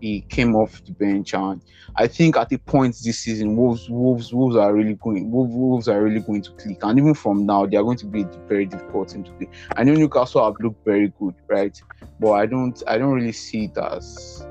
He 0.00 0.22
came 0.22 0.54
off 0.54 0.82
the 0.84 0.92
bench 0.92 1.34
and 1.34 1.62
I 1.96 2.06
think 2.06 2.36
at 2.36 2.48
the 2.48 2.58
point 2.58 2.96
this 3.04 3.20
season, 3.20 3.56
Wolves 3.56 3.88
Wolves 3.88 4.32
Wolves 4.34 4.56
are 4.56 4.74
really 4.74 4.94
going 4.94 5.30
Wolves, 5.30 5.54
Wolves 5.54 5.88
are 5.88 6.02
really 6.02 6.20
going 6.20 6.42
to 6.42 6.50
click. 6.52 6.78
And 6.82 6.98
even 6.98 7.14
from 7.14 7.46
now, 7.46 7.66
they 7.66 7.76
are 7.76 7.82
going 7.82 7.98
to 7.98 8.06
be 8.06 8.22
a 8.22 8.30
very 8.48 8.66
difficult 8.66 9.08
team 9.10 9.24
to 9.24 9.32
play. 9.32 9.48
I 9.76 9.84
know 9.84 9.94
Newcastle 9.94 10.44
have 10.44 10.54
looked 10.60 10.84
very 10.84 11.12
good, 11.18 11.34
right? 11.48 11.78
But 12.20 12.32
I 12.32 12.46
don't 12.46 12.82
I 12.86 12.98
don't 12.98 13.12
really 13.12 13.32
see 13.32 13.64
it 13.64 13.78
as 13.78 14.46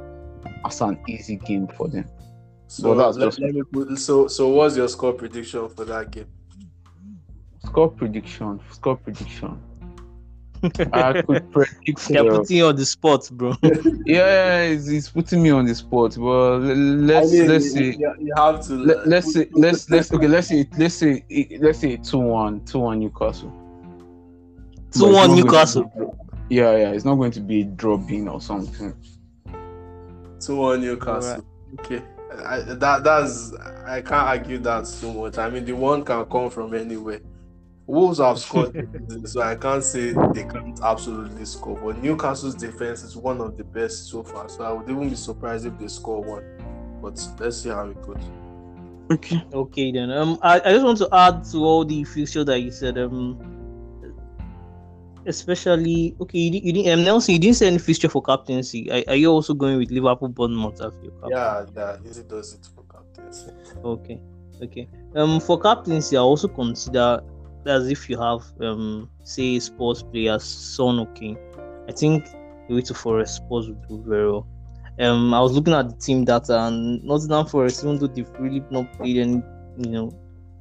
as 0.65 0.81
an 0.81 0.99
easy 1.07 1.35
game 1.37 1.67
for 1.67 1.87
them. 1.87 2.05
So 2.67 2.89
Well, 2.95 2.97
that's 2.97 3.17
let, 3.17 3.25
just- 3.25 3.39
let 3.41 3.53
me 3.53 3.61
put, 3.71 3.99
so 3.99 4.27
so 4.27 4.47
what's 4.49 4.75
your 4.77 4.87
score 4.87 5.13
prediction 5.13 5.67
for 5.69 5.85
that 5.85 6.11
game? 6.11 6.27
Score 7.65 7.89
prediction, 7.89 8.59
score 8.71 8.97
prediction. 8.97 9.61
I 10.93 11.21
could 11.21 11.51
predict. 11.51 12.07
They're 12.07 12.31
uh, 12.31 12.37
putting 12.37 12.57
you 12.57 12.67
on 12.67 12.75
the 12.75 12.85
spot, 12.85 13.29
bro. 13.33 13.53
yeah, 14.05 14.61
it's, 14.61 14.87
it's 14.87 15.09
putting 15.09 15.43
me 15.43 15.49
on 15.51 15.65
the 15.65 15.75
spot. 15.75 16.17
Well, 16.17 16.59
let's 16.59 17.31
I 17.31 17.35
mean, 17.35 17.47
let's 17.47 17.71
see. 17.71 17.95
you- 17.97 18.15
you 18.19 18.33
have 18.37 18.65
to. 18.67 18.73
let, 18.75 19.07
let's 19.07 19.33
see. 19.33 19.47
let's 19.51 19.89
let's 19.89 20.11
okay 20.13 20.27
let's 20.27 20.47
see. 20.47 20.65
let's 20.77 20.95
see. 20.95 21.23
let's 21.61 21.79
say 21.79 21.97
two 21.97 22.19
one 22.19 22.63
two 22.65 22.79
one 22.79 22.99
Newcastle. 22.99 23.51
2-1 24.91 25.01
not 25.01 25.11
going 25.11 25.29
to 25.29 25.35
Newcastle. 25.43 25.83
be- 26.49 26.55
Yeah, 26.55 26.75
yeah, 26.77 26.91
it's 26.91 27.03
not 27.05 27.15
going 27.15 27.31
to 27.31 27.39
be 27.41 27.61
a 27.61 27.65
dropping 27.65 28.27
or 28.29 28.39
something. 28.39 28.93
Two 30.39 30.55
one 30.57 30.81
Newcastle. 30.81 31.43
Okay, 31.79 32.01
I, 32.45 32.59
that 32.61 33.03
that's 33.03 33.53
I 33.87 34.01
can't 34.01 34.13
argue 34.27 34.59
that 34.59 34.85
so 34.87 35.11
much. 35.13 35.37
I 35.39 35.49
mean, 35.49 35.65
the 35.65 35.73
one 35.73 36.03
can 36.05 36.23
come 36.25 36.49
from 36.51 36.73
anywhere. 36.75 37.21
Wolves 37.85 38.19
have 38.19 38.39
scored, 38.45 38.73
so 39.25 39.41
I 39.41 39.55
can't 39.55 39.83
say 39.83 40.13
they 40.33 40.43
can't 40.43 40.79
absolutely 40.81 41.45
score. 41.45 41.77
But 41.77 42.01
Newcastle's 42.01 42.55
defense 42.55 43.03
is 43.03 43.17
one 43.17 43.41
of 43.41 43.57
the 43.57 43.63
best 43.63 44.09
so 44.09 44.23
far, 44.23 44.47
so 44.47 44.63
I 44.63 44.71
would 44.71 44.89
even 44.89 45.09
be 45.09 45.15
surprised 45.15 45.65
if 45.65 45.77
they 45.77 45.87
score 45.87 46.21
one. 46.21 46.43
But 47.01 47.19
let's 47.39 47.57
see 47.57 47.69
how 47.69 47.89
it 47.89 48.01
goes. 48.01 48.23
Okay. 49.11 49.43
Okay 49.53 49.91
then. 49.91 50.11
Um, 50.11 50.39
I, 50.41 50.61
I 50.61 50.71
just 50.71 50.85
want 50.85 50.97
to 50.99 51.09
add 51.11 51.43
to 51.51 51.57
all 51.57 51.83
the 51.83 52.03
fixture 52.05 52.43
that 52.45 52.59
you 52.61 52.71
said. 52.71 52.97
Um, 52.97 53.37
especially 55.25 56.15
okay, 56.19 56.37
you, 56.37 56.59
you 56.63 56.73
didn't 56.73 56.99
um, 56.99 57.03
Nelson, 57.05 57.33
you 57.33 57.39
didn't 57.39 57.55
say 57.55 57.67
any 57.67 57.77
fixture 57.77 58.09
for 58.09 58.21
captaincy. 58.21 58.91
Are, 58.91 59.03
are 59.09 59.15
you 59.15 59.29
also 59.29 59.53
going 59.53 59.77
with 59.77 59.91
Liverpool 59.91 60.29
Bournemouth 60.29 60.81
as 60.81 60.93
your 61.01 61.11
captain? 61.13 61.31
Yeah, 61.31 61.65
yeah, 61.75 62.09
easy 62.09 62.23
does 62.23 62.53
it 62.53 62.67
for 62.75 62.83
captains. 62.91 63.49
Okay, 63.83 64.19
okay. 64.61 64.87
Um, 65.15 65.39
for 65.39 65.59
captaincy, 65.59 66.17
I 66.17 66.21
also 66.21 66.47
consider 66.47 67.21
as 67.65 67.89
if 67.89 68.09
you 68.09 68.19
have 68.19 68.43
um, 68.61 69.09
say 69.23 69.59
Spurs 69.59 70.03
players, 70.03 70.43
Son 70.43 70.99
or 70.99 71.07
Kane. 71.13 71.37
I 71.87 71.91
think 71.91 72.25
the 72.67 72.75
way 72.75 72.81
to 72.81 72.93
Forest 72.93 73.37
Spurs 73.37 73.67
would 73.67 73.87
do 73.87 74.03
very 74.07 74.31
well. 74.31 74.47
Um, 74.99 75.33
I 75.33 75.41
was 75.41 75.53
looking 75.53 75.73
at 75.73 75.89
the 75.89 75.95
team 75.95 76.23
data 76.23 76.67
and 76.67 77.03
Nottingham 77.03 77.47
Forest, 77.47 77.83
even 77.83 77.97
though 77.97 78.07
they've 78.07 78.29
really 78.39 78.63
not 78.69 78.91
played 78.93 79.17
any, 79.17 79.41
you 79.77 79.89
know, 79.89 80.11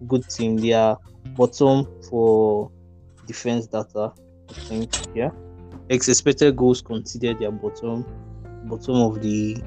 good 0.09 0.29
team, 0.29 0.57
they 0.57 0.73
are 0.73 0.99
bottom 1.37 1.87
for 2.09 2.71
defense 3.27 3.67
data. 3.67 4.13
I 4.49 4.53
think, 4.53 4.93
yeah. 5.15 5.31
Ex 5.91 6.09
expected 6.09 6.57
goals 6.57 6.81
conceded, 6.81 7.39
they 7.39 7.45
are 7.45 7.53
bottom, 7.53 8.07
bottom 8.65 8.97
of 8.97 9.21
the 9.21 9.63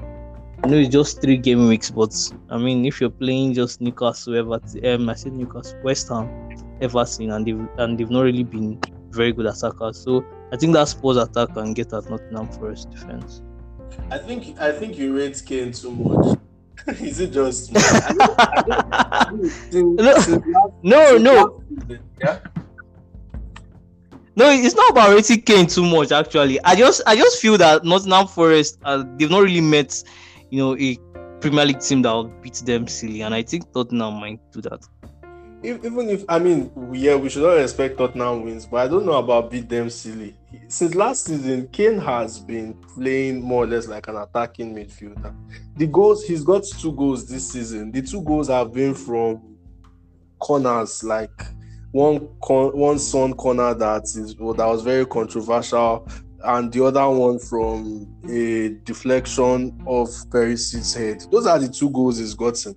I 0.64 0.68
know 0.68 0.78
it's 0.78 0.88
just 0.88 1.20
three 1.20 1.36
game 1.36 1.68
weeks, 1.68 1.90
but 1.90 2.12
I 2.50 2.56
mean, 2.56 2.86
if 2.86 3.00
you're 3.00 3.10
playing 3.10 3.54
just 3.54 3.80
Newcastle, 3.80 4.36
Everton, 4.36 4.84
um, 4.86 5.08
I 5.10 5.14
said 5.14 5.34
Newcastle, 5.34 5.78
West 5.84 6.08
Ham, 6.08 6.28
Everton, 6.80 7.30
and 7.30 7.46
they've 7.46 7.68
and 7.78 7.98
they've 7.98 8.10
not 8.10 8.22
really 8.22 8.44
been 8.44 8.80
very 9.10 9.32
good 9.32 9.46
attackers. 9.46 10.02
So 10.02 10.24
I 10.52 10.56
think 10.56 10.74
that 10.74 10.88
Spurs 10.88 11.16
attack 11.16 11.54
can 11.54 11.72
get 11.72 11.92
at 11.92 12.08
Nottingham 12.10 12.48
Forest 12.48 12.90
defense. 12.90 13.42
I 14.10 14.18
think 14.18 14.58
I 14.60 14.72
think 14.72 14.98
you 14.98 15.16
rate 15.16 15.42
Kane 15.46 15.72
too 15.72 15.90
much. 15.92 16.38
Is 17.00 17.18
it 17.20 17.32
just? 17.32 17.72
I 17.74 18.90
I 18.90 19.30
No. 19.32 19.48
since 19.48 20.00
last- 20.00 20.28
no, 20.82 21.16
no, 21.18 21.62
last 21.88 22.00
Yeah. 22.20 22.38
no. 24.36 24.50
It's 24.50 24.74
not 24.74 24.90
about 24.90 25.14
rating 25.14 25.42
Kane 25.42 25.66
too 25.66 25.84
much. 25.84 26.12
Actually, 26.12 26.60
I 26.64 26.76
just 26.76 27.02
I 27.06 27.16
just 27.16 27.40
feel 27.40 27.56
that 27.58 27.84
Nottingham 27.84 28.26
Forest 28.26 28.78
uh, 28.84 29.02
they've 29.16 29.30
not 29.30 29.40
really 29.42 29.60
met, 29.62 30.02
you 30.50 30.58
know, 30.58 30.76
a 30.76 30.98
Premier 31.40 31.64
League 31.64 31.80
team 31.80 32.02
that 32.02 32.12
will 32.12 32.28
beat 32.42 32.54
them 32.66 32.86
silly, 32.86 33.22
and 33.22 33.34
I 33.34 33.42
think 33.42 33.72
Tottenham 33.72 34.14
might 34.20 34.40
do 34.52 34.60
that. 34.62 34.86
If- 35.66 35.84
Even 35.84 36.08
if 36.10 36.24
I 36.28 36.38
mean, 36.38 36.70
yeah, 36.92 37.16
we 37.16 37.28
should 37.28 37.42
not 37.42 37.58
expect 37.58 37.98
Tottenham 37.98 38.44
wins, 38.44 38.66
but 38.66 38.78
I 38.78 38.88
don't 38.88 39.04
know 39.04 39.14
about 39.18 39.50
beat 39.50 39.68
them 39.68 39.90
silly. 39.90 40.36
Since 40.68 40.94
last 40.94 41.24
season, 41.24 41.68
Kane 41.72 41.98
has 41.98 42.38
been 42.38 42.74
playing 42.94 43.42
more 43.42 43.64
or 43.64 43.66
less 43.66 43.86
like 43.88 44.06
an 44.08 44.16
attacking 44.16 44.74
midfielder. 44.74 45.34
The 45.76 45.86
goals 45.86 46.24
he's 46.24 46.44
got 46.44 46.64
two 46.64 46.92
goals 46.92 47.26
this 47.28 47.50
season. 47.52 47.90
The 47.92 48.02
two 48.02 48.22
goals 48.22 48.48
have 48.48 48.72
been 48.72 48.94
from 48.94 49.56
corners, 50.38 51.02
like 51.02 51.30
one 51.92 52.28
con- 52.42 52.76
one 52.78 52.98
Son 52.98 53.34
corner 53.34 53.74
that 53.74 54.04
is 54.04 54.36
well, 54.38 54.54
that 54.54 54.66
was 54.66 54.82
very 54.82 55.04
controversial, 55.06 56.06
and 56.44 56.72
the 56.72 56.84
other 56.84 57.08
one 57.08 57.38
from 57.38 58.06
a 58.28 58.68
deflection 58.84 59.82
of 59.86 60.08
Perisic's 60.30 60.94
head. 60.94 61.24
Those 61.30 61.46
are 61.46 61.58
the 61.58 61.68
two 61.68 61.90
goals 61.90 62.18
he's 62.18 62.34
gotten. 62.34 62.76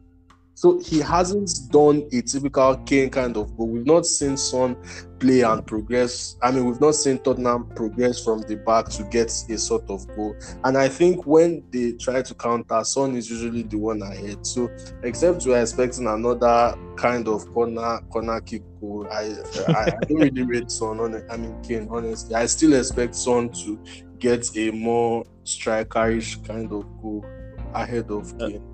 So 0.59 0.77
he 0.79 0.99
hasn't 0.99 1.71
done 1.71 2.09
a 2.11 2.21
typical 2.21 2.75
Kane 2.79 3.09
kind 3.09 3.37
of 3.37 3.55
goal. 3.55 3.69
We've 3.69 3.85
not 3.85 4.05
seen 4.05 4.35
Son 4.35 4.75
play 5.17 5.39
and 5.39 5.65
progress. 5.65 6.35
I 6.41 6.51
mean, 6.51 6.65
we've 6.65 6.81
not 6.81 6.95
seen 6.95 7.19
Tottenham 7.19 7.69
progress 7.77 8.21
from 8.21 8.41
the 8.41 8.57
back 8.57 8.89
to 8.89 9.03
get 9.03 9.31
a 9.49 9.57
sort 9.57 9.89
of 9.89 10.05
goal. 10.17 10.35
And 10.65 10.77
I 10.77 10.89
think 10.89 11.25
when 11.25 11.63
they 11.71 11.93
try 11.93 12.21
to 12.23 12.33
counter, 12.33 12.83
Son 12.83 13.15
is 13.15 13.31
usually 13.31 13.63
the 13.63 13.77
one 13.77 14.01
ahead. 14.01 14.45
So 14.45 14.69
except 15.03 15.45
we're 15.45 15.61
expecting 15.61 16.07
another 16.07 16.77
kind 16.97 17.29
of 17.29 17.49
corner 17.53 18.01
corner 18.09 18.41
kick 18.41 18.63
goal, 18.81 19.07
I 19.09 19.33
I, 19.69 19.83
I 20.01 20.05
don't 20.09 20.19
really 20.19 20.43
rate 20.43 20.69
Son 20.69 20.99
on. 20.99 21.23
I 21.31 21.37
mean 21.37 21.55
Kane, 21.63 21.87
honestly. 21.89 22.35
I 22.35 22.47
still 22.47 22.73
expect 22.73 23.15
Son 23.15 23.47
to 23.63 23.79
get 24.17 24.45
a 24.57 24.71
more 24.71 25.23
strikerish 25.45 26.45
kind 26.45 26.69
of 26.73 26.83
goal 27.01 27.25
ahead 27.73 28.11
of 28.11 28.33
uh, 28.41 28.49
Kane. 28.49 28.68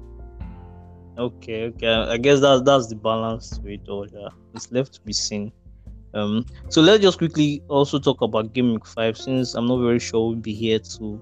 Okay, 1.17 1.65
okay. 1.65 1.87
I 1.87 2.17
guess 2.17 2.41
that's 2.41 2.61
that's 2.63 2.87
the 2.87 2.95
balance 2.95 3.57
to 3.57 3.67
it 3.67 3.87
all. 3.87 4.07
Yeah, 4.07 4.29
it's 4.53 4.71
left 4.71 4.93
to 4.95 5.01
be 5.01 5.13
seen. 5.13 5.51
Um, 6.13 6.45
so 6.69 6.81
let's 6.81 7.01
just 7.01 7.17
quickly 7.17 7.61
also 7.67 7.99
talk 7.99 8.21
about 8.21 8.53
week 8.55 8.85
five, 8.85 9.17
since 9.17 9.53
I'm 9.53 9.67
not 9.67 9.79
very 9.79 9.99
sure 9.99 10.27
we'll 10.27 10.35
be 10.37 10.53
here 10.53 10.79
to 10.79 11.21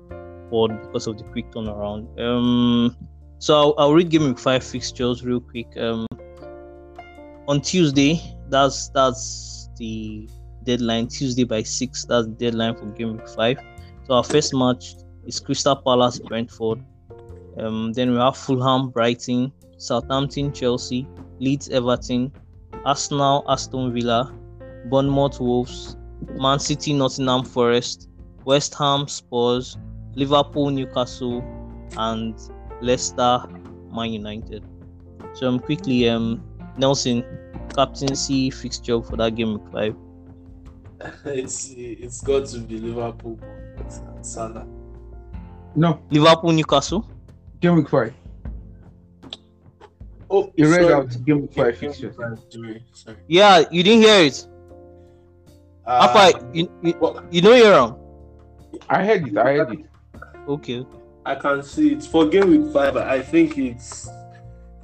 board 0.50 0.82
because 0.82 1.08
of 1.08 1.18
the 1.18 1.24
quick 1.26 1.52
turnaround. 1.52 2.20
Um, 2.20 2.96
so 3.40 3.56
I'll, 3.56 3.76
I'll 3.78 3.94
read 3.94 4.12
week 4.12 4.40
five 4.40 4.64
fixtures 4.64 5.24
real 5.24 5.42
quick. 5.42 5.76
Um, 5.78 6.08
on 7.48 7.62
Tuesday, 7.62 8.22
that's 8.50 8.90
that's 8.90 9.70
the 9.78 10.30
deadline. 10.64 11.08
Tuesday 11.08 11.44
by 11.44 11.64
six, 11.64 12.06
that's 12.06 12.28
the 12.28 12.34
deadline 12.34 12.76
for 12.76 12.86
week 12.86 13.28
five. 13.30 13.58
So 14.08 14.16
our 14.16 14.24
first 14.24 14.54
match 14.54 14.96
is 15.26 15.40
Crystal 15.40 15.76
Palace 15.76 16.20
Brentford. 16.20 16.84
Um, 17.58 17.94
then 17.94 18.12
we 18.12 18.18
have 18.18 18.38
Fulham 18.38 18.90
Brighton, 18.90 19.52
Southampton 19.84 20.54
Chelsea, 20.54 21.08
Leeds 21.40 21.70
Everton, 21.70 22.32
Arsenal 22.86 23.44
Aston 23.50 23.94
Villa, 23.94 24.34
Bournemouth 24.86 25.40
Wolves, 25.42 25.98
Man 26.36 26.58
City 26.58 26.94
Nottingham 26.94 27.44
Forest, 27.44 28.10
West 28.46 28.74
Ham 28.76 29.08
Spurs, 29.08 29.78
Liverpool 30.16 30.70
Newcastle, 30.70 31.44
and 31.98 32.36
Leicester 32.82 33.44
Man 33.92 34.14
United. 34.14 34.64
So 35.34 35.48
um, 35.50 35.60
quickly 35.60 36.08
um 36.08 36.42
Nelson 36.78 37.24
captaincy 37.76 38.52
fixture 38.52 39.02
for 39.02 39.18
that 39.18 39.36
game 39.36 39.56
week 39.56 39.72
five. 39.72 39.96
it's 41.26 41.74
it's 41.76 42.22
got 42.22 42.46
to 42.48 42.60
be 42.60 42.78
Liverpool 42.78 43.38
Salah. 44.22 44.66
No, 45.76 46.00
Liverpool 46.10 46.52
Newcastle. 46.52 47.06
game 47.60 47.76
week 47.76 47.90
five. 47.90 48.14
Oh, 50.36 50.52
He 50.58 50.64
read 50.64 50.82
sorry. 50.82 50.94
out 50.94 51.26
game 51.26 51.42
week 51.42 51.54
five 51.54 51.78
fixtures. 51.78 52.16
Sorry, 52.16 52.84
sorry. 52.94 53.18
Yeah, 53.28 53.64
you 53.72 53.84
didn't 53.84 54.02
hear 54.02 54.26
it. 54.26 54.48
Uh, 55.86 56.08
Alpha, 56.10 56.50
you, 56.54 56.72
you, 56.82 56.94
well, 57.00 57.24
you 57.30 57.42
know 57.42 57.54
you're 57.54 57.72
wrong. 57.72 58.00
I 58.90 59.06
heard 59.06 59.28
it. 59.28 59.38
I 59.38 59.54
heard 59.58 59.74
it. 59.74 59.86
Okay. 60.48 60.86
I 61.26 61.36
can 61.36 61.62
see 61.62 61.94
it 61.94 62.04
for 62.04 62.28
game 62.28 62.50
week 62.50 62.74
five. 62.74 62.98
I 62.98 63.22
think 63.22 63.58
it's 63.58 64.10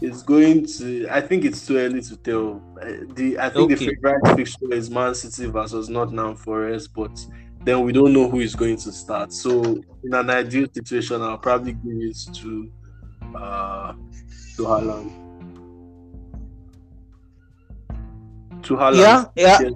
it's 0.01 0.21
going 0.21 0.65
to. 0.77 1.07
I 1.09 1.19
think 1.21 1.43
it's 1.45 1.65
too 1.65 1.77
early 1.77 2.01
to 2.01 2.15
tell. 2.17 2.61
Uh, 2.81 3.05
The 3.15 3.37
I 3.39 3.49
think 3.49 3.69
the 3.69 3.75
Okay. 3.75 3.95
favorite 3.95 4.35
fixture 4.35 4.71
is 4.73 4.89
Man 4.91 5.15
City 5.15 5.47
versus 5.49 5.89
Nottingham 5.89 6.35
Forest, 6.35 6.93
but 6.93 7.11
then 7.63 7.81
we 7.83 7.91
don't 7.91 8.13
know 8.13 8.29
who 8.29 8.39
is 8.41 8.55
going 8.55 8.77
to 8.77 8.91
start. 8.91 9.33
So 9.33 9.63
in 10.03 10.13
an 10.13 10.29
ideal 10.29 10.67
situation, 10.71 11.21
I'll 11.21 11.37
probably 11.39 11.73
give 11.73 11.97
it 12.11 12.17
to 12.35 12.71
uh 13.35 13.93
to 14.55 14.61
Haaland. 14.63 15.11
To 18.63 18.75
Haaland. 18.75 19.31
Yeah, 19.35 19.59
yeah. 19.59 19.69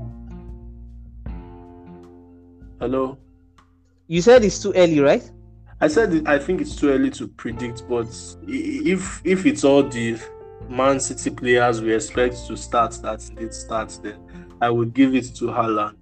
Hello. 2.79 3.17
You 4.07 4.21
said 4.21 4.43
it's 4.43 4.61
too 4.61 4.73
early, 4.75 4.99
right? 4.99 5.31
I 5.79 5.87
said 5.87 6.23
I 6.25 6.37
think 6.37 6.61
it's 6.61 6.75
too 6.75 6.89
early 6.89 7.09
to 7.11 7.27
predict, 7.27 7.87
but 7.89 8.07
if 8.47 9.21
if 9.25 9.45
it's 9.45 9.63
all 9.63 9.83
the 9.83 10.17
Man 10.69 10.99
City 10.99 11.29
players 11.29 11.81
we 11.81 11.93
expect 11.93 12.47
to 12.47 12.55
start 12.55 12.91
that 13.01 13.29
did 13.35 13.53
start, 13.53 13.97
then 14.03 14.19
I 14.61 14.69
would 14.69 14.93
give 14.93 15.15
it 15.15 15.35
to 15.35 15.45
Haaland. 15.45 15.97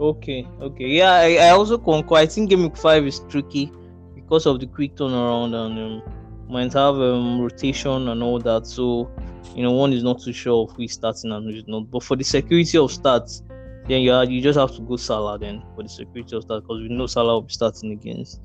Okay, 0.00 0.48
okay. 0.60 0.86
Yeah, 0.86 1.12
I, 1.12 1.36
I 1.36 1.48
also 1.50 1.78
concur. 1.78 2.16
I 2.16 2.26
think 2.26 2.50
game 2.50 2.70
five 2.70 3.06
is 3.06 3.20
tricky 3.28 3.70
because 4.14 4.46
of 4.46 4.58
the 4.58 4.66
quick 4.66 4.96
turnaround 4.96 5.54
and 5.54 5.78
um, 5.78 6.02
might 6.48 6.72
have 6.72 6.96
um, 6.96 7.40
rotation 7.40 8.08
and 8.08 8.22
all 8.22 8.38
that. 8.40 8.66
So, 8.66 9.10
you 9.54 9.62
know, 9.62 9.72
one 9.72 9.92
is 9.92 10.02
not 10.02 10.20
too 10.22 10.32
sure 10.32 10.64
of 10.68 10.76
who 10.76 10.82
is 10.82 10.92
starting 10.92 11.30
and 11.32 11.44
who 11.50 11.56
is 11.56 11.64
not. 11.66 11.90
But 11.90 12.02
for 12.02 12.16
the 12.16 12.24
security 12.24 12.78
of 12.78 12.90
starts, 12.90 13.42
then 13.88 14.00
you 14.02 14.12
are, 14.12 14.24
you 14.24 14.40
just 14.40 14.58
have 14.58 14.74
to 14.76 14.80
go 14.82 14.96
Salah 14.96 15.38
then 15.38 15.62
for 15.74 15.82
the 15.82 15.88
security 15.88 16.36
of 16.36 16.42
starts 16.44 16.62
because 16.66 16.80
we 16.82 16.88
know 16.88 17.06
Salah 17.06 17.34
will 17.34 17.42
be 17.42 17.52
starting 17.52 17.92
against 17.92 18.40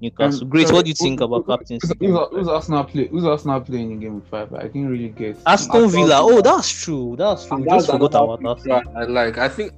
Newcastle. 0.00 0.42
Um, 0.44 0.48
Great. 0.50 0.68
sorry, 0.68 0.76
What 0.76 0.84
do 0.84 0.88
you 0.90 0.94
think 0.94 1.20
about 1.20 1.44
who- 1.44 1.56
captaincy? 1.56 1.88
Who's, 2.00 2.08
who's, 2.10 2.28
who's 2.30 2.48
Arsenal 2.48 2.84
play? 2.84 3.08
Who's 3.08 3.24
Arsenal 3.24 3.60
playing 3.60 3.90
in 3.92 4.00
game 4.00 4.14
week 4.16 4.26
five? 4.30 4.52
I 4.54 4.62
didn't 4.68 4.88
really 4.88 5.08
get. 5.08 5.36
Aston 5.46 5.88
Villa. 5.90 6.18
Oh, 6.20 6.40
that's 6.40 6.70
true. 6.70 7.16
That's 7.18 7.46
true. 7.46 7.56
And 7.56 7.64
We 7.66 7.70
just 7.70 7.90
forgot 7.90 8.14
about 8.14 8.38
fixture 8.40 8.72
Arsenal. 8.72 8.96
I 8.96 9.04
like. 9.04 9.38
I 9.38 9.48
think 9.48 9.72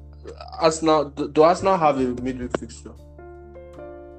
Arsenal 0.61 1.07
do 1.07 1.29
do 1.29 1.43
Arsenal 1.43 1.79
have 1.79 1.97
a 1.99 2.03
midweek 2.23 2.57
fixture? 2.59 2.93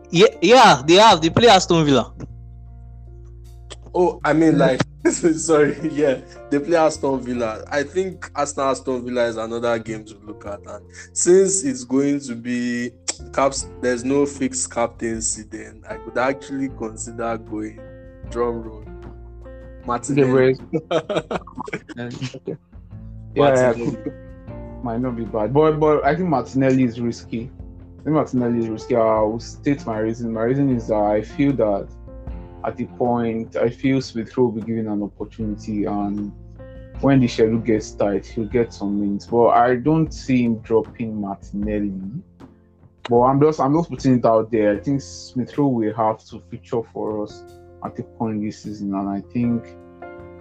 Yeah, 0.09 0.27
yeah, 0.41 0.81
they 0.85 0.95
have. 0.95 1.21
They 1.21 1.29
play 1.29 1.47
Aston 1.47 1.85
Villa. 1.85 2.11
Oh, 3.93 4.19
I 4.23 4.33
mean 4.33 4.57
like 4.57 4.81
sorry, 5.09 5.77
yeah, 5.91 6.21
they 6.49 6.59
play 6.59 6.77
Aston 6.77 7.21
Villa. 7.21 7.63
I 7.69 7.83
think 7.83 8.29
Arsenal 8.35 8.69
Aston 8.69 9.03
Villa 9.05 9.25
is 9.25 9.35
another 9.37 9.77
game 9.79 10.05
to 10.05 10.15
look 10.19 10.45
at, 10.45 10.59
and 10.65 10.85
since 11.13 11.63
it's 11.63 11.83
going 11.83 12.19
to 12.21 12.35
be 12.35 12.91
caps, 13.33 13.67
there's 13.81 14.03
no 14.03 14.25
fixed 14.25 14.71
captaincy. 14.71 15.43
Then 15.43 15.83
I 15.89 15.95
could 15.95 16.17
actually 16.17 16.69
consider 16.69 17.37
going 17.37 17.79
drum 18.29 18.61
roll. 18.63 18.85
Martinelli. 19.85 20.55
Okay. 21.97 22.55
Yeah, 23.35 23.55
yeah, 23.55 23.73
could- 23.73 24.13
might 24.83 24.99
not 24.99 25.15
be 25.15 25.25
bad, 25.25 25.53
but 25.53 25.79
but 25.79 26.03
I 26.03 26.15
think 26.15 26.29
Martinelli 26.29 26.83
is 26.83 26.99
risky. 26.99 27.49
I 27.99 28.03
think 28.03 28.15
Martinelli 28.15 28.59
is 28.59 28.67
risky. 28.67 28.95
I 28.95 29.21
will 29.21 29.39
state 29.39 29.85
my 29.85 29.99
reason. 29.99 30.33
My 30.33 30.41
reason 30.43 30.75
is 30.75 30.87
that 30.87 30.95
I 30.95 31.21
feel 31.21 31.53
that 31.53 31.87
at 32.63 32.77
the 32.77 32.85
point, 32.85 33.55
I 33.55 33.69
feel 33.69 34.01
Smith 34.01 34.35
Rowe 34.37 34.45
will 34.45 34.51
be 34.53 34.61
given 34.61 34.87
an 34.87 35.01
opportunity, 35.03 35.85
and 35.85 36.31
when 37.01 37.19
the 37.19 37.27
schedule 37.27 37.57
gets 37.59 37.91
tight, 37.91 38.25
he'll 38.25 38.45
get 38.45 38.73
some 38.73 38.99
minutes. 39.01 39.25
But 39.25 39.47
I 39.49 39.75
don't 39.75 40.11
see 40.13 40.43
him 40.43 40.59
dropping 40.59 41.19
Martinelli. 41.19 41.93
But 43.09 43.21
I'm 43.21 43.41
just 43.41 43.59
I'm 43.59 43.73
just 43.75 43.89
putting 43.89 44.19
it 44.19 44.25
out 44.25 44.51
there. 44.51 44.73
I 44.73 44.79
think 44.79 45.01
Smith 45.01 45.57
Rowe 45.57 45.67
will 45.67 45.93
have 45.95 46.23
to 46.25 46.39
feature 46.51 46.81
for 46.93 47.23
us 47.23 47.43
at 47.83 47.95
the 47.95 48.03
point 48.03 48.41
this 48.43 48.61
season, 48.61 48.93
and 48.93 49.09
I 49.09 49.21
think 49.33 49.65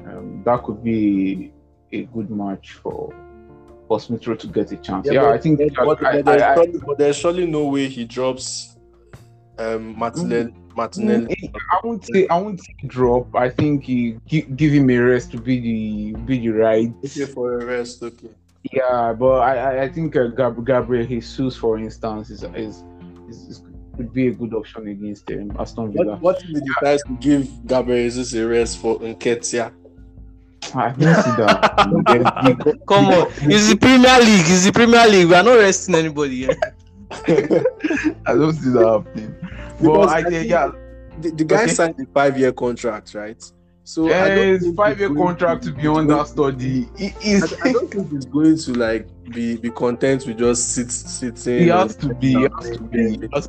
um, 0.06 0.42
that 0.44 0.62
could 0.64 0.84
be 0.84 1.52
a 1.92 2.02
good 2.04 2.30
match 2.30 2.72
for 2.72 3.14
for 3.88 3.98
Smith 3.98 4.26
Rowe 4.26 4.36
to 4.36 4.46
get 4.46 4.70
a 4.72 4.76
chance. 4.76 5.08
Yeah, 5.10 5.22
but- 5.22 5.34
I 5.34 5.38
think 5.38 5.58
but, 5.74 6.00
but 6.00 6.24
there's 6.26 6.42
I- 6.42 6.52
I- 6.52 6.54
surely, 6.54 6.78
but 6.86 6.98
there's 6.98 7.16
surely 7.16 7.46
no 7.46 7.64
way 7.68 7.88
he 7.88 8.04
drops 8.04 8.76
um 9.58 9.98
Martinelli. 9.98 10.54
Martinelli. 10.76 11.52
I 11.72 11.80
won't 11.84 12.04
say 12.04 12.26
I 12.28 12.38
won't 12.40 12.60
say 12.60 12.74
drop. 12.86 13.34
I 13.34 13.48
think 13.50 13.84
he 13.84 14.16
give, 14.28 14.56
give 14.56 14.72
him 14.72 14.90
a 14.90 14.98
rest 14.98 15.30
to 15.32 15.38
be 15.38 15.60
the 15.60 16.18
be 16.20 16.38
the 16.38 16.50
right. 16.50 16.92
Okay, 17.04 17.26
for 17.26 17.60
a 17.60 17.64
rest. 17.64 18.02
Okay. 18.02 18.28
Yeah, 18.72 19.14
but 19.18 19.40
I 19.40 19.56
I- 19.56 19.82
I 19.84 19.88
think 19.88 20.16
uh, 20.16 20.28
Gab- 20.28 20.64
Gabriel 20.66 21.06
Jesus, 21.06 21.56
for 21.56 21.78
instance, 21.78 22.30
is 22.30 22.42
is, 22.54 22.82
is, 23.28 23.38
is 23.48 23.62
could 23.96 24.12
be 24.12 24.28
a 24.28 24.32
good 24.32 24.54
option 24.54 24.86
against 24.88 25.30
um, 25.30 25.52
Aston 25.58 25.92
Villa. 25.92 26.12
What, 26.12 26.22
what 26.22 26.36
if 26.42 26.48
he 26.48 26.60
decides 26.60 27.02
to 27.04 27.12
give 27.20 27.48
Gabriel 27.66 28.04
Jesus 28.04 28.32
a 28.34 28.46
rest 28.46 28.78
for 28.78 28.98
Nketiah? 29.00 29.72
I 30.74 30.90
don't 30.90 31.14
see 31.22 31.30
that. 31.42 32.04
They- 32.44 32.54
they- 32.64 32.78
Come 32.86 33.06
on, 33.06 33.32
it's 33.50 33.68
the 33.68 33.76
Premier 33.76 34.18
League. 34.20 34.46
It's 34.46 34.64
the 34.64 34.72
Premier 34.72 35.06
League. 35.06 35.26
We 35.28 35.34
are 35.34 35.42
not 35.42 35.58
resting 35.58 35.94
anybody 35.94 36.36
here. 36.36 36.56
I 38.26 38.34
don't 38.34 38.52
see 38.52 38.70
that 38.70 38.86
happening. 39.06 39.34
But 39.82 40.08
I 40.08 40.18
I 40.18 40.28
yeah, 40.40 40.70
The, 41.20 41.30
the 41.30 41.44
guy 41.44 41.62
Okay. 41.64 41.74
signed 41.74 41.94
a 42.00 42.06
five-year 42.12 42.52
contract, 42.52 43.14
right? 43.14 43.42
So 43.84 44.08
yeah, 44.08 44.28
don't 44.28 44.48
it's 44.54 44.76
five 44.76 44.98
year 45.00 45.08
he's 45.08 45.16
going 45.16 45.28
contract 45.28 45.64
to 45.64 45.72
be 45.72 45.86
on 45.88 46.06
that 46.08 46.28
study. 46.28 46.88
It 46.96 47.14
is. 47.24 47.52
I, 47.54 47.70
I 47.70 47.72
don't 47.72 47.90
think 47.90 48.10
he's 48.10 48.26
going 48.26 48.56
to 48.56 48.72
like 48.74 49.08
be 49.32 49.56
be 49.56 49.70
content 49.70 50.26
with 50.26 50.38
just 50.38 50.74
sit 50.74 50.92
sitting. 50.92 51.64
He 51.64 51.68
has 51.68 51.96
to 51.96 52.14
be. 52.14 52.28
He 52.28 52.42
has 52.42 52.70
to 52.70 52.82
be. 52.84 52.98
He 52.98 53.28
has, 53.32 53.48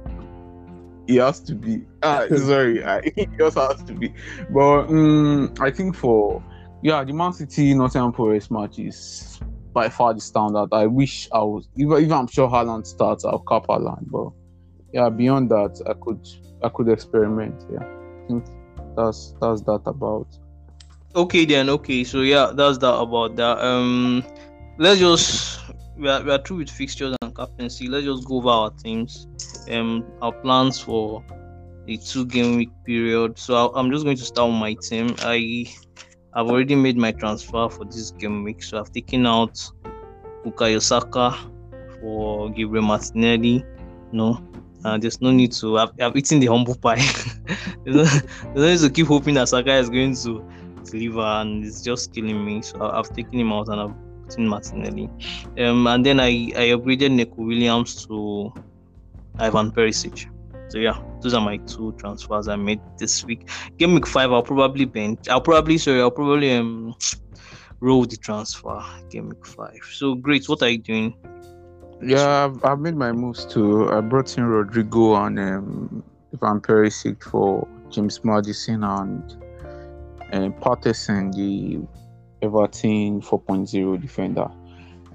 he 1.08 1.16
has 1.18 1.40
to 1.42 1.56
be. 1.56 1.86
Ah, 2.02 2.26
sorry, 2.36 2.84
I, 2.84 3.02
he 3.16 3.28
just 3.38 3.58
has 3.58 3.84
to 3.84 3.94
be. 3.94 4.14
But 4.50 4.88
um, 4.88 5.54
I 5.60 5.70
think 5.70 5.96
for 5.96 6.44
yeah, 6.82 7.04
the 7.04 7.14
Man 7.14 7.34
City 7.34 7.74
Nottingham 7.76 8.14
Forest 8.14 8.50
match 8.52 8.80
is 8.80 9.40
by 9.74 9.90
far 9.90 10.14
the 10.14 10.22
standard. 10.22 10.70
I 10.72 10.88
wish 10.88 11.28
I 11.32 11.40
was. 11.40 11.68
Even, 11.76 11.98
even 12.00 12.14
I'm 12.14 12.28
sure 12.28 12.50
Haaland 12.50 12.88
starts. 12.88 13.26
I'll 13.26 13.40
cap 13.40 13.68
Haaland. 13.68 14.06
But 14.08 14.32
yeah, 14.94 15.10
beyond 15.10 15.50
that, 15.52 15.82
I 15.88 15.94
could 15.94 16.28
I 16.64 16.70
could 16.70 16.90
experiment. 16.90 17.66
Yeah, 17.72 17.84
I 17.84 18.28
think 18.28 18.46
that's 18.96 19.34
that's 19.42 19.62
that 19.64 19.82
about. 19.86 20.28
Okay 21.16 21.46
then. 21.46 21.70
Okay, 21.70 22.04
so 22.04 22.22
yeah, 22.22 22.52
that's 22.54 22.78
that 22.80 22.94
about 22.94 23.36
that. 23.36 23.60
Um, 23.60 24.24
let's 24.78 25.00
just 25.00 25.60
we 25.98 26.10
are, 26.10 26.24
we 26.24 26.32
are 26.32 26.42
through 26.42 26.58
with 26.58 26.70
fixtures 26.70 27.16
and 27.22 27.36
captaincy. 27.36 27.88
Let's 27.88 28.06
just 28.06 28.26
go 28.26 28.38
over 28.38 28.50
our 28.50 28.72
teams. 28.72 29.28
Um, 29.70 30.06
our 30.22 30.32
plans 30.32 30.80
for 30.80 31.24
the 31.86 31.98
two 31.98 32.26
game 32.26 32.56
week 32.56 32.72
period. 32.86 33.38
So 33.38 33.56
I, 33.56 33.80
I'm 33.80 33.92
just 33.92 34.04
going 34.04 34.18
to 34.18 34.24
start 34.24 34.50
with 34.50 34.60
my 34.60 34.74
team. 34.76 35.16
I 35.20 35.68
I've 36.34 36.48
already 36.48 36.76
made 36.76 36.98
my 36.98 37.12
transfer 37.12 37.70
for 37.70 37.86
this 37.86 38.12
game 38.12 38.44
week, 38.44 38.64
so 38.64 38.80
I've 38.80 38.92
taken 38.92 39.26
out 39.26 39.60
Bukayo 40.46 40.82
Saka 40.82 41.38
for 42.00 42.50
Gabriel 42.52 42.86
Martinelli. 42.86 43.66
No, 44.14 44.42
uh, 44.84 44.98
there's 44.98 45.22
no 45.22 45.32
need 45.32 45.52
to. 45.54 45.78
I've, 45.78 45.92
I've 46.00 46.16
eaten 46.16 46.40
the 46.40 46.48
humble 46.48 46.76
pie. 46.76 46.96
there's, 47.86 47.96
no, 47.96 48.04
there's 48.54 48.56
no 48.56 48.68
need 48.68 48.80
to 48.80 48.90
keep 48.90 49.08
hoping 49.08 49.36
that 49.36 49.50
Saka 49.50 49.74
is 49.76 49.90
going 49.90 50.16
to 50.16 50.44
deliver, 50.84 51.22
and 51.22 51.66
it's 51.66 51.82
just 51.82 52.14
killing 52.14 52.44
me. 52.44 52.62
So 52.62 52.90
I've 52.90 53.10
taken 53.10 53.40
him 53.40 53.52
out 53.52 53.68
and 53.70 53.82
I've 53.82 53.94
put 54.26 54.38
in 54.38 54.48
Martinelli. 54.48 55.10
Um, 55.60 55.88
and 55.88 56.06
then 56.06 56.20
I 56.20 56.52
I 56.56 56.74
upgraded 56.76 57.12
Nico 57.12 57.44
Williams 57.44 58.06
to 58.08 58.54
Ivan 59.40 59.72
Perisic. 59.72 60.28
So 60.70 60.78
yeah, 60.78 60.98
those 61.22 61.34
are 61.34 61.42
my 61.42 61.58
two 61.58 61.94
transfers 61.98 62.48
I 62.48 62.56
made 62.56 62.80
this 62.98 63.26
week. 63.26 63.50
Game 63.78 63.94
week 63.94 64.08
five, 64.08 64.32
I'll 64.32 64.44
probably 64.44 64.86
bench. 64.86 65.28
I'll 65.30 65.42
probably 65.42 65.78
sorry, 65.78 66.02
I'll 66.02 66.12
probably 66.12 66.54
um 66.54 66.96
roll 67.82 68.06
the 68.06 68.18
transfer. 68.18 68.82
Game 69.10 69.30
week 69.30 69.46
five. 69.46 69.82
So 69.92 70.16
great. 70.16 70.48
What 70.48 70.64
are 70.64 70.70
you 70.70 70.78
doing? 70.78 71.14
Yeah, 72.04 72.46
I've, 72.46 72.66
I've 72.66 72.80
made 72.80 72.96
my 72.96 73.12
moves 73.12 73.46
too. 73.46 73.92
I 73.92 74.02
brought 74.02 74.36
in 74.38 74.46
Rodrigo 74.46 75.16
and 75.16 75.40
um, 75.40 76.04
Van 76.34 76.60
Perisic 76.60 77.24
for 77.24 77.68
James 77.90 78.24
Maddison 78.24 78.84
and 78.84 79.36
um, 80.34 80.54
Patterson, 80.54 81.32
the 81.32 81.80
Everton 82.42 83.22
4.0 83.22 84.02
defender. 84.02 84.50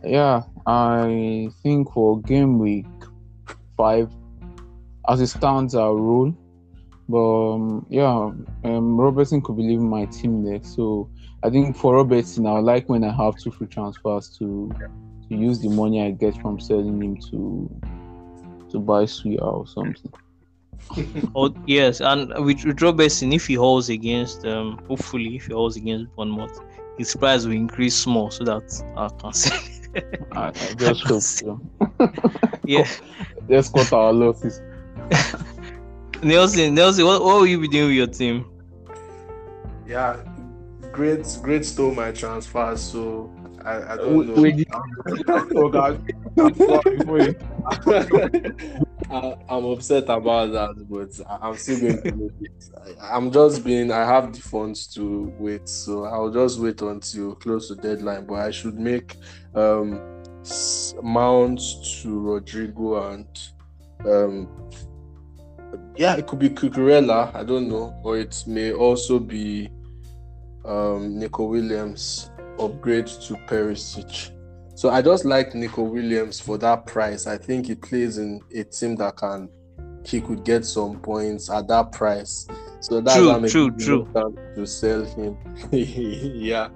Yeah, 0.05 0.43
I 0.67 1.49
think 1.63 1.93
for 1.93 2.21
game 2.21 2.61
week 2.61 2.87
five, 3.77 4.11
as 5.09 5.21
it 5.21 5.29
stands, 5.29 5.75
I'll 5.75 5.97
roll. 5.97 6.37
But 7.09 7.55
um, 7.55 7.87
yeah, 7.89 8.31
um, 8.65 9.01
Robertson 9.01 9.41
could 9.41 9.57
be 9.57 9.63
leaving 9.63 9.89
my 9.89 10.07
team 10.07 10.45
next. 10.45 10.77
So 10.77 11.09
I 11.43 11.51
think 11.51 11.77
for 11.77 11.95
Robertson, 11.95 12.47
I 12.47 12.59
like 12.59 12.89
when 12.89 13.03
I 13.03 13.13
have 13.13 13.37
two 13.37 13.51
free 13.51 13.67
transfers 13.67 14.29
to 14.39 14.73
to 15.29 15.37
use 15.37 15.61
the 15.61 15.69
money 15.69 16.03
I 16.03 16.11
get 16.11 16.41
from 16.41 16.61
selling 16.61 17.03
him 17.03 17.17
to 17.31 17.71
to 18.71 18.79
buy 18.79 19.05
Suya 19.05 19.43
or 19.43 19.67
something. 19.67 20.13
Oh 21.35 21.53
yes, 21.67 22.01
and 22.01 22.33
with, 22.45 22.65
with 22.65 22.81
Robertson, 22.81 23.33
if 23.33 23.47
he 23.47 23.55
holds 23.55 23.89
against 23.89 24.47
um, 24.47 24.81
hopefully 24.87 25.37
if 25.37 25.47
he 25.47 25.53
holds 25.53 25.77
against 25.77 26.15
Bournemouth, 26.15 26.61
his 26.99 27.15
price 27.17 27.45
will 27.45 27.53
increase 27.53 27.95
small 27.97 28.31
so 28.31 28.45
that 28.45 28.83
I 28.97 29.09
can 29.21 29.33
sell. 29.33 29.59
I, 30.33 30.49
I 30.49 30.51
just 30.75 31.03
hope 31.07 31.23
so. 31.23 31.61
yeah, 32.65 32.87
Let's 33.49 33.69
cut 33.69 33.93
our 33.93 34.13
losses. 34.13 34.61
Nelson, 36.23 36.75
Nelson, 36.75 37.05
what, 37.05 37.23
what 37.23 37.37
will 37.37 37.47
you 37.47 37.61
be 37.61 37.69
doing 37.69 37.89
with 37.89 37.97
your 37.97 38.07
team? 38.07 38.47
Yeah, 39.87 40.17
great, 40.93 41.27
great 41.43 41.65
stole 41.65 41.95
my 41.95 42.11
transfer. 42.11 42.77
So 42.77 43.31
I, 43.67 43.95
I 43.95 43.97
don't 43.97 44.27
know. 44.29 44.41
Wait, 44.43 44.67
oh 45.57 45.69
God. 45.69 46.01
I, 49.11 49.37
I'm 49.49 49.65
upset 49.67 50.05
about 50.05 50.53
that, 50.53 50.75
but 50.89 51.11
I- 51.29 51.49
I'm 51.49 51.57
still 51.57 51.81
going 51.81 52.03
to 52.03 52.13
make 52.15 52.33
it. 52.41 52.65
I, 53.01 53.17
I'm 53.17 53.31
just 53.33 53.65
being. 53.65 53.91
I 53.91 54.05
have 54.05 54.33
the 54.33 54.41
funds 54.41 54.87
to 54.95 55.33
wait, 55.39 55.69
so 55.69 56.05
I'll 56.05 56.31
just 56.31 56.59
wait 56.61 56.81
until 56.83 57.35
close 57.37 57.69
to 57.69 57.75
deadline. 57.77 58.27
But 58.27 58.35
I 58.37 58.51
should 58.51 58.79
make 58.79 59.17
um 59.55 60.01
Mount 61.03 61.61
to 62.03 62.21
Rodrigo 62.21 63.11
and 63.11 63.27
um 64.07 64.49
yeah, 65.97 66.15
it 66.17 66.27
could 66.27 66.39
be 66.39 66.51
Cucurella. 66.51 67.35
I 67.35 67.43
don't 67.43 67.69
know, 67.69 67.95
or 68.05 68.19
it 68.19 68.45
may 68.47 68.73
also 68.73 69.19
be 69.19 69.69
um 70.65 71.19
Nico 71.19 71.45
Williams 71.47 72.31
upgrade 72.61 73.07
to 73.07 73.35
Perisic. 73.49 74.33
So 74.75 74.91
I 74.91 75.01
just 75.03 75.25
like 75.25 75.55
Nico 75.55 75.83
Williams 75.83 76.39
for 76.39 76.59
that 76.59 76.87
price. 76.87 77.27
I 77.27 77.39
think 77.39 77.67
he 77.67 77.75
plays 77.75 78.19
in 78.19 78.41
a 78.55 78.65
team 78.65 78.97
that 78.97 79.17
can 79.17 79.49
he 80.05 80.21
could 80.21 80.45
get 80.45 80.65
some 80.65 81.01
points 81.01 81.51
at 81.51 81.67
that 81.69 81.93
price. 81.93 82.47
So 82.81 83.01
that's 83.01 83.17
True, 83.17 83.31
I'm 83.33 83.49
true, 83.49 83.71
true. 83.73 84.09
to 84.55 84.67
sell 84.67 85.05
him. 85.05 85.37
yeah. 85.73 86.69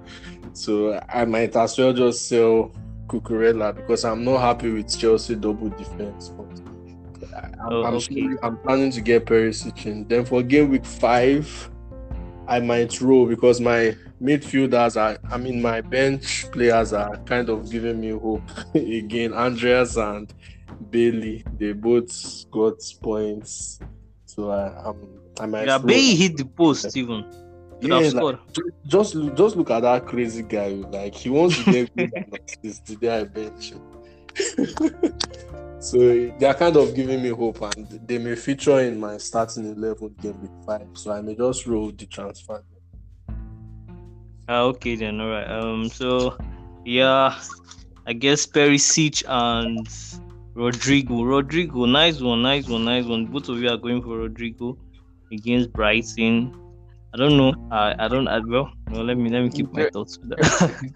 So 0.53 0.99
I 1.07 1.25
might 1.25 1.55
as 1.55 1.77
well 1.77 1.93
just 1.93 2.27
sell 2.27 2.71
Cucurella 3.07 3.73
because 3.75 4.03
I'm 4.03 4.25
not 4.25 4.41
happy 4.41 4.71
with 4.71 4.97
Chelsea 4.97 5.35
double 5.35 5.69
defense. 5.69 6.29
But 6.29 6.47
I'm, 7.37 7.51
Oh, 7.71 7.83
I'm, 7.83 7.93
okay. 7.95 8.27
I'm 8.43 8.57
planning 8.57 8.91
to 8.91 9.01
get 9.01 9.25
Perisic 9.25 9.85
in. 9.85 10.07
Then 10.07 10.25
for 10.25 10.43
game 10.43 10.69
week 10.69 10.85
five, 10.85 11.69
I 12.47 12.59
might 12.59 12.99
roll 13.01 13.25
because 13.27 13.61
my 13.61 13.95
midfielders 14.21 14.99
are, 14.99 15.17
I 15.31 15.37
mean, 15.37 15.61
my 15.61 15.81
bench 15.81 16.49
players 16.51 16.91
are 16.93 17.15
kind 17.25 17.49
of 17.49 17.69
giving 17.71 18.01
me 18.01 18.09
hope 18.11 18.41
again. 18.75 19.33
Andreas 19.33 19.95
and 19.97 20.33
Bailey, 20.89 21.43
they 21.57 21.73
both 21.73 22.49
got 22.51 22.75
points, 23.01 23.79
so 24.25 24.51
I, 24.51 24.89
I'm, 24.89 25.19
I 25.39 25.45
might. 25.45 25.67
Yeah. 25.67 25.77
Bailey 25.77 26.15
hit 26.15 26.37
the 26.37 26.45
post 26.45 26.95
even. 26.97 27.23
Could 27.81 27.89
Yeah, 27.89 27.95
like, 28.21 28.37
just 28.85 29.15
look- 29.15 29.35
just 29.35 29.55
look 29.55 29.71
at 29.71 29.79
that 29.81 30.05
crazy 30.05 30.43
guy. 30.43 30.67
Like 30.69 31.15
he 31.15 31.29
wants 31.29 31.63
to 31.63 31.71
get 31.71 31.91
assist. 32.63 32.85
Today 32.85 33.19
I 33.19 33.23
bench. 33.23 33.73
so 35.81 35.97
they 35.97 36.45
are 36.45 36.53
kind 36.53 36.77
of 36.77 36.93
giving 36.95 37.21
me 37.21 37.29
hope, 37.29 37.61
and 37.61 37.87
they 38.07 38.17
may 38.17 38.35
feature 38.35 38.79
in 38.79 38.99
my 38.99 39.17
starting 39.17 39.65
eleven 39.65 40.15
game 40.21 40.39
week 40.41 40.51
five. 40.65 40.87
So 40.93 41.11
I 41.11 41.21
may 41.21 41.35
just 41.35 41.65
roll 41.67 41.91
the 41.91 42.05
transfer. 42.05 42.63
Ah, 44.47 44.61
okay 44.61 44.95
then, 44.95 45.19
all 45.19 45.29
right. 45.29 45.49
Um, 45.49 45.89
so 45.89 46.37
yeah, 46.85 47.37
I 48.05 48.13
guess 48.13 48.45
Perisic 48.45 49.23
and 49.27 49.87
Rodrigo. 50.53 51.23
Rodrigo, 51.23 51.85
nice 51.85 52.21
one, 52.21 52.41
nice 52.41 52.67
one, 52.67 52.85
nice 52.85 53.05
one. 53.05 53.25
Both 53.25 53.49
of 53.49 53.59
you 53.59 53.69
are 53.69 53.77
going 53.77 54.01
for 54.01 54.17
Rodrigo 54.17 54.77
against 55.31 55.71
Brighton. 55.73 56.53
I 57.13 57.17
don't 57.17 57.37
know. 57.37 57.53
I 57.71 57.95
I 57.99 58.07
don't. 58.07 58.27
I, 58.27 58.39
well, 58.39 58.71
well, 58.91 59.03
let 59.03 59.17
me 59.17 59.29
let 59.29 59.41
me 59.43 59.49
keep 59.49 59.71
my 59.73 59.89
thoughts. 59.89 60.17
to 60.17 60.27
that. 60.27 60.91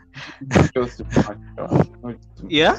Just 0.75 0.97
the 0.99 1.05
match. 1.15 1.88
not- 2.03 2.17
yeah, 2.47 2.75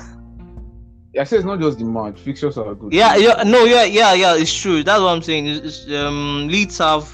I 1.18 1.24
said 1.24 1.36
it's 1.38 1.46
not 1.46 1.60
just 1.60 1.78
the 1.78 1.84
match. 1.84 2.20
Fixtures 2.20 2.58
are 2.58 2.74
good. 2.74 2.92
yeah, 2.92 3.16
yeah. 3.16 3.42
No, 3.44 3.64
yeah, 3.64 3.84
yeah, 3.84 4.12
yeah. 4.14 4.36
It's 4.36 4.52
true. 4.54 4.82
That's 4.82 5.00
what 5.00 5.08
I'm 5.08 5.22
saying. 5.22 5.46
It's, 5.46 5.84
it's, 5.84 5.92
um, 5.92 6.48
Leeds 6.48 6.78
have, 6.78 7.10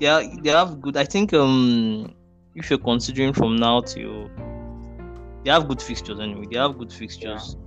yeah, 0.00 0.22
they 0.42 0.50
have 0.50 0.80
good. 0.80 0.96
I 0.96 1.04
think 1.04 1.32
um, 1.34 2.14
if 2.54 2.70
you're 2.70 2.78
considering 2.78 3.32
from 3.32 3.56
now 3.56 3.80
till, 3.80 4.30
they 5.44 5.50
have 5.50 5.68
good 5.68 5.80
fixtures 5.82 6.20
anyway. 6.20 6.46
They 6.50 6.58
have 6.58 6.78
good 6.78 6.92
fixtures. 6.92 7.56
Yeah. 7.56 7.64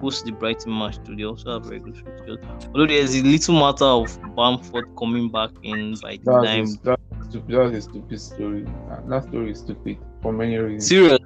post 0.00 0.26
the 0.26 0.32
Brighton 0.32 0.78
match 0.78 0.98
too. 1.04 1.16
They 1.16 1.24
also 1.24 1.54
have 1.54 1.64
very 1.64 1.80
good 1.80 1.96
fixtures. 1.96 2.38
Although 2.74 2.86
there's 2.86 3.14
a 3.16 3.22
little 3.22 3.54
matter 3.58 3.84
of 3.86 4.36
Bamford 4.36 4.94
coming 4.98 5.30
back 5.30 5.50
in 5.62 5.94
by 6.02 6.18
the 6.18 6.22
That's, 6.24 6.46
time. 6.46 6.64
a, 6.64 6.96
that's, 7.16 7.28
stupid, 7.30 7.72
that's 7.72 7.86
a 7.86 7.90
stupid 7.90 8.20
story. 8.20 8.62
That, 8.88 9.08
that 9.08 9.24
story 9.24 9.50
is 9.52 9.58
stupid 9.60 9.96
for 10.22 10.32
many 10.32 10.56
reasons. 10.58 10.86
Serious. 10.88 11.18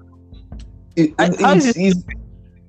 It, 0.96 1.14
I- 1.18 1.26
it- 1.26 1.40
how 1.40 1.54
is 1.54 1.66
it's, 1.66 1.76
it 1.78 1.82
it's, 1.82 2.04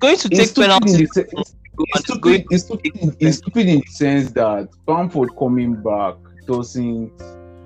Going 0.06 0.18
to 0.18 0.28
it's 0.32 0.54
take 0.54 0.56
penalties. 0.56 1.10
se- 1.14 1.26
it's, 1.32 1.56
it's 1.78 2.00
stupid. 2.02 2.46
It's 2.52 2.64
stupid. 2.66 2.96
in- 3.02 3.16
It's 3.20 3.38
stupid 3.38 3.68
in 3.68 3.80
the 3.80 3.88
sense 3.88 4.32
that 4.32 4.70
Bamford 4.86 5.30
coming 5.38 5.76
back 5.82 6.16
doesn't. 6.46 7.12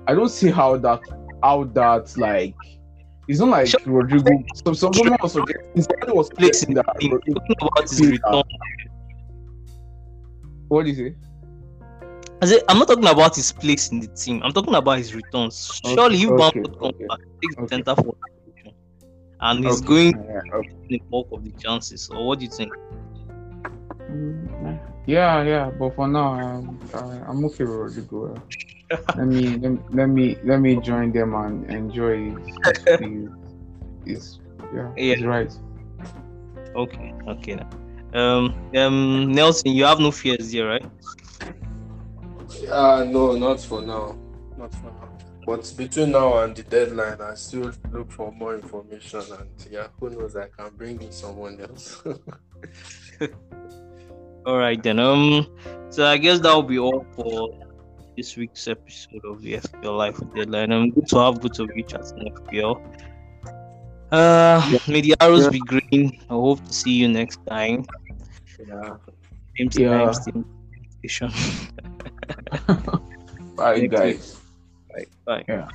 I 0.08 0.14
don't 0.14 0.30
see 0.30 0.50
how 0.50 0.76
that 0.78 1.00
how 1.42 1.64
that 1.64 2.16
like. 2.16 2.54
It's 3.28 3.40
not 3.40 3.50
like 3.50 3.66
Sure. 3.68 3.80
Rodrigo. 3.86 4.30
So 4.64 4.72
some 4.72 4.92
someone 4.94 5.18
was 5.22 5.32
suggesting. 5.32 5.82
Somebody 5.82 6.12
was 6.12 6.30
Place 6.30 6.62
in 6.64 6.74
that. 6.74 6.86
Rodrigo- 6.86 7.20
Talking 7.40 7.68
about 7.72 7.88
his 7.90 8.00
return. 8.00 8.42
What 10.68 10.84
do 10.84 10.90
you 10.90 10.96
say? 10.96 11.14
I 12.42 12.46
said, 12.46 12.62
I'm 12.68 12.78
not 12.78 12.88
talking 12.88 13.06
about 13.06 13.36
his 13.36 13.52
place 13.52 13.90
in 13.92 14.00
the 14.00 14.06
team. 14.08 14.40
I'm 14.42 14.52
talking 14.52 14.74
about 14.74 14.96
his 14.98 15.14
returns. 15.14 15.78
Okay, 15.84 15.94
Surely, 15.94 16.16
if 16.22 16.30
okay, 16.30 16.36
Bamford 16.60 16.78
comes 16.78 16.94
okay, 16.94 17.06
back, 17.06 17.18
takes 17.42 17.54
the 17.56 17.62
okay. 17.62 17.76
center 17.76 17.94
for 17.96 18.14
and 19.40 19.64
he's 19.64 19.80
Okay, 19.80 19.86
going 19.86 20.12
yeah, 20.28 20.40
okay. 20.54 20.68
the 20.88 21.02
bulk 21.10 21.28
of 21.32 21.44
the 21.44 21.52
chances. 21.58 22.08
Or 22.10 22.26
what 22.26 22.38
do 22.38 22.44
you 22.44 22.50
think? 22.50 22.72
Yeah, 25.06 25.42
yeah, 25.42 25.70
but 25.70 25.94
for 25.94 26.06
now, 26.08 26.32
um, 26.34 26.78
I, 26.94 26.98
I'm 27.30 27.44
okay 27.46 27.64
with 27.64 27.74
Rodrigo. 27.96 28.42
let 29.16 29.26
me 29.26 29.58
let, 29.58 29.70
me- 29.72 29.80
let 29.92 30.06
me 30.08 30.36
let 30.44 30.60
me 30.60 30.76
join 30.76 31.12
them 31.12 31.34
and 31.34 31.70
enjoy 31.70 32.30
his, 32.30 32.48
his, 32.98 33.28
his 34.04 34.38
yeah, 34.74 34.92
Yeah. 34.96 35.14
he's 35.14 35.24
right. 35.24 35.52
Okay, 36.74 37.12
okay. 37.28 37.54
then. 37.56 37.66
Um, 38.12 38.54
um, 38.76 39.32
Nelson, 39.32 39.72
you 39.72 39.84
have 39.84 39.98
no 40.00 40.10
fears 40.10 40.50
here, 40.50 40.68
right? 40.68 40.84
Uh 42.68 43.04
no, 43.08 43.32
not 43.36 43.60
for 43.60 43.80
now. 43.82 44.16
Not 44.56 44.72
for 44.74 44.86
now. 44.90 44.99
But 45.46 45.72
between 45.76 46.12
now 46.12 46.42
and 46.42 46.54
the 46.54 46.62
deadline, 46.62 47.20
I 47.20 47.34
still 47.34 47.72
look 47.90 48.10
for 48.12 48.30
more 48.32 48.54
information, 48.54 49.20
and 49.38 49.50
yeah, 49.70 49.88
who 49.98 50.10
knows? 50.10 50.36
I 50.36 50.46
can 50.48 50.70
bring 50.76 51.00
in 51.02 51.12
someone 51.12 51.60
else. 51.60 52.02
All 54.46 54.56
right 54.58 54.82
then. 54.82 54.98
Um, 54.98 55.46
so 55.90 56.06
I 56.06 56.16
guess 56.18 56.40
that 56.40 56.52
will 56.54 56.62
be 56.62 56.78
all 56.78 57.04
for 57.14 57.50
this 58.16 58.36
week's 58.36 58.66
episode 58.68 59.24
of 59.24 59.40
the 59.42 59.54
FPL 59.54 59.96
Life 59.96 60.18
with 60.20 60.34
Deadline. 60.34 60.72
I'm 60.72 60.90
good 60.90 61.06
to 61.08 61.18
have 61.18 61.40
both 61.40 61.58
of 61.58 61.70
you 61.76 61.82
chatting 61.84 62.32
FPL. 62.44 62.80
Uh, 64.12 64.78
may 64.88 65.00
the 65.00 65.14
arrows 65.20 65.44
Yeah. 65.44 65.50
be 65.50 65.60
green. 65.60 66.18
I 66.30 66.34
hope 66.34 66.64
to 66.64 66.72
see 66.72 66.92
you 66.92 67.08
next 67.08 67.40
time. 67.46 67.84
yeah. 68.66 68.96
Same 69.56 69.70
Yeah. 69.74 70.04
time, 70.10 70.14
same 70.14 70.44
station. 70.98 71.30
Bye, 73.56 73.88
Thank 73.88 74.39
Bye. 75.26 75.44
Yeah. 75.48 75.68